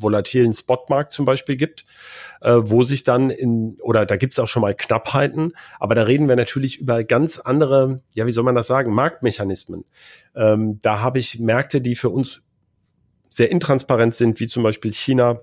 volatilen 0.00 0.54
Spotmarkt 0.54 1.12
zum 1.12 1.24
Beispiel 1.24 1.56
gibt, 1.56 1.84
äh, 2.40 2.54
wo 2.60 2.84
sich 2.84 3.04
dann 3.04 3.30
in, 3.30 3.76
oder 3.82 4.06
da 4.06 4.16
gibt 4.16 4.32
es 4.32 4.38
auch 4.38 4.48
schon 4.48 4.62
mal 4.62 4.74
Knappheiten, 4.74 5.52
aber 5.78 5.94
da 5.94 6.02
reden 6.02 6.28
wir 6.28 6.36
natürlich 6.36 6.80
über 6.80 7.04
ganz 7.04 7.38
andere, 7.38 8.02
ja, 8.14 8.26
wie 8.26 8.32
soll 8.32 8.44
man 8.44 8.54
das 8.54 8.66
sagen, 8.66 8.92
Marktmechanismen. 8.92 9.84
Ähm, 10.34 10.78
da 10.82 11.00
habe 11.00 11.18
ich 11.18 11.40
Märkte, 11.40 11.80
die 11.80 11.94
für 11.94 12.10
uns 12.10 12.46
sehr 13.28 13.50
intransparent 13.50 14.14
sind, 14.14 14.40
wie 14.40 14.46
zum 14.46 14.62
Beispiel 14.62 14.92
China, 14.92 15.40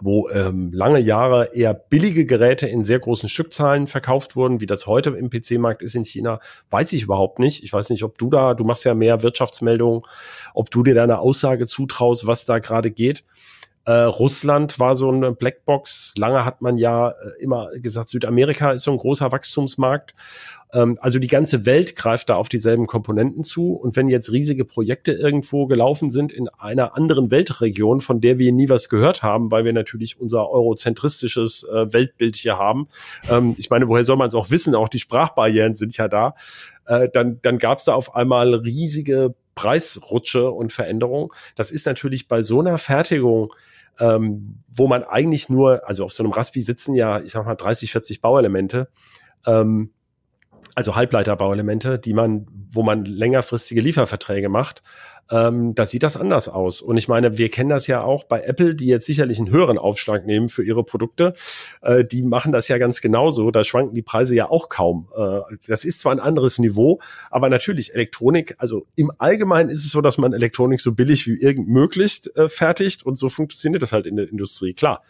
wo 0.00 0.28
ähm, 0.30 0.72
lange 0.72 0.98
Jahre 0.98 1.50
eher 1.54 1.74
billige 1.74 2.26
Geräte 2.26 2.66
in 2.66 2.84
sehr 2.84 2.98
großen 2.98 3.28
Stückzahlen 3.28 3.86
verkauft 3.86 4.36
wurden, 4.36 4.60
wie 4.60 4.66
das 4.66 4.86
heute 4.86 5.10
im 5.10 5.30
PC-Markt 5.30 5.82
ist 5.82 5.94
in 5.94 6.04
China, 6.04 6.40
weiß 6.70 6.92
ich 6.94 7.02
überhaupt 7.02 7.38
nicht. 7.38 7.62
Ich 7.62 7.72
weiß 7.72 7.90
nicht, 7.90 8.02
ob 8.02 8.18
du 8.18 8.30
da, 8.30 8.54
du 8.54 8.64
machst 8.64 8.84
ja 8.84 8.94
mehr 8.94 9.22
Wirtschaftsmeldungen, 9.22 10.02
ob 10.52 10.70
du 10.70 10.82
dir 10.82 10.94
da 10.94 11.04
eine 11.04 11.20
Aussage 11.20 11.66
zutraust, 11.66 12.26
was 12.26 12.44
da 12.44 12.58
gerade 12.58 12.90
geht. 12.90 13.24
Äh, 13.86 13.92
Russland 13.92 14.80
war 14.80 14.96
so 14.96 15.10
eine 15.10 15.32
Blackbox. 15.32 16.14
Lange 16.16 16.44
hat 16.44 16.62
man 16.62 16.78
ja 16.78 17.10
äh, 17.10 17.42
immer 17.42 17.68
gesagt, 17.74 18.08
Südamerika 18.08 18.72
ist 18.72 18.84
so 18.84 18.92
ein 18.92 18.96
großer 18.96 19.30
Wachstumsmarkt. 19.30 20.14
Ähm, 20.72 20.98
also 21.02 21.18
die 21.18 21.28
ganze 21.28 21.66
Welt 21.66 21.94
greift 21.94 22.30
da 22.30 22.36
auf 22.36 22.48
dieselben 22.48 22.86
Komponenten 22.86 23.44
zu. 23.44 23.74
Und 23.74 23.94
wenn 23.96 24.08
jetzt 24.08 24.32
riesige 24.32 24.64
Projekte 24.64 25.12
irgendwo 25.12 25.66
gelaufen 25.66 26.10
sind 26.10 26.32
in 26.32 26.48
einer 26.48 26.96
anderen 26.96 27.30
Weltregion, 27.30 28.00
von 28.00 28.22
der 28.22 28.38
wir 28.38 28.52
nie 28.52 28.70
was 28.70 28.88
gehört 28.88 29.22
haben, 29.22 29.50
weil 29.50 29.66
wir 29.66 29.74
natürlich 29.74 30.18
unser 30.18 30.48
eurozentristisches 30.48 31.64
äh, 31.64 31.92
Weltbild 31.92 32.36
hier 32.36 32.56
haben. 32.58 32.88
Ähm, 33.30 33.54
ich 33.58 33.68
meine, 33.68 33.88
woher 33.88 34.04
soll 34.04 34.16
man 34.16 34.28
es 34.28 34.34
auch 34.34 34.50
wissen? 34.50 34.74
Auch 34.74 34.88
die 34.88 34.98
Sprachbarrieren 34.98 35.74
sind 35.74 35.96
ja 35.96 36.08
da. 36.08 36.34
Dann 36.86 37.38
dann 37.40 37.58
gab 37.58 37.78
es 37.78 37.84
da 37.84 37.94
auf 37.94 38.14
einmal 38.14 38.52
riesige 38.52 39.34
Preisrutsche 39.54 40.50
und 40.50 40.70
Veränderungen. 40.70 41.30
Das 41.56 41.70
ist 41.70 41.86
natürlich 41.86 42.28
bei 42.28 42.42
so 42.42 42.60
einer 42.60 42.76
Fertigung 42.76 43.54
ähm, 44.00 44.62
wo 44.68 44.86
man 44.86 45.04
eigentlich 45.04 45.48
nur, 45.48 45.88
also 45.88 46.04
auf 46.04 46.12
so 46.12 46.22
einem 46.22 46.32
Raspi 46.32 46.60
sitzen 46.60 46.94
ja, 46.94 47.20
ich 47.20 47.32
sag 47.32 47.46
mal, 47.46 47.54
30, 47.54 47.92
40 47.92 48.20
Bauelemente, 48.20 48.88
ähm, 49.46 49.92
also 50.74 50.96
Halbleiterbauelemente, 50.96 51.98
die 51.98 52.14
man, 52.14 52.46
wo 52.72 52.82
man 52.82 53.04
längerfristige 53.04 53.80
Lieferverträge 53.80 54.48
macht 54.48 54.82
ähm, 55.30 55.74
da 55.74 55.86
sieht 55.86 56.02
das 56.02 56.16
anders 56.16 56.48
aus. 56.48 56.82
Und 56.82 56.96
ich 56.96 57.08
meine, 57.08 57.38
wir 57.38 57.48
kennen 57.48 57.70
das 57.70 57.86
ja 57.86 58.02
auch 58.02 58.24
bei 58.24 58.42
Apple, 58.42 58.74
die 58.74 58.86
jetzt 58.86 59.06
sicherlich 59.06 59.38
einen 59.38 59.50
höheren 59.50 59.78
Aufschlag 59.78 60.26
nehmen 60.26 60.48
für 60.48 60.62
ihre 60.62 60.84
Produkte. 60.84 61.34
Äh, 61.80 62.04
die 62.04 62.22
machen 62.22 62.52
das 62.52 62.68
ja 62.68 62.78
ganz 62.78 63.00
genauso. 63.00 63.50
Da 63.50 63.64
schwanken 63.64 63.94
die 63.94 64.02
Preise 64.02 64.34
ja 64.34 64.50
auch 64.50 64.68
kaum. 64.68 65.08
Äh, 65.16 65.40
das 65.66 65.84
ist 65.84 66.00
zwar 66.00 66.12
ein 66.12 66.20
anderes 66.20 66.58
Niveau, 66.58 67.00
aber 67.30 67.48
natürlich 67.48 67.94
Elektronik, 67.94 68.54
also 68.58 68.86
im 68.96 69.10
Allgemeinen 69.18 69.70
ist 69.70 69.84
es 69.84 69.90
so, 69.90 70.00
dass 70.00 70.18
man 70.18 70.32
Elektronik 70.32 70.80
so 70.80 70.92
billig 70.92 71.26
wie 71.26 71.40
irgend 71.40 71.68
möglich 71.68 72.22
äh, 72.36 72.48
fertigt 72.48 73.04
und 73.04 73.18
so 73.18 73.28
funktioniert 73.28 73.82
das 73.82 73.92
halt 73.92 74.06
in 74.06 74.16
der 74.16 74.28
Industrie, 74.28 74.74
klar. 74.74 75.02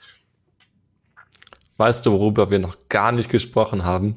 Weißt 1.76 2.06
du, 2.06 2.12
worüber 2.12 2.50
wir 2.50 2.60
noch 2.60 2.76
gar 2.88 3.10
nicht 3.10 3.30
gesprochen 3.30 3.84
haben? 3.84 4.16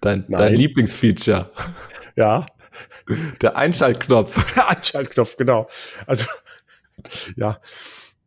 Dein, 0.00 0.24
dein 0.28 0.56
Lieblingsfeature. 0.56 1.50
Ja. 2.16 2.46
Der 3.40 3.56
Einschaltknopf. 3.56 4.54
Der 4.54 4.68
Einschaltknopf, 4.68 5.36
genau. 5.36 5.68
Also, 6.06 6.26
ja. 7.36 7.60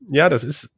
Ja, 0.07 0.29
das 0.29 0.43
ist, 0.43 0.69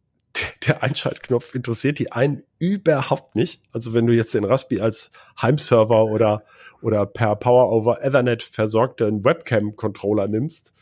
der 0.65 0.83
Einschaltknopf 0.83 1.55
interessiert 1.55 1.99
die 1.99 2.11
einen 2.11 2.43
überhaupt 2.59 3.35
nicht. 3.35 3.61
Also 3.71 3.93
wenn 3.93 4.07
du 4.07 4.13
jetzt 4.13 4.33
den 4.33 4.43
Raspi 4.43 4.79
als 4.79 5.11
Heimserver 5.41 6.05
oder, 6.05 6.43
oder 6.81 7.05
per 7.05 7.35
Power 7.35 7.71
over 7.71 8.03
Ethernet 8.03 8.43
versorgten 8.43 9.23
Webcam-Controller 9.23 10.27
nimmst, 10.27 10.73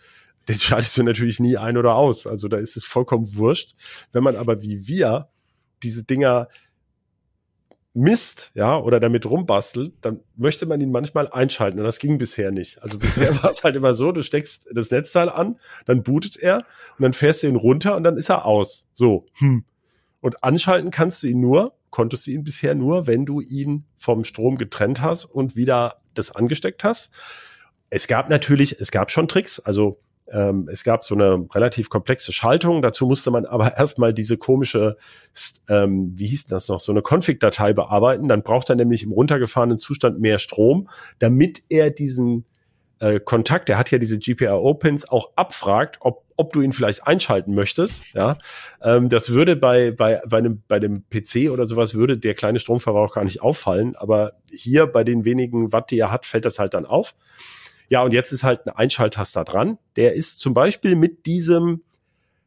den 0.47 0.59
schaltest 0.59 0.97
du 0.97 1.03
natürlich 1.03 1.39
nie 1.39 1.57
ein 1.57 1.77
oder 1.77 1.95
aus. 1.95 2.27
Also 2.27 2.47
da 2.47 2.57
ist 2.57 2.77
es 2.77 2.86
vollkommen 2.86 3.36
wurscht. 3.36 3.75
Wenn 4.11 4.23
man 4.23 4.36
aber 4.36 4.61
wie 4.61 4.88
wir 4.88 5.29
diese 5.83 6.03
Dinger 6.03 6.49
misst, 7.95 8.51
ja, 8.55 8.77
oder 8.77 8.99
damit 8.99 9.25
rumbastelt, 9.25 9.93
dann 10.01 10.19
möchte 10.35 10.65
man 10.65 10.81
ihn 10.81 10.91
manchmal 10.91 11.29
einschalten 11.29 11.79
und 11.79 11.85
das 11.85 11.99
ging 11.99 12.17
bisher 12.17 12.51
nicht. 12.51 12.83
Also 12.83 12.99
bisher 12.99 13.35
war 13.43 13.49
es 13.49 13.63
halt 13.63 13.75
immer 13.75 13.93
so, 13.93 14.11
du 14.11 14.21
steckst 14.21 14.67
das 14.73 14.91
Netzteil 14.91 15.29
an, 15.29 15.59
dann 15.85 16.03
bootet 16.03 16.37
er 16.37 16.65
und 16.97 17.03
dann 17.03 17.13
fährst 17.13 17.41
du 17.41 17.47
ihn 17.47 17.55
runter 17.55 17.95
und 17.95 18.03
dann 18.03 18.17
ist 18.17 18.29
er 18.29 18.45
aus. 18.45 18.87
So. 18.91 19.25
Hm. 19.35 19.63
Und 20.19 20.43
anschalten 20.43 20.91
kannst 20.91 21.23
du 21.23 21.27
ihn 21.27 21.39
nur, 21.39 21.73
konntest 21.89 22.27
du 22.27 22.31
ihn 22.31 22.43
bisher 22.43 22.75
nur, 22.75 23.07
wenn 23.07 23.25
du 23.25 23.39
ihn 23.39 23.85
vom 23.97 24.25
Strom 24.25 24.57
getrennt 24.57 25.01
hast 25.01 25.23
und 25.23 25.55
wieder 25.55 26.01
das 26.13 26.35
angesteckt 26.35 26.83
hast. 26.83 27.11
Es 27.89 28.07
gab 28.07 28.29
natürlich, 28.29 28.79
es 28.81 28.91
gab 28.91 29.09
schon 29.09 29.29
Tricks, 29.29 29.59
also 29.61 30.01
ähm, 30.36 30.67
es 30.69 30.83
gab 30.83 31.05
so 31.05 31.15
eine 31.15 31.47
relativ 31.55 31.89
komplexe 31.89 32.33
Schaltung. 32.33 32.81
Dazu 32.81 33.05
musste 33.05 33.31
man 33.31 33.45
aber 33.45 33.77
erstmal 33.77 34.13
diese 34.13 34.38
komische, 34.38 34.97
ähm, 35.69 36.11
wie 36.15 36.27
hieß 36.27 36.47
das 36.47 36.67
noch, 36.67 36.81
so 36.81 36.91
eine 36.91 37.01
Config-Datei 37.01 37.73
bearbeiten. 37.73 38.27
Dann 38.27 38.43
braucht 38.43 38.69
er 38.69 38.75
nämlich 38.75 39.03
im 39.03 39.13
runtergefahrenen 39.13 39.77
Zustand 39.77 40.19
mehr 40.19 40.38
Strom, 40.38 40.89
damit 41.19 41.63
er 41.69 41.89
diesen 41.89 42.45
äh, 42.99 43.19
Kontakt, 43.19 43.69
der 43.69 43.77
hat 43.77 43.91
ja 43.91 43.97
diese 43.97 44.19
GPIO-Pins, 44.19 45.09
auch 45.09 45.31
abfragt, 45.38 45.97
ob, 46.01 46.25
ob 46.36 46.51
du 46.51 46.61
ihn 46.61 46.73
vielleicht 46.73 47.07
einschalten 47.07 47.55
möchtest. 47.55 48.13
Ja, 48.13 48.38
ähm, 48.81 49.07
das 49.07 49.29
würde 49.29 49.55
bei, 49.55 49.91
bei, 49.91 50.21
bei, 50.27 50.38
einem, 50.38 50.63
bei 50.67 50.79
dem 50.79 51.05
PC 51.09 51.49
oder 51.49 51.65
sowas 51.65 51.93
würde 51.93 52.17
der 52.17 52.33
kleine 52.33 52.59
Stromverbrauch 52.59 53.13
gar 53.13 53.23
nicht 53.23 53.41
auffallen. 53.41 53.95
Aber 53.95 54.33
hier 54.51 54.88
bei 54.88 55.05
den 55.05 55.23
wenigen 55.23 55.71
Watt, 55.71 55.91
die 55.91 55.99
er 55.99 56.11
hat, 56.11 56.25
fällt 56.25 56.43
das 56.43 56.59
halt 56.59 56.73
dann 56.73 56.86
auf. 56.86 57.15
Ja, 57.89 58.03
und 58.03 58.13
jetzt 58.13 58.31
ist 58.31 58.43
halt 58.43 58.65
ein 58.65 58.75
Einschalttaster 58.75 59.43
dran. 59.43 59.77
Der 59.95 60.13
ist 60.13 60.39
zum 60.39 60.53
Beispiel 60.53 60.95
mit 60.95 61.25
diesem 61.25 61.81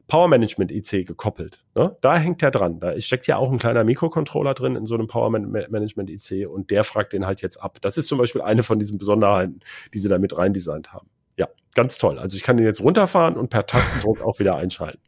Power 0.09 0.29
Management 0.29 0.73
IC 0.73 1.07
gekoppelt. 1.07 1.63
Ne? 1.75 1.97
Da 2.01 2.17
hängt 2.17 2.43
er 2.43 2.51
dran. 2.51 2.81
Da 2.81 2.99
steckt 3.01 3.27
ja 3.27 3.37
auch 3.37 3.53
ein 3.53 3.59
kleiner 3.59 3.85
Mikrocontroller 3.85 4.55
drin 4.55 4.75
in 4.75 4.87
so 4.87 4.95
einem 4.95 5.07
Power 5.07 5.31
Management 5.31 6.11
IC 6.11 6.49
und 6.49 6.71
der 6.71 6.83
fragt 6.83 7.13
den 7.13 7.27
halt 7.27 7.43
jetzt 7.43 7.59
ab. 7.59 7.79
Das 7.83 7.99
ist 7.99 8.09
zum 8.09 8.19
Beispiel 8.19 8.41
eine 8.41 8.63
von 8.63 8.79
diesen 8.79 8.97
Besonderheiten, 8.97 9.61
die 9.93 9.99
sie 9.99 10.09
da 10.09 10.19
mit 10.19 10.37
reindesignt 10.37 10.95
haben. 10.95 11.09
Ja, 11.37 11.47
ganz 11.75 11.99
toll. 11.99 12.19
Also 12.19 12.37
ich 12.39 12.43
kann 12.43 12.57
den 12.57 12.65
jetzt 12.65 12.81
runterfahren 12.81 13.37
und 13.37 13.51
per 13.51 13.67
Tastendruck 13.67 14.23
auch 14.23 14.39
wieder 14.39 14.57
einschalten. 14.57 15.01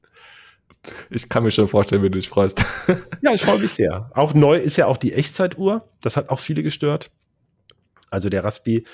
Ich 1.09 1.29
kann 1.29 1.45
mir 1.45 1.51
schon 1.51 1.69
vorstellen, 1.69 2.03
wie 2.03 2.11
du 2.11 2.19
dich 2.19 2.29
freust. 2.29 2.65
ja, 3.23 3.33
ich 3.33 3.43
freue 3.43 3.59
mich 3.59 3.73
sehr. 3.73 4.11
Auch 4.15 4.35
neu 4.35 4.57
ist 4.57 4.77
ja 4.77 4.87
auch 4.87 4.97
die 4.99 5.15
Echtzeituhr. 5.15 5.89
Das 6.03 6.17
hat 6.19 6.29
auch 6.29 6.39
viele 6.39 6.63
gestört. 6.63 7.11
Also 8.11 8.29
der 8.29 8.45
Raspi 8.45 8.85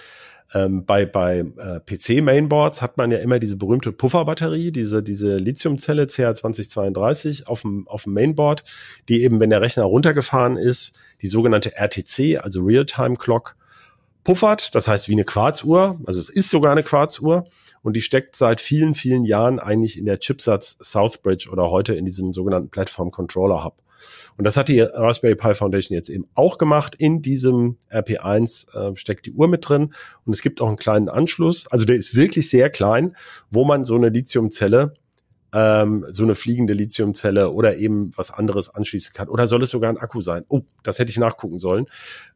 ähm, 0.54 0.84
bei 0.84 1.06
bei 1.06 1.40
äh, 1.40 1.80
PC-Mainboards 1.80 2.82
hat 2.82 2.96
man 2.96 3.10
ja 3.10 3.18
immer 3.18 3.38
diese 3.38 3.56
berühmte 3.56 3.92
Pufferbatterie, 3.92 4.70
diese, 4.70 5.02
diese 5.02 5.36
Lithiumzelle 5.36 6.04
CR2032 6.04 7.46
auf 7.46 7.62
dem, 7.62 7.88
auf 7.88 8.04
dem 8.04 8.12
Mainboard, 8.12 8.64
die 9.08 9.22
eben, 9.22 9.40
wenn 9.40 9.50
der 9.50 9.60
Rechner 9.60 9.84
runtergefahren 9.84 10.56
ist, 10.56 10.92
die 11.22 11.28
sogenannte 11.28 11.74
RTC, 11.74 12.38
also 12.42 12.62
Real-Time 12.62 13.16
Clock, 13.16 13.56
puffert, 14.24 14.74
das 14.74 14.88
heißt 14.88 15.08
wie 15.08 15.12
eine 15.12 15.24
Quarzuhr, 15.24 16.00
also 16.04 16.18
es 16.18 16.28
ist 16.28 16.50
sogar 16.50 16.72
eine 16.72 16.82
Quarzuhr. 16.82 17.46
Und 17.82 17.92
die 17.94 18.02
steckt 18.02 18.34
seit 18.34 18.60
vielen, 18.60 18.96
vielen 18.96 19.24
Jahren 19.24 19.60
eigentlich 19.60 19.96
in 19.96 20.06
der 20.06 20.18
Chipsatz 20.18 20.76
Southbridge 20.80 21.48
oder 21.48 21.70
heute 21.70 21.94
in 21.94 22.04
diesem 22.04 22.32
sogenannten 22.32 22.68
Platform 22.68 23.12
Controller 23.12 23.62
Hub. 23.62 23.76
Und 24.36 24.44
das 24.44 24.56
hat 24.56 24.68
die 24.68 24.80
Raspberry 24.80 25.34
Pi 25.34 25.54
Foundation 25.54 25.94
jetzt 25.94 26.08
eben 26.08 26.26
auch 26.34 26.58
gemacht. 26.58 26.94
In 26.96 27.22
diesem 27.22 27.76
RP1 27.90 28.92
äh, 28.92 28.96
steckt 28.96 29.26
die 29.26 29.32
Uhr 29.32 29.48
mit 29.48 29.68
drin 29.68 29.94
und 30.24 30.32
es 30.32 30.42
gibt 30.42 30.60
auch 30.60 30.68
einen 30.68 30.76
kleinen 30.76 31.08
Anschluss. 31.08 31.66
Also 31.68 31.84
der 31.84 31.96
ist 31.96 32.14
wirklich 32.14 32.50
sehr 32.50 32.70
klein, 32.70 33.16
wo 33.50 33.64
man 33.64 33.84
so 33.84 33.96
eine 33.96 34.08
Lithiumzelle 34.08 34.94
ähm, 35.56 36.04
so 36.10 36.22
eine 36.22 36.34
fliegende 36.34 36.74
Lithiumzelle 36.74 37.50
oder 37.50 37.76
eben 37.76 38.12
was 38.14 38.30
anderes 38.30 38.68
anschließen 38.68 39.14
kann. 39.14 39.28
Oder 39.28 39.46
soll 39.46 39.62
es 39.62 39.70
sogar 39.70 39.90
ein 39.90 39.96
Akku 39.96 40.20
sein? 40.20 40.44
Oh, 40.48 40.62
das 40.82 40.98
hätte 40.98 41.10
ich 41.10 41.18
nachgucken 41.18 41.58
sollen. 41.58 41.86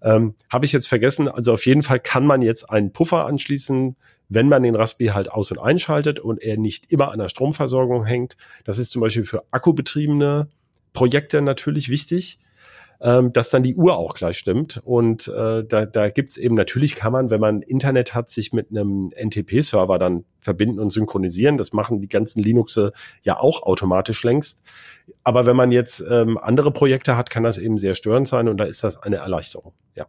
Ähm, 0.00 0.34
Habe 0.48 0.64
ich 0.64 0.72
jetzt 0.72 0.88
vergessen. 0.88 1.28
Also 1.28 1.52
auf 1.52 1.66
jeden 1.66 1.82
Fall 1.82 2.00
kann 2.00 2.24
man 2.24 2.40
jetzt 2.40 2.70
einen 2.70 2.92
Puffer 2.92 3.26
anschließen, 3.26 3.96
wenn 4.30 4.48
man 4.48 4.62
den 4.62 4.74
Raspberry 4.74 5.10
halt 5.10 5.30
aus- 5.30 5.50
und 5.50 5.58
einschaltet 5.58 6.18
und 6.20 6.42
er 6.42 6.56
nicht 6.56 6.92
immer 6.92 7.10
an 7.10 7.18
der 7.18 7.28
Stromversorgung 7.28 8.04
hängt. 8.04 8.36
Das 8.64 8.78
ist 8.78 8.90
zum 8.90 9.02
Beispiel 9.02 9.24
für 9.24 9.44
akkubetriebene 9.50 10.48
Projekte 10.92 11.42
natürlich 11.42 11.88
wichtig, 11.88 12.40
ähm, 13.02 13.32
dass 13.32 13.50
dann 13.50 13.62
die 13.62 13.74
Uhr 13.74 13.96
auch 13.96 14.14
gleich 14.14 14.36
stimmt. 14.36 14.80
Und 14.84 15.28
äh, 15.28 15.64
da, 15.64 15.86
da 15.86 16.10
gibt 16.10 16.36
eben, 16.36 16.54
natürlich 16.54 16.96
kann 16.96 17.12
man, 17.12 17.30
wenn 17.30 17.40
man 17.40 17.62
Internet 17.62 18.14
hat, 18.14 18.28
sich 18.28 18.52
mit 18.52 18.70
einem 18.70 19.10
NTP-Server 19.16 19.98
dann 19.98 20.24
verbinden 20.40 20.78
und 20.78 20.90
synchronisieren. 20.90 21.56
Das 21.56 21.72
machen 21.72 22.00
die 22.00 22.08
ganzen 22.08 22.42
Linuxe 22.42 22.92
ja 23.22 23.38
auch 23.38 23.62
automatisch 23.62 24.22
längst. 24.22 24.62
Aber 25.24 25.46
wenn 25.46 25.56
man 25.56 25.72
jetzt 25.72 26.04
ähm, 26.10 26.38
andere 26.38 26.72
Projekte 26.72 27.16
hat, 27.16 27.30
kann 27.30 27.42
das 27.42 27.58
eben 27.58 27.78
sehr 27.78 27.94
störend 27.94 28.28
sein 28.28 28.48
und 28.48 28.58
da 28.58 28.64
ist 28.64 28.84
das 28.84 29.02
eine 29.02 29.16
Erleichterung. 29.16 29.72
Ja. 29.94 30.06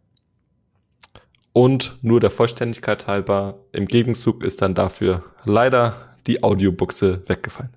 Und 1.53 1.97
nur 2.01 2.19
der 2.19 2.29
Vollständigkeit 2.29 3.07
halber, 3.07 3.65
im 3.71 3.85
Gegenzug 3.85 4.43
ist 4.43 4.61
dann 4.61 4.73
dafür 4.73 5.23
leider 5.45 6.15
die 6.27 6.43
Audiobuchse 6.43 7.23
weggefallen. 7.27 7.71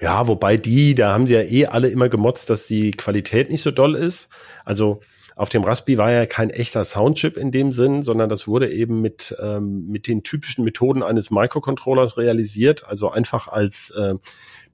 Ja, 0.00 0.26
wobei 0.28 0.56
die, 0.56 0.94
da 0.94 1.12
haben 1.12 1.26
sie 1.26 1.34
ja 1.34 1.42
eh 1.42 1.66
alle 1.66 1.88
immer 1.88 2.08
gemotzt, 2.08 2.50
dass 2.50 2.66
die 2.66 2.92
Qualität 2.92 3.50
nicht 3.50 3.62
so 3.62 3.70
doll 3.70 3.94
ist. 3.94 4.28
Also 4.64 5.00
auf 5.38 5.48
dem 5.48 5.62
Raspi 5.62 5.96
war 5.98 6.10
ja 6.10 6.26
kein 6.26 6.50
echter 6.50 6.84
Soundchip 6.84 7.36
in 7.36 7.52
dem 7.52 7.70
Sinn, 7.70 8.02
sondern 8.02 8.28
das 8.28 8.48
wurde 8.48 8.72
eben 8.72 9.00
mit, 9.00 9.36
ähm, 9.40 9.86
mit 9.86 10.08
den 10.08 10.24
typischen 10.24 10.64
Methoden 10.64 11.04
eines 11.04 11.30
Microcontrollers 11.30 12.16
realisiert, 12.16 12.84
also 12.84 13.10
einfach 13.10 13.46
als 13.46 13.90
äh, 13.90 14.14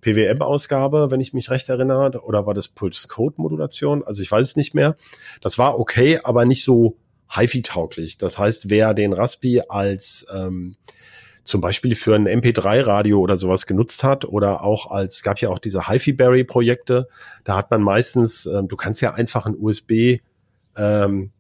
PWM-Ausgabe, 0.01 1.11
wenn 1.11 1.21
ich 1.21 1.35
mich 1.35 1.51
recht 1.51 1.69
erinnere, 1.69 2.19
oder 2.23 2.47
war 2.47 2.55
das 2.55 2.69
Pulse-Code-Modulation? 2.69 4.05
Also 4.05 4.23
ich 4.23 4.31
weiß 4.31 4.49
es 4.49 4.57
nicht 4.57 4.75
mehr. 4.75 4.97
Das 5.43 5.59
war 5.59 5.79
okay, 5.79 6.21
aber 6.25 6.47
nicht 6.47 6.65
so 6.65 6.97
HiFi-tauglich. 7.31 8.17
Das 8.19 8.39
heißt, 8.39 8.71
wer 8.71 8.95
den 8.95 9.13
Raspi 9.13 9.63
als 9.69 10.27
ähm, 10.33 10.77
zum 11.45 11.61
Beispiel 11.61 11.95
für 11.95 12.15
ein 12.15 12.27
MP3-Radio 12.27 13.21
oder 13.21 13.37
sowas 13.37 13.67
genutzt 13.67 14.03
hat 14.03 14.25
oder 14.25 14.65
auch 14.65 14.91
als, 14.91 15.23
gab 15.23 15.39
ja 15.41 15.51
auch 15.51 15.59
diese 15.59 15.89
HiFi-Berry-Projekte, 15.89 17.09
da 17.45 17.57
hat 17.57 17.71
man 17.71 17.83
meistens, 17.83 18.47
äh, 18.47 18.63
du 18.65 18.77
kannst 18.77 19.03
ja 19.03 19.13
einfach 19.13 19.47
ein 19.47 19.55
USB 19.57 20.21
ähm, 20.77 21.31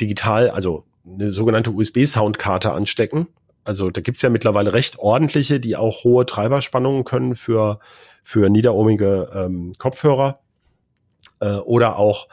digital, 0.00 0.50
also 0.50 0.84
eine 1.06 1.32
sogenannte 1.32 1.70
USB-Soundkarte 1.70 2.72
anstecken. 2.72 3.28
Also 3.64 3.90
da 3.90 4.00
gibt's 4.00 4.22
ja 4.22 4.30
mittlerweile 4.30 4.72
recht 4.72 4.98
ordentliche, 4.98 5.60
die 5.60 5.76
auch 5.76 6.04
hohe 6.04 6.26
Treiberspannungen 6.26 7.04
können 7.04 7.34
für, 7.34 7.80
für 8.22 8.48
niederohmige 8.48 9.30
ähm, 9.34 9.72
Kopfhörer 9.78 10.40
äh, 11.40 11.56
oder 11.56 11.98
auch 11.98 12.28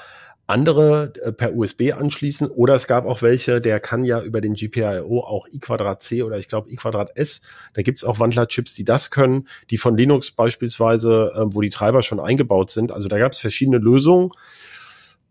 andere 0.51 1.13
äh, 1.23 1.31
per 1.31 1.55
USB 1.55 1.93
anschließen 1.93 2.49
oder 2.49 2.75
es 2.75 2.87
gab 2.87 3.05
auch 3.05 3.21
welche, 3.21 3.61
der 3.61 3.79
kann 3.79 4.03
ja 4.03 4.21
über 4.21 4.41
den 4.41 4.53
GPIO 4.53 5.21
auch 5.21 5.47
i 5.51 5.59
Quadrat 5.59 6.01
C 6.01 6.21
oder 6.21 6.37
ich 6.37 6.47
glaube 6.47 6.69
i 6.69 6.75
Quadrat 6.75 7.15
S. 7.15 7.41
Da 7.73 7.81
gibt's 7.81 8.03
auch 8.03 8.19
Wandlerchips, 8.19 8.75
die 8.75 8.83
das 8.83 9.09
können, 9.09 9.47
die 9.69 9.77
von 9.77 9.97
Linux 9.97 10.31
beispielsweise, 10.31 11.31
äh, 11.35 11.55
wo 11.55 11.61
die 11.61 11.69
Treiber 11.69 12.01
schon 12.01 12.19
eingebaut 12.19 12.69
sind. 12.69 12.91
Also 12.91 13.07
da 13.07 13.17
gab's 13.17 13.39
verschiedene 13.39 13.77
Lösungen 13.77 14.31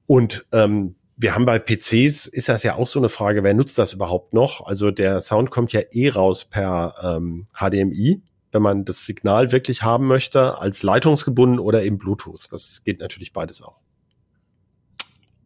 und 0.07 0.47
ähm, 0.51 0.97
wir 1.17 1.35
haben 1.35 1.45
bei 1.45 1.59
PCs, 1.59 2.27
ist 2.27 2.49
das 2.49 2.63
ja 2.63 2.77
auch 2.77 2.87
so 2.87 2.99
eine 2.99 3.11
Frage, 3.11 3.45
wer 3.45 3.53
nutzt 3.53 3.79
das 3.79 3.93
überhaupt 3.93 4.33
noch? 4.33 4.67
Also 4.67 4.91
der 4.91 5.21
Sound 5.21 5.51
kommt 5.51 5.73
ja 5.73 5.83
eh 5.93 6.09
raus 6.09 6.47
per 6.47 6.95
ähm, 7.03 7.47
HDMI, 7.55 8.23
wenn 8.53 8.63
man 8.63 8.87
das 8.87 9.05
Signal 9.05 9.53
wirklich 9.53 9.83
haben 9.83 10.07
möchte, 10.07 10.59
als 10.59 10.83
leitungsgebunden 10.83 11.59
oder 11.59 11.83
eben 11.83 11.99
Bluetooth. 11.99 12.49
Das 12.51 12.83
geht 12.85 13.01
natürlich 13.01 13.35
beides 13.35 13.61
auch. 13.61 13.77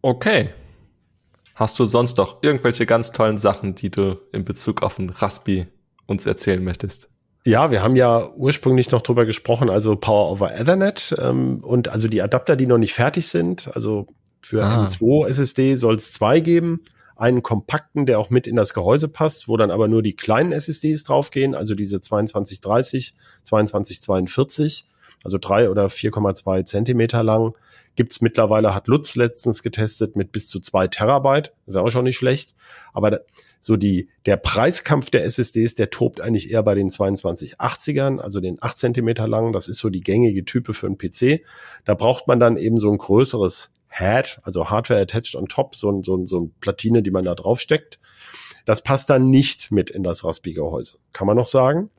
Okay. 0.04 0.50
Hast 1.54 1.78
du 1.78 1.86
sonst 1.86 2.18
noch 2.18 2.42
irgendwelche 2.42 2.84
ganz 2.84 3.10
tollen 3.10 3.38
Sachen, 3.38 3.74
die 3.74 3.90
du 3.90 4.18
in 4.32 4.44
Bezug 4.44 4.82
auf 4.82 4.96
den 4.96 5.08
Raspi 5.08 5.66
uns 6.04 6.26
erzählen 6.26 6.62
möchtest? 6.62 7.08
Ja, 7.46 7.70
wir 7.70 7.82
haben 7.82 7.96
ja 7.96 8.28
ursprünglich 8.34 8.90
noch 8.90 9.00
drüber 9.00 9.24
gesprochen, 9.24 9.70
also 9.70 9.96
Power 9.96 10.30
over 10.30 10.54
Ethernet 10.54 11.16
ähm, 11.18 11.64
und 11.64 11.88
also 11.88 12.06
die 12.06 12.20
Adapter, 12.20 12.54
die 12.54 12.66
noch 12.66 12.76
nicht 12.76 12.92
fertig 12.92 13.28
sind. 13.28 13.74
Also 13.74 14.06
für 14.42 14.62
ah. 14.62 14.84
M2 14.84 15.26
SSD 15.26 15.76
soll 15.76 15.94
es 15.94 16.12
zwei 16.12 16.40
geben. 16.40 16.82
Einen 17.16 17.42
kompakten, 17.42 18.04
der 18.04 18.18
auch 18.18 18.28
mit 18.28 18.46
in 18.46 18.56
das 18.56 18.74
Gehäuse 18.74 19.08
passt, 19.08 19.48
wo 19.48 19.56
dann 19.56 19.70
aber 19.70 19.88
nur 19.88 20.02
die 20.02 20.16
kleinen 20.16 20.52
SSDs 20.52 21.04
draufgehen, 21.04 21.54
also 21.54 21.74
diese 21.74 22.02
2230, 22.02 23.14
2242 23.44 24.86
also 25.24 25.38
drei 25.38 25.70
oder 25.70 25.86
4,2 25.86 26.64
Zentimeter 26.64 27.22
lang. 27.22 27.54
Gibt's 27.96 28.20
mittlerweile, 28.20 28.74
hat 28.74 28.86
Lutz 28.86 29.16
letztens 29.16 29.62
getestet 29.62 30.16
mit 30.16 30.30
bis 30.30 30.48
zu 30.48 30.60
zwei 30.60 30.86
Terabyte. 30.86 31.52
Ist 31.66 31.76
auch 31.76 31.90
schon 31.90 32.04
nicht 32.04 32.18
schlecht. 32.18 32.54
Aber 32.92 33.20
so 33.60 33.76
die, 33.76 34.10
der 34.26 34.36
Preiskampf 34.36 35.10
der 35.10 35.24
SSDs, 35.24 35.74
der 35.74 35.90
tobt 35.90 36.20
eigentlich 36.20 36.50
eher 36.50 36.62
bei 36.62 36.74
den 36.74 36.90
2280ern, 36.90 38.20
also 38.20 38.40
den 38.40 38.58
8 38.60 38.76
Zentimeter 38.76 39.26
langen. 39.26 39.52
Das 39.52 39.68
ist 39.68 39.78
so 39.78 39.88
die 39.88 40.02
gängige 40.02 40.44
Type 40.44 40.74
für 40.74 40.86
einen 40.86 40.98
PC. 40.98 41.42
Da 41.84 41.94
braucht 41.94 42.28
man 42.28 42.38
dann 42.38 42.58
eben 42.58 42.78
so 42.78 42.92
ein 42.92 42.98
größeres 42.98 43.70
Head, 43.88 44.40
also 44.42 44.70
Hardware 44.70 45.00
attached 45.00 45.36
on 45.36 45.46
top, 45.46 45.76
so 45.76 45.90
ein, 45.90 46.02
so 46.02 46.16
ein, 46.16 46.26
so 46.26 46.40
ein 46.40 46.54
Platine, 46.60 47.02
die 47.02 47.12
man 47.12 47.24
da 47.24 47.34
drauf 47.34 47.60
steckt. 47.60 48.00
Das 48.64 48.82
passt 48.82 49.08
dann 49.08 49.30
nicht 49.30 49.70
mit 49.70 49.88
in 49.88 50.02
das 50.02 50.24
Raspi-Gehäuse. 50.24 50.98
Kann 51.12 51.26
man 51.26 51.36
noch 51.36 51.46
sagen. 51.46 51.90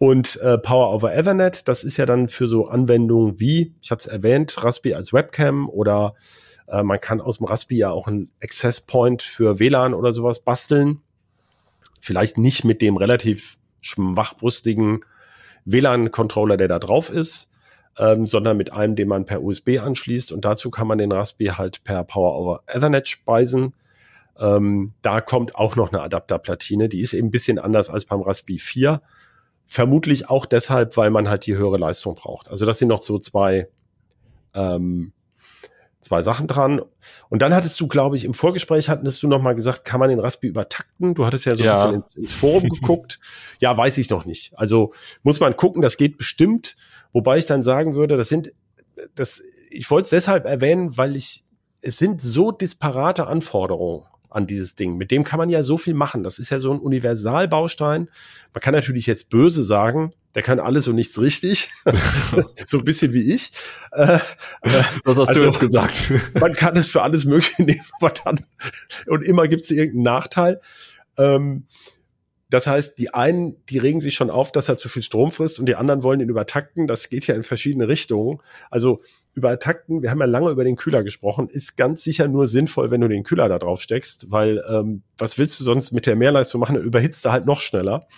Und 0.00 0.40
äh, 0.40 0.56
Power 0.56 0.94
over 0.94 1.12
Ethernet, 1.12 1.68
das 1.68 1.84
ist 1.84 1.98
ja 1.98 2.06
dann 2.06 2.28
für 2.28 2.48
so 2.48 2.66
Anwendungen 2.66 3.38
wie, 3.38 3.74
ich 3.82 3.90
hatte 3.90 4.00
es 4.00 4.06
erwähnt, 4.06 4.64
Raspi 4.64 4.94
als 4.94 5.12
Webcam 5.12 5.68
oder 5.68 6.14
äh, 6.68 6.82
man 6.82 6.98
kann 7.02 7.20
aus 7.20 7.36
dem 7.36 7.44
Raspi 7.44 7.76
ja 7.76 7.90
auch 7.90 8.08
einen 8.08 8.30
Access 8.42 8.80
Point 8.80 9.20
für 9.20 9.58
WLAN 9.58 9.92
oder 9.92 10.14
sowas 10.14 10.40
basteln. 10.40 11.02
Vielleicht 12.00 12.38
nicht 12.38 12.64
mit 12.64 12.80
dem 12.80 12.96
relativ 12.96 13.58
schwachbrüstigen 13.82 15.04
WLAN-Controller, 15.66 16.56
der 16.56 16.68
da 16.68 16.78
drauf 16.78 17.10
ist, 17.10 17.52
ähm, 17.98 18.26
sondern 18.26 18.56
mit 18.56 18.72
einem, 18.72 18.96
den 18.96 19.06
man 19.08 19.26
per 19.26 19.42
USB 19.42 19.80
anschließt. 19.80 20.32
Und 20.32 20.46
dazu 20.46 20.70
kann 20.70 20.86
man 20.86 20.96
den 20.96 21.12
Raspi 21.12 21.48
halt 21.48 21.84
per 21.84 22.04
Power 22.04 22.40
over 22.40 22.62
Ethernet 22.68 23.06
speisen. 23.06 23.74
Ähm, 24.38 24.94
da 25.02 25.20
kommt 25.20 25.56
auch 25.56 25.76
noch 25.76 25.92
eine 25.92 26.00
Adapterplatine. 26.00 26.88
Die 26.88 27.02
ist 27.02 27.12
eben 27.12 27.28
ein 27.28 27.30
bisschen 27.30 27.58
anders 27.58 27.90
als 27.90 28.06
beim 28.06 28.22
Raspi 28.22 28.58
4 28.58 29.02
Vermutlich 29.72 30.28
auch 30.28 30.46
deshalb, 30.46 30.96
weil 30.96 31.10
man 31.10 31.28
halt 31.28 31.46
die 31.46 31.56
höhere 31.56 31.78
Leistung 31.78 32.16
braucht. 32.16 32.48
Also 32.48 32.66
das 32.66 32.80
sind 32.80 32.88
noch 32.88 33.04
so 33.04 33.20
zwei, 33.20 33.68
ähm, 34.52 35.12
zwei 36.00 36.22
Sachen 36.22 36.48
dran. 36.48 36.82
Und 37.28 37.40
dann 37.40 37.54
hattest 37.54 37.78
du, 37.78 37.86
glaube 37.86 38.16
ich, 38.16 38.24
im 38.24 38.34
Vorgespräch 38.34 38.88
hattest 38.88 39.22
du 39.22 39.28
noch 39.28 39.40
mal 39.40 39.54
gesagt, 39.54 39.84
kann 39.84 40.00
man 40.00 40.08
den 40.08 40.18
Raspi 40.18 40.48
übertakten? 40.48 41.14
Du 41.14 41.24
hattest 41.24 41.44
ja 41.44 41.54
so 41.54 41.62
ja. 41.62 41.70
ein 41.70 41.76
bisschen 41.76 41.94
ins, 42.02 42.14
ins 42.16 42.32
Forum 42.32 42.68
geguckt. 42.68 43.20
Ja, 43.60 43.76
weiß 43.76 43.98
ich 43.98 44.10
noch 44.10 44.24
nicht. 44.24 44.58
Also 44.58 44.92
muss 45.22 45.38
man 45.38 45.54
gucken, 45.54 45.82
das 45.82 45.96
geht 45.96 46.18
bestimmt. 46.18 46.74
Wobei 47.12 47.38
ich 47.38 47.46
dann 47.46 47.62
sagen 47.62 47.94
würde, 47.94 48.16
das 48.16 48.28
sind, 48.28 48.52
das, 49.14 49.40
ich 49.70 49.88
wollte 49.88 50.06
es 50.06 50.10
deshalb 50.10 50.46
erwähnen, 50.46 50.96
weil 50.96 51.14
ich, 51.14 51.44
es 51.80 51.96
sind 51.98 52.20
so 52.20 52.50
disparate 52.50 53.28
Anforderungen 53.28 54.04
an 54.30 54.46
dieses 54.46 54.74
Ding. 54.74 54.96
Mit 54.96 55.10
dem 55.10 55.24
kann 55.24 55.38
man 55.38 55.50
ja 55.50 55.62
so 55.62 55.76
viel 55.76 55.94
machen. 55.94 56.22
Das 56.22 56.38
ist 56.38 56.50
ja 56.50 56.60
so 56.60 56.72
ein 56.72 56.78
Universalbaustein. 56.78 58.08
Man 58.54 58.60
kann 58.60 58.74
natürlich 58.74 59.06
jetzt 59.06 59.28
böse 59.28 59.64
sagen, 59.64 60.12
der 60.34 60.42
kann 60.42 60.60
alles 60.60 60.86
und 60.88 60.94
nichts 60.94 61.20
richtig. 61.20 61.68
so 62.66 62.78
ein 62.78 62.84
bisschen 62.84 63.12
wie 63.12 63.34
ich. 63.34 63.50
Äh, 63.92 64.20
Was 65.04 65.18
hast 65.18 65.28
also, 65.28 65.40
du 65.40 65.46
jetzt 65.46 65.60
gesagt? 65.60 66.12
man 66.40 66.54
kann 66.54 66.76
es 66.76 66.88
für 66.88 67.02
alles 67.02 67.24
Mögliche 67.24 67.64
nehmen, 67.64 67.84
aber 68.00 68.10
dann, 68.10 68.46
und 69.06 69.24
immer 69.24 69.48
gibt 69.48 69.64
es 69.64 69.70
irgendeinen 69.70 70.04
Nachteil. 70.04 70.60
Ähm, 71.18 71.66
das 72.48 72.66
heißt, 72.66 72.98
die 72.98 73.14
einen, 73.14 73.64
die 73.66 73.78
regen 73.78 74.00
sich 74.00 74.14
schon 74.14 74.30
auf, 74.30 74.50
dass 74.50 74.68
er 74.68 74.76
zu 74.76 74.88
viel 74.88 75.02
Strom 75.02 75.30
frisst 75.30 75.60
und 75.60 75.66
die 75.66 75.76
anderen 75.76 76.02
wollen 76.02 76.20
ihn 76.20 76.28
übertakten. 76.28 76.88
Das 76.88 77.08
geht 77.08 77.26
ja 77.28 77.34
in 77.34 77.44
verschiedene 77.44 77.86
Richtungen. 77.86 78.40
Also 78.70 79.02
übertakten, 79.34 80.02
wir 80.02 80.10
haben 80.10 80.20
ja 80.20 80.26
lange 80.26 80.50
über 80.50 80.64
den 80.64 80.76
Kühler 80.76 81.02
gesprochen, 81.02 81.48
ist 81.48 81.76
ganz 81.76 82.02
sicher 82.02 82.28
nur 82.28 82.46
sinnvoll, 82.46 82.90
wenn 82.90 83.00
du 83.00 83.08
den 83.08 83.22
Kühler 83.22 83.48
da 83.48 83.58
drauf 83.58 83.80
steckst, 83.80 84.30
weil 84.30 84.62
ähm, 84.68 85.02
was 85.18 85.38
willst 85.38 85.58
du 85.60 85.64
sonst 85.64 85.92
mit 85.92 86.06
der 86.06 86.16
Mehrleistung 86.16 86.60
machen? 86.60 86.76
Er 86.76 86.82
überhitzt 86.82 87.24
er 87.24 87.32
halt 87.32 87.46
noch 87.46 87.60
schneller. 87.60 88.08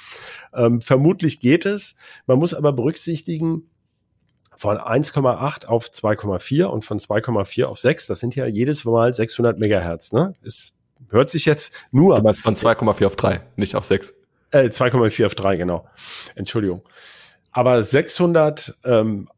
Ähm, 0.55 0.81
vermutlich 0.81 1.41
geht 1.41 1.67
es. 1.67 1.97
Man 2.27 2.39
muss 2.39 2.55
aber 2.55 2.73
berücksichtigen, 2.73 3.69
von 4.57 4.79
1,8 4.79 5.67
auf 5.67 5.89
2,4 5.89 6.67
und 6.67 6.85
von 6.85 7.01
2,4 7.01 7.65
auf 7.65 7.81
6, 7.81 8.07
das 8.07 8.21
sind 8.21 8.37
ja 8.37 8.47
jedes 8.47 8.85
Mal 8.85 9.13
600 9.13 9.59
Megahertz, 9.59 10.13
ne? 10.13 10.35
Ist 10.41 10.75
hört 11.11 11.31
sich 11.31 11.45
jetzt 11.45 11.73
nur. 11.91 12.17
Du 12.17 12.23
meinst 12.23 12.43
von 12.43 12.55
2,4 12.55 13.07
auf 13.07 13.17
3, 13.17 13.41
nicht 13.57 13.75
auf 13.75 13.85
6. 13.85 14.15
Äh, 14.51 14.69
2,4 14.69 15.27
auf 15.27 15.35
3, 15.35 15.57
genau. 15.57 15.89
Entschuldigung. 16.35 16.83
Aber 17.51 17.83
600 17.83 18.75
ähm, 18.85 19.29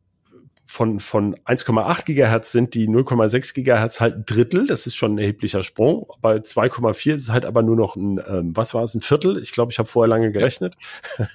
von, 0.74 0.98
von 0.98 1.36
1,8 1.44 2.04
Gigahertz 2.04 2.50
sind 2.50 2.74
die 2.74 2.88
0,6 2.88 3.54
Gigahertz 3.54 4.00
halt 4.00 4.16
ein 4.16 4.26
Drittel. 4.26 4.66
Das 4.66 4.88
ist 4.88 4.96
schon 4.96 5.14
ein 5.14 5.18
erheblicher 5.18 5.62
Sprung. 5.62 6.08
Bei 6.20 6.34
2,4 6.38 7.14
ist 7.14 7.22
es 7.22 7.30
halt 7.30 7.44
aber 7.44 7.62
nur 7.62 7.76
noch 7.76 7.94
ein, 7.94 8.20
ähm, 8.26 8.56
was 8.56 8.74
war 8.74 8.82
es, 8.82 8.92
ein 8.92 9.00
Viertel? 9.00 9.38
Ich 9.40 9.52
glaube, 9.52 9.70
ich 9.70 9.78
habe 9.78 9.88
vorher 9.88 10.08
lange 10.08 10.32
gerechnet. 10.32 10.76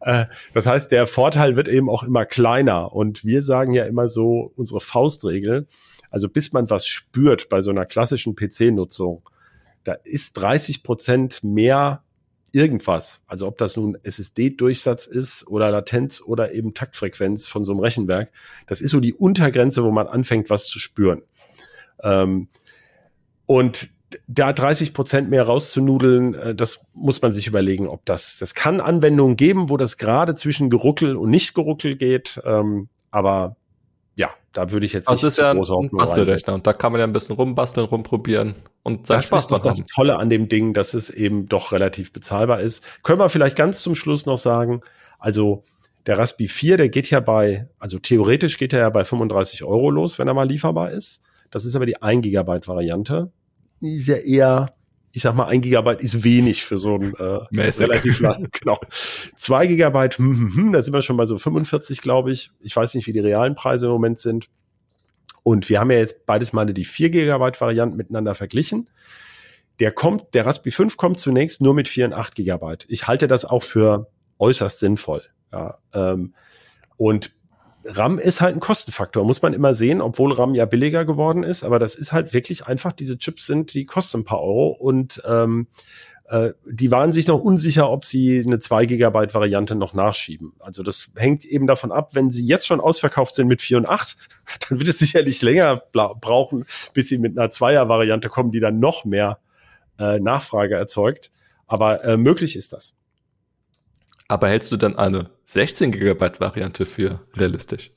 Äh, 0.00 0.24
das 0.52 0.66
heißt, 0.66 0.90
der 0.90 1.06
Vorteil 1.06 1.54
wird 1.54 1.68
eben 1.68 1.88
auch 1.88 2.02
immer 2.02 2.26
kleiner. 2.26 2.92
Und 2.92 3.24
wir 3.24 3.40
sagen 3.44 3.72
ja 3.72 3.84
immer 3.84 4.08
so, 4.08 4.52
unsere 4.56 4.80
Faustregel, 4.80 5.68
also 6.10 6.28
bis 6.28 6.52
man 6.52 6.68
was 6.70 6.88
spürt 6.88 7.48
bei 7.48 7.62
so 7.62 7.70
einer 7.70 7.86
klassischen 7.86 8.34
PC-Nutzung, 8.34 9.22
da 9.84 9.92
ist 9.92 10.32
30 10.32 10.82
Prozent 10.82 11.44
mehr 11.44 12.02
irgendwas, 12.52 13.22
also 13.26 13.46
ob 13.46 13.58
das 13.58 13.76
nun 13.76 13.96
SSD-Durchsatz 14.02 15.06
ist 15.06 15.46
oder 15.46 15.70
Latenz 15.70 16.20
oder 16.20 16.52
eben 16.52 16.74
Taktfrequenz 16.74 17.46
von 17.46 17.64
so 17.64 17.72
einem 17.72 17.80
Rechenwerk, 17.80 18.30
das 18.66 18.80
ist 18.80 18.90
so 18.90 19.00
die 19.00 19.14
Untergrenze, 19.14 19.84
wo 19.84 19.90
man 19.90 20.06
anfängt, 20.06 20.50
was 20.50 20.66
zu 20.66 20.78
spüren. 20.78 21.22
Ähm, 22.02 22.48
und 23.46 23.90
da 24.26 24.52
30 24.52 24.94
Prozent 24.94 25.30
mehr 25.30 25.44
rauszunudeln, 25.44 26.34
äh, 26.34 26.54
das 26.54 26.86
muss 26.94 27.20
man 27.22 27.32
sich 27.32 27.46
überlegen, 27.46 27.88
ob 27.88 28.04
das, 28.06 28.38
das 28.38 28.54
kann 28.54 28.80
Anwendungen 28.80 29.36
geben, 29.36 29.70
wo 29.70 29.76
das 29.76 29.98
gerade 29.98 30.34
zwischen 30.34 30.70
Geruckel 30.70 31.16
und 31.16 31.30
nicht 31.30 31.54
Geruckel 31.54 31.96
geht, 31.96 32.40
ähm, 32.44 32.88
aber 33.10 33.56
da 34.58 34.72
würde 34.72 34.86
ich 34.86 34.92
jetzt 34.92 35.06
also 35.06 35.28
nicht 35.28 35.34
ist 35.34 35.38
ja 35.38 35.52
ein 35.52 35.90
Bastelrechner 35.92 36.54
und 36.54 36.66
da 36.66 36.72
kann 36.72 36.90
man 36.90 37.00
ja 37.00 37.06
ein 37.06 37.12
bisschen 37.12 37.36
rumbasteln, 37.36 37.86
rumprobieren 37.86 38.56
und 38.82 39.06
seinen 39.06 39.18
das 39.18 39.26
Spaß 39.26 39.44
ist 39.44 39.50
doch 39.52 39.60
das 39.60 39.84
Tolle 39.94 40.16
an 40.16 40.30
dem 40.30 40.48
Ding, 40.48 40.74
dass 40.74 40.94
es 40.94 41.10
eben 41.10 41.46
doch 41.46 41.70
relativ 41.70 42.12
bezahlbar 42.12 42.60
ist. 42.60 42.82
Können 43.04 43.20
wir 43.20 43.28
vielleicht 43.28 43.54
ganz 43.54 43.82
zum 43.82 43.94
Schluss 43.94 44.26
noch 44.26 44.36
sagen, 44.36 44.80
also 45.20 45.62
der 46.06 46.18
Raspi 46.18 46.48
4, 46.48 46.76
der 46.76 46.88
geht 46.88 47.08
ja 47.08 47.20
bei, 47.20 47.68
also 47.78 48.00
theoretisch 48.00 48.58
geht 48.58 48.72
er 48.72 48.80
ja 48.80 48.90
bei 48.90 49.04
35 49.04 49.62
Euro 49.62 49.92
los, 49.92 50.18
wenn 50.18 50.26
er 50.26 50.34
mal 50.34 50.48
lieferbar 50.48 50.90
ist. 50.90 51.22
Das 51.52 51.64
ist 51.64 51.76
aber 51.76 51.86
die 51.86 52.02
1 52.02 52.22
Gigabyte 52.22 52.66
Variante. 52.66 53.30
Die 53.80 53.94
ist 53.94 54.08
ja 54.08 54.16
eher 54.16 54.72
ich 55.18 55.22
sag 55.22 55.34
mal, 55.34 55.46
ein 55.46 55.62
Gigabyte 55.62 56.00
ist 56.00 56.22
wenig 56.22 56.64
für 56.64 56.78
so 56.78 56.94
ein 56.94 57.12
äh, 57.14 57.40
relativ 57.52 58.20
lang, 58.20 58.46
genau. 58.52 58.78
Zwei 59.36 59.66
Gigabyte, 59.66 60.16
hm, 60.16 60.32
hm, 60.32 60.54
hm, 60.54 60.72
da 60.72 60.80
sind 60.80 60.94
wir 60.94 61.02
schon 61.02 61.16
bei 61.16 61.26
so 61.26 61.36
45, 61.38 62.02
glaube 62.02 62.30
ich. 62.30 62.52
Ich 62.60 62.76
weiß 62.76 62.94
nicht, 62.94 63.08
wie 63.08 63.12
die 63.12 63.18
realen 63.18 63.56
Preise 63.56 63.86
im 63.86 63.92
Moment 63.92 64.20
sind. 64.20 64.48
Und 65.42 65.68
wir 65.68 65.80
haben 65.80 65.90
ja 65.90 65.98
jetzt 65.98 66.24
beides 66.24 66.52
mal 66.52 66.72
die 66.72 66.84
4 66.84 67.10
Gigabyte 67.10 67.60
Variante 67.60 67.96
miteinander 67.96 68.36
verglichen. 68.36 68.90
Der 69.80 69.90
kommt, 69.90 70.34
der 70.34 70.46
Raspberry 70.46 70.70
5 70.70 70.96
kommt 70.96 71.18
zunächst 71.18 71.60
nur 71.60 71.74
mit 71.74 71.88
4 71.88 72.06
und 72.06 72.12
8 72.12 72.36
Gigabyte. 72.36 72.86
Ich 72.88 73.08
halte 73.08 73.26
das 73.26 73.44
auch 73.44 73.64
für 73.64 74.12
äußerst 74.38 74.78
sinnvoll. 74.78 75.24
Ja, 75.52 75.78
ähm, 75.94 76.32
und 76.96 77.32
RAM 77.84 78.18
ist 78.18 78.40
halt 78.40 78.56
ein 78.56 78.60
Kostenfaktor, 78.60 79.24
muss 79.24 79.42
man 79.42 79.52
immer 79.52 79.74
sehen, 79.74 80.00
obwohl 80.00 80.32
RAM 80.32 80.54
ja 80.54 80.66
billiger 80.66 81.04
geworden 81.04 81.42
ist, 81.42 81.64
aber 81.64 81.78
das 81.78 81.94
ist 81.94 82.12
halt 82.12 82.34
wirklich 82.34 82.66
einfach, 82.66 82.92
diese 82.92 83.18
Chips 83.18 83.46
sind, 83.46 83.72
die 83.74 83.86
kosten 83.86 84.20
ein 84.20 84.24
paar 84.24 84.40
Euro 84.42 84.68
und 84.68 85.22
ähm, 85.26 85.68
äh, 86.28 86.52
die 86.66 86.90
waren 86.90 87.12
sich 87.12 87.26
noch 87.26 87.40
unsicher, 87.40 87.90
ob 87.90 88.04
sie 88.04 88.42
eine 88.44 88.58
2 88.58 88.86
Gigabyte 88.86 89.32
Variante 89.32 89.74
noch 89.74 89.94
nachschieben. 89.94 90.52
Also 90.58 90.82
das 90.82 91.10
hängt 91.16 91.44
eben 91.44 91.66
davon 91.66 91.90
ab, 91.90 92.14
wenn 92.14 92.30
sie 92.30 92.44
jetzt 92.44 92.66
schon 92.66 92.80
ausverkauft 92.80 93.34
sind 93.34 93.48
mit 93.48 93.62
4 93.62 93.78
und 93.78 93.86
8, 93.86 94.16
dann 94.68 94.78
wird 94.78 94.88
es 94.88 94.98
sicherlich 94.98 95.40
länger 95.40 95.82
brauchen, 95.92 96.66
bis 96.92 97.08
sie 97.08 97.18
mit 97.18 97.38
einer 97.38 97.48
2er 97.48 97.88
Variante 97.88 98.28
kommen, 98.28 98.52
die 98.52 98.60
dann 98.60 98.78
noch 98.78 99.04
mehr 99.04 99.38
äh, 99.98 100.20
Nachfrage 100.20 100.74
erzeugt. 100.74 101.32
Aber 101.66 102.04
äh, 102.04 102.16
möglich 102.16 102.56
ist 102.56 102.72
das. 102.72 102.94
Aber 104.28 104.48
hältst 104.48 104.70
du 104.70 104.76
dann 104.76 104.96
eine 104.96 105.30
16 105.46 105.90
Gigabyte 105.92 106.40
Variante 106.40 106.84
für 106.84 107.22
realistisch? 107.34 107.90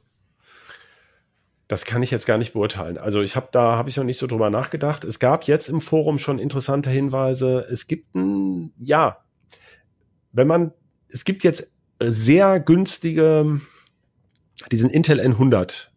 Das 1.68 1.86
kann 1.86 2.04
ich 2.04 2.12
jetzt 2.12 2.26
gar 2.26 2.38
nicht 2.38 2.54
beurteilen. 2.54 2.98
Also 2.98 3.22
ich 3.22 3.36
habe 3.36 3.50
da 3.52 3.78
habe 3.78 3.90
ich 3.90 3.98
noch 3.98 4.04
nicht 4.04 4.18
so 4.18 4.28
drüber 4.28 4.50
nachgedacht. 4.50 5.04
Es 5.04 5.20
gab 5.20 5.46
jetzt 5.46 5.70
im 5.70 5.80
Forum 5.80 6.18
schon 6.18 6.40
interessante 6.40 6.90
Hinweise. 6.90 7.66
Es 7.72 7.88
gibt 7.88 8.16
ein 8.16 8.74
ja, 8.78 9.24
wenn 10.32 10.48
man 10.48 10.74
es 11.08 11.24
gibt 11.24 11.44
jetzt 11.44 11.72
sehr 12.00 12.60
günstige 12.60 13.62
diesen 14.72 14.90
Intel 14.90 15.20
N100. 15.20 15.88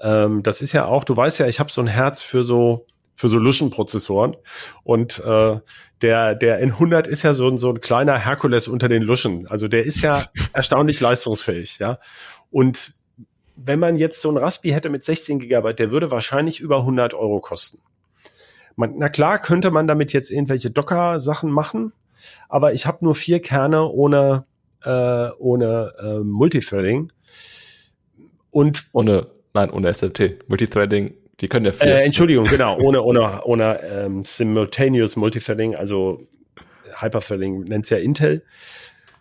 Ähm, 0.00 0.42
das 0.42 0.62
ist 0.62 0.72
ja 0.72 0.86
auch, 0.86 1.04
du 1.04 1.16
weißt 1.16 1.38
ja, 1.38 1.46
ich 1.46 1.60
habe 1.60 1.70
so 1.70 1.80
ein 1.80 1.86
Herz 1.86 2.22
für 2.22 2.42
so 2.42 2.86
für 3.14 3.28
Solution-Prozessoren. 3.28 4.36
Und 4.82 5.22
äh, 5.24 5.58
der, 6.02 6.34
der 6.34 6.66
N100 6.66 7.06
ist 7.06 7.22
ja 7.22 7.34
so 7.34 7.48
ein, 7.48 7.58
so 7.58 7.70
ein 7.70 7.80
kleiner 7.80 8.18
Herkules 8.18 8.68
unter 8.68 8.88
den 8.88 9.02
Luschen. 9.02 9.46
Also 9.46 9.68
der 9.68 9.84
ist 9.84 10.02
ja 10.02 10.24
erstaunlich 10.52 11.00
leistungsfähig, 11.00 11.78
ja. 11.78 11.98
Und 12.50 12.92
wenn 13.56 13.78
man 13.78 13.96
jetzt 13.96 14.20
so 14.20 14.30
ein 14.30 14.36
Raspi 14.36 14.70
hätte 14.70 14.90
mit 14.90 15.04
16 15.04 15.38
Gigabyte, 15.38 15.78
der 15.78 15.90
würde 15.90 16.10
wahrscheinlich 16.10 16.60
über 16.60 16.78
100 16.78 17.14
Euro 17.14 17.40
kosten. 17.40 17.78
Man, 18.76 18.94
na 18.98 19.08
klar 19.08 19.38
könnte 19.38 19.70
man 19.70 19.86
damit 19.86 20.12
jetzt 20.12 20.30
irgendwelche 20.30 20.70
Docker-Sachen 20.70 21.50
machen, 21.50 21.92
aber 22.48 22.72
ich 22.72 22.86
habe 22.86 23.04
nur 23.04 23.14
vier 23.14 23.40
Kerne 23.40 23.88
ohne, 23.88 24.44
äh, 24.82 25.28
ohne 25.38 25.92
äh, 26.00 26.18
Multithreading. 26.18 27.12
Und 28.50 28.86
ohne, 28.92 29.28
nein, 29.52 29.70
ohne 29.70 29.92
SLT. 29.92 30.48
Multithreading 30.48 31.14
die 31.40 31.48
können 31.48 31.66
ja 31.66 31.72
viel. 31.72 31.88
Äh, 31.88 32.04
Entschuldigung, 32.04 32.44
genau, 32.44 32.78
ohne, 32.80 33.02
ohne, 33.02 33.42
ohne 33.44 33.80
ähm, 33.82 34.24
Simultaneous 34.24 35.16
Multithreading, 35.16 35.74
also 35.74 36.26
Hyperthreading 36.96 37.64
nennt's 37.64 37.90
ja 37.90 37.98
Intel. 37.98 38.44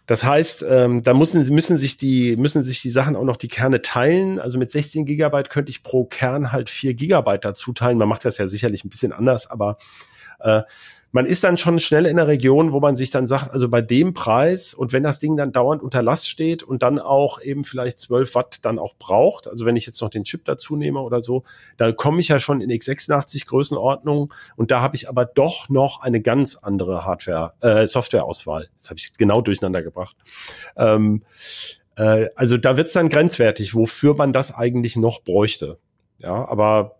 Das 0.05 0.25
heißt, 0.25 0.65
ähm, 0.67 1.01
da 1.01 1.13
müssen, 1.13 1.41
müssen 1.53 1.77
sich 1.77 1.97
die, 1.97 2.35
müssen 2.35 2.63
sich 2.63 2.81
die 2.81 2.89
Sachen 2.89 3.15
auch 3.15 3.23
noch 3.23 3.37
die 3.37 3.47
Kerne 3.47 3.81
teilen. 3.81 4.37
Also 4.37 4.57
mit 4.57 4.69
16 4.69 5.05
Gigabyte 5.05 5.49
könnte 5.49 5.69
ich 5.69 5.81
pro 5.81 6.03
Kern 6.03 6.51
halt 6.51 6.69
4 6.69 6.93
Gigabyte 6.93 7.45
dazu 7.45 7.71
teilen. 7.71 7.97
Man 7.97 8.09
macht 8.09 8.25
das 8.25 8.37
ja 8.37 8.47
sicherlich 8.47 8.83
ein 8.83 8.89
bisschen 8.89 9.13
anders, 9.13 9.49
aber 9.49 9.77
äh, 10.41 10.63
man 11.13 11.27
ist 11.27 11.43
dann 11.43 11.59
schon 11.59 11.79
schnell 11.79 12.07
in 12.07 12.17
der 12.17 12.27
Region, 12.27 12.73
wo 12.73 12.79
man 12.79 12.95
sich 12.95 13.11
dann 13.11 13.27
sagt, 13.27 13.51
also 13.51 13.69
bei 13.69 13.81
dem 13.81 14.15
Preis 14.15 14.73
und 14.73 14.93
wenn 14.93 15.03
das 15.03 15.19
Ding 15.19 15.37
dann 15.37 15.51
dauernd 15.51 15.83
unter 15.83 16.01
Last 16.01 16.27
steht 16.27 16.63
und 16.63 16.81
dann 16.81 16.97
auch 16.97 17.39
eben 17.39 17.65
vielleicht 17.65 17.99
12 17.99 18.33
Watt 18.33 18.59
dann 18.63 18.79
auch 18.79 18.95
braucht, 18.95 19.47
also 19.47 19.63
wenn 19.65 19.75
ich 19.75 19.85
jetzt 19.85 20.01
noch 20.01 20.09
den 20.09 20.23
Chip 20.23 20.43
dazu 20.43 20.75
nehme 20.75 21.01
oder 21.01 21.21
so, 21.21 21.43
da 21.77 21.91
komme 21.91 22.19
ich 22.19 22.29
ja 22.29 22.39
schon 22.39 22.61
in 22.61 22.71
x86 22.71 23.45
Größenordnung 23.45 24.33
und 24.55 24.71
da 24.71 24.81
habe 24.81 24.95
ich 24.95 25.07
aber 25.07 25.25
doch 25.25 25.69
noch 25.69 26.01
eine 26.01 26.19
ganz 26.19 26.55
andere 26.55 27.05
Hardware, 27.05 27.53
äh, 27.61 27.85
Softwareauswahl. 27.85 28.69
Das 28.79 28.89
habe 28.89 28.97
ich 28.97 29.15
genau 29.15 29.41
durcheinander 29.41 29.83
gebracht. 29.83 30.15
Ähm, 30.75 31.21
äh, 31.95 32.29
also 32.35 32.57
da 32.57 32.75
wird's 32.75 32.93
dann 32.93 33.09
grenzwertig, 33.09 33.75
wofür 33.75 34.15
man 34.15 34.33
das 34.33 34.55
eigentlich 34.55 34.95
noch 34.95 35.21
bräuchte. 35.21 35.77
Ja, 36.23 36.47
aber 36.47 36.95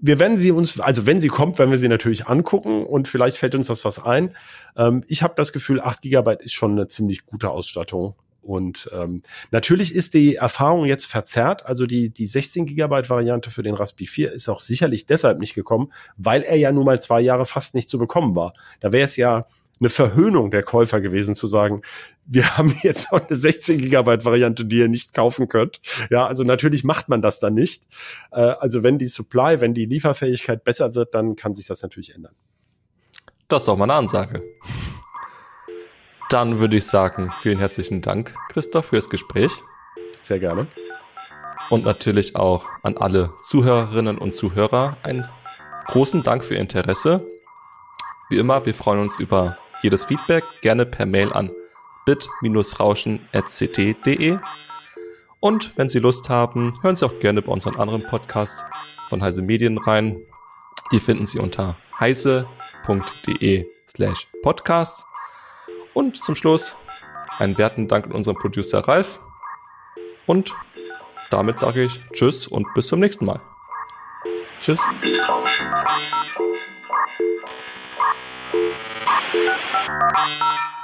wir 0.00 0.18
werden 0.18 0.38
sie 0.38 0.50
uns, 0.50 0.80
also 0.80 1.06
wenn 1.06 1.20
sie 1.20 1.28
kommt, 1.28 1.58
werden 1.58 1.70
wir 1.70 1.78
sie 1.78 1.88
natürlich 1.88 2.26
angucken 2.26 2.84
und 2.84 3.08
vielleicht 3.08 3.36
fällt 3.36 3.54
uns 3.54 3.66
das 3.66 3.84
was 3.84 4.02
ein. 4.02 4.34
Ähm, 4.76 5.04
ich 5.06 5.22
habe 5.22 5.34
das 5.36 5.52
Gefühl, 5.52 5.80
8 5.80 6.02
Gigabyte 6.02 6.42
ist 6.42 6.54
schon 6.54 6.72
eine 6.72 6.88
ziemlich 6.88 7.26
gute 7.26 7.50
Ausstattung. 7.50 8.14
Und 8.42 8.88
ähm, 8.92 9.20
natürlich 9.50 9.94
ist 9.94 10.14
die 10.14 10.36
Erfahrung 10.36 10.86
jetzt 10.86 11.04
verzerrt. 11.04 11.66
Also 11.66 11.86
die, 11.86 12.08
die 12.08 12.26
16 12.26 12.66
Gigabyte 12.66 13.10
Variante 13.10 13.50
für 13.50 13.62
den 13.62 13.74
Raspberry 13.74 14.06
4 14.06 14.32
ist 14.32 14.48
auch 14.48 14.60
sicherlich 14.60 15.04
deshalb 15.04 15.38
nicht 15.38 15.54
gekommen, 15.54 15.92
weil 16.16 16.42
er 16.42 16.56
ja 16.56 16.72
nun 16.72 16.86
mal 16.86 17.00
zwei 17.00 17.20
Jahre 17.20 17.44
fast 17.44 17.74
nicht 17.74 17.90
zu 17.90 17.98
bekommen 17.98 18.34
war. 18.34 18.54
Da 18.80 18.92
wäre 18.92 19.04
es 19.04 19.16
ja 19.16 19.46
eine 19.80 19.88
Verhöhnung 19.88 20.50
der 20.50 20.62
Käufer 20.62 21.00
gewesen, 21.00 21.34
zu 21.34 21.46
sagen, 21.46 21.82
wir 22.26 22.56
haben 22.58 22.74
jetzt 22.82 23.12
auch 23.12 23.26
eine 23.26 23.36
16 23.36 23.78
Gigabyte 23.78 24.24
Variante, 24.24 24.64
die 24.64 24.78
ihr 24.78 24.88
nicht 24.88 25.14
kaufen 25.14 25.48
könnt. 25.48 25.80
Ja, 26.10 26.26
also 26.26 26.44
natürlich 26.44 26.84
macht 26.84 27.08
man 27.08 27.22
das 27.22 27.40
dann 27.40 27.54
nicht. 27.54 27.84
Äh, 28.30 28.40
also 28.40 28.82
wenn 28.82 28.98
die 28.98 29.08
Supply, 29.08 29.60
wenn 29.60 29.74
die 29.74 29.86
Lieferfähigkeit 29.86 30.64
besser 30.64 30.94
wird, 30.94 31.14
dann 31.14 31.34
kann 31.34 31.54
sich 31.54 31.66
das 31.66 31.82
natürlich 31.82 32.14
ändern. 32.14 32.34
Das 33.48 33.62
ist 33.62 33.68
doch 33.68 33.76
mal 33.76 33.84
eine 33.84 33.94
Ansage. 33.94 34.42
Dann 36.28 36.60
würde 36.60 36.76
ich 36.76 36.84
sagen, 36.84 37.32
vielen 37.40 37.58
herzlichen 37.58 38.02
Dank, 38.02 38.34
Christoph, 38.50 38.86
fürs 38.86 39.10
Gespräch. 39.10 39.50
Sehr 40.22 40.38
gerne. 40.38 40.68
Und 41.70 41.84
natürlich 41.84 42.36
auch 42.36 42.66
an 42.82 42.96
alle 42.96 43.32
Zuhörerinnen 43.40 44.18
und 44.18 44.32
Zuhörer 44.32 44.96
einen 45.02 45.26
großen 45.86 46.22
Dank 46.22 46.44
für 46.44 46.54
Ihr 46.54 46.60
Interesse. 46.60 47.26
Wie 48.28 48.38
immer, 48.38 48.64
wir 48.64 48.74
freuen 48.74 49.00
uns 49.00 49.18
über 49.18 49.58
jedes 49.82 50.04
Feedback 50.04 50.44
gerne 50.62 50.86
per 50.86 51.06
Mail 51.06 51.32
an 51.32 51.50
bit-rauschen.ct.de. 52.06 54.38
Und 55.40 55.76
wenn 55.78 55.88
Sie 55.88 55.98
Lust 55.98 56.28
haben, 56.28 56.74
hören 56.82 56.96
Sie 56.96 57.06
auch 57.06 57.18
gerne 57.18 57.42
bei 57.42 57.52
unseren 57.52 57.76
anderen 57.76 58.06
Podcasts 58.06 58.64
von 59.08 59.22
Heise 59.22 59.42
Medien 59.42 59.78
rein. 59.78 60.20
Die 60.92 61.00
finden 61.00 61.26
Sie 61.26 61.38
unter 61.38 61.76
heise.de 61.98 63.66
slash 63.88 64.28
podcast. 64.42 65.06
Und 65.94 66.16
zum 66.16 66.36
Schluss 66.36 66.76
einen 67.38 67.58
werten 67.58 67.88
Dank 67.88 68.06
an 68.06 68.12
unseren 68.12 68.36
Producer 68.36 68.86
Ralf. 68.86 69.20
Und 70.26 70.54
damit 71.30 71.58
sage 71.58 71.84
ich 71.84 72.00
Tschüss 72.12 72.46
und 72.46 72.72
bis 72.74 72.88
zum 72.88 73.00
nächsten 73.00 73.24
Mal. 73.24 73.40
Tschüss. 74.60 74.80
Thank 79.00 79.34
you. 79.34 80.79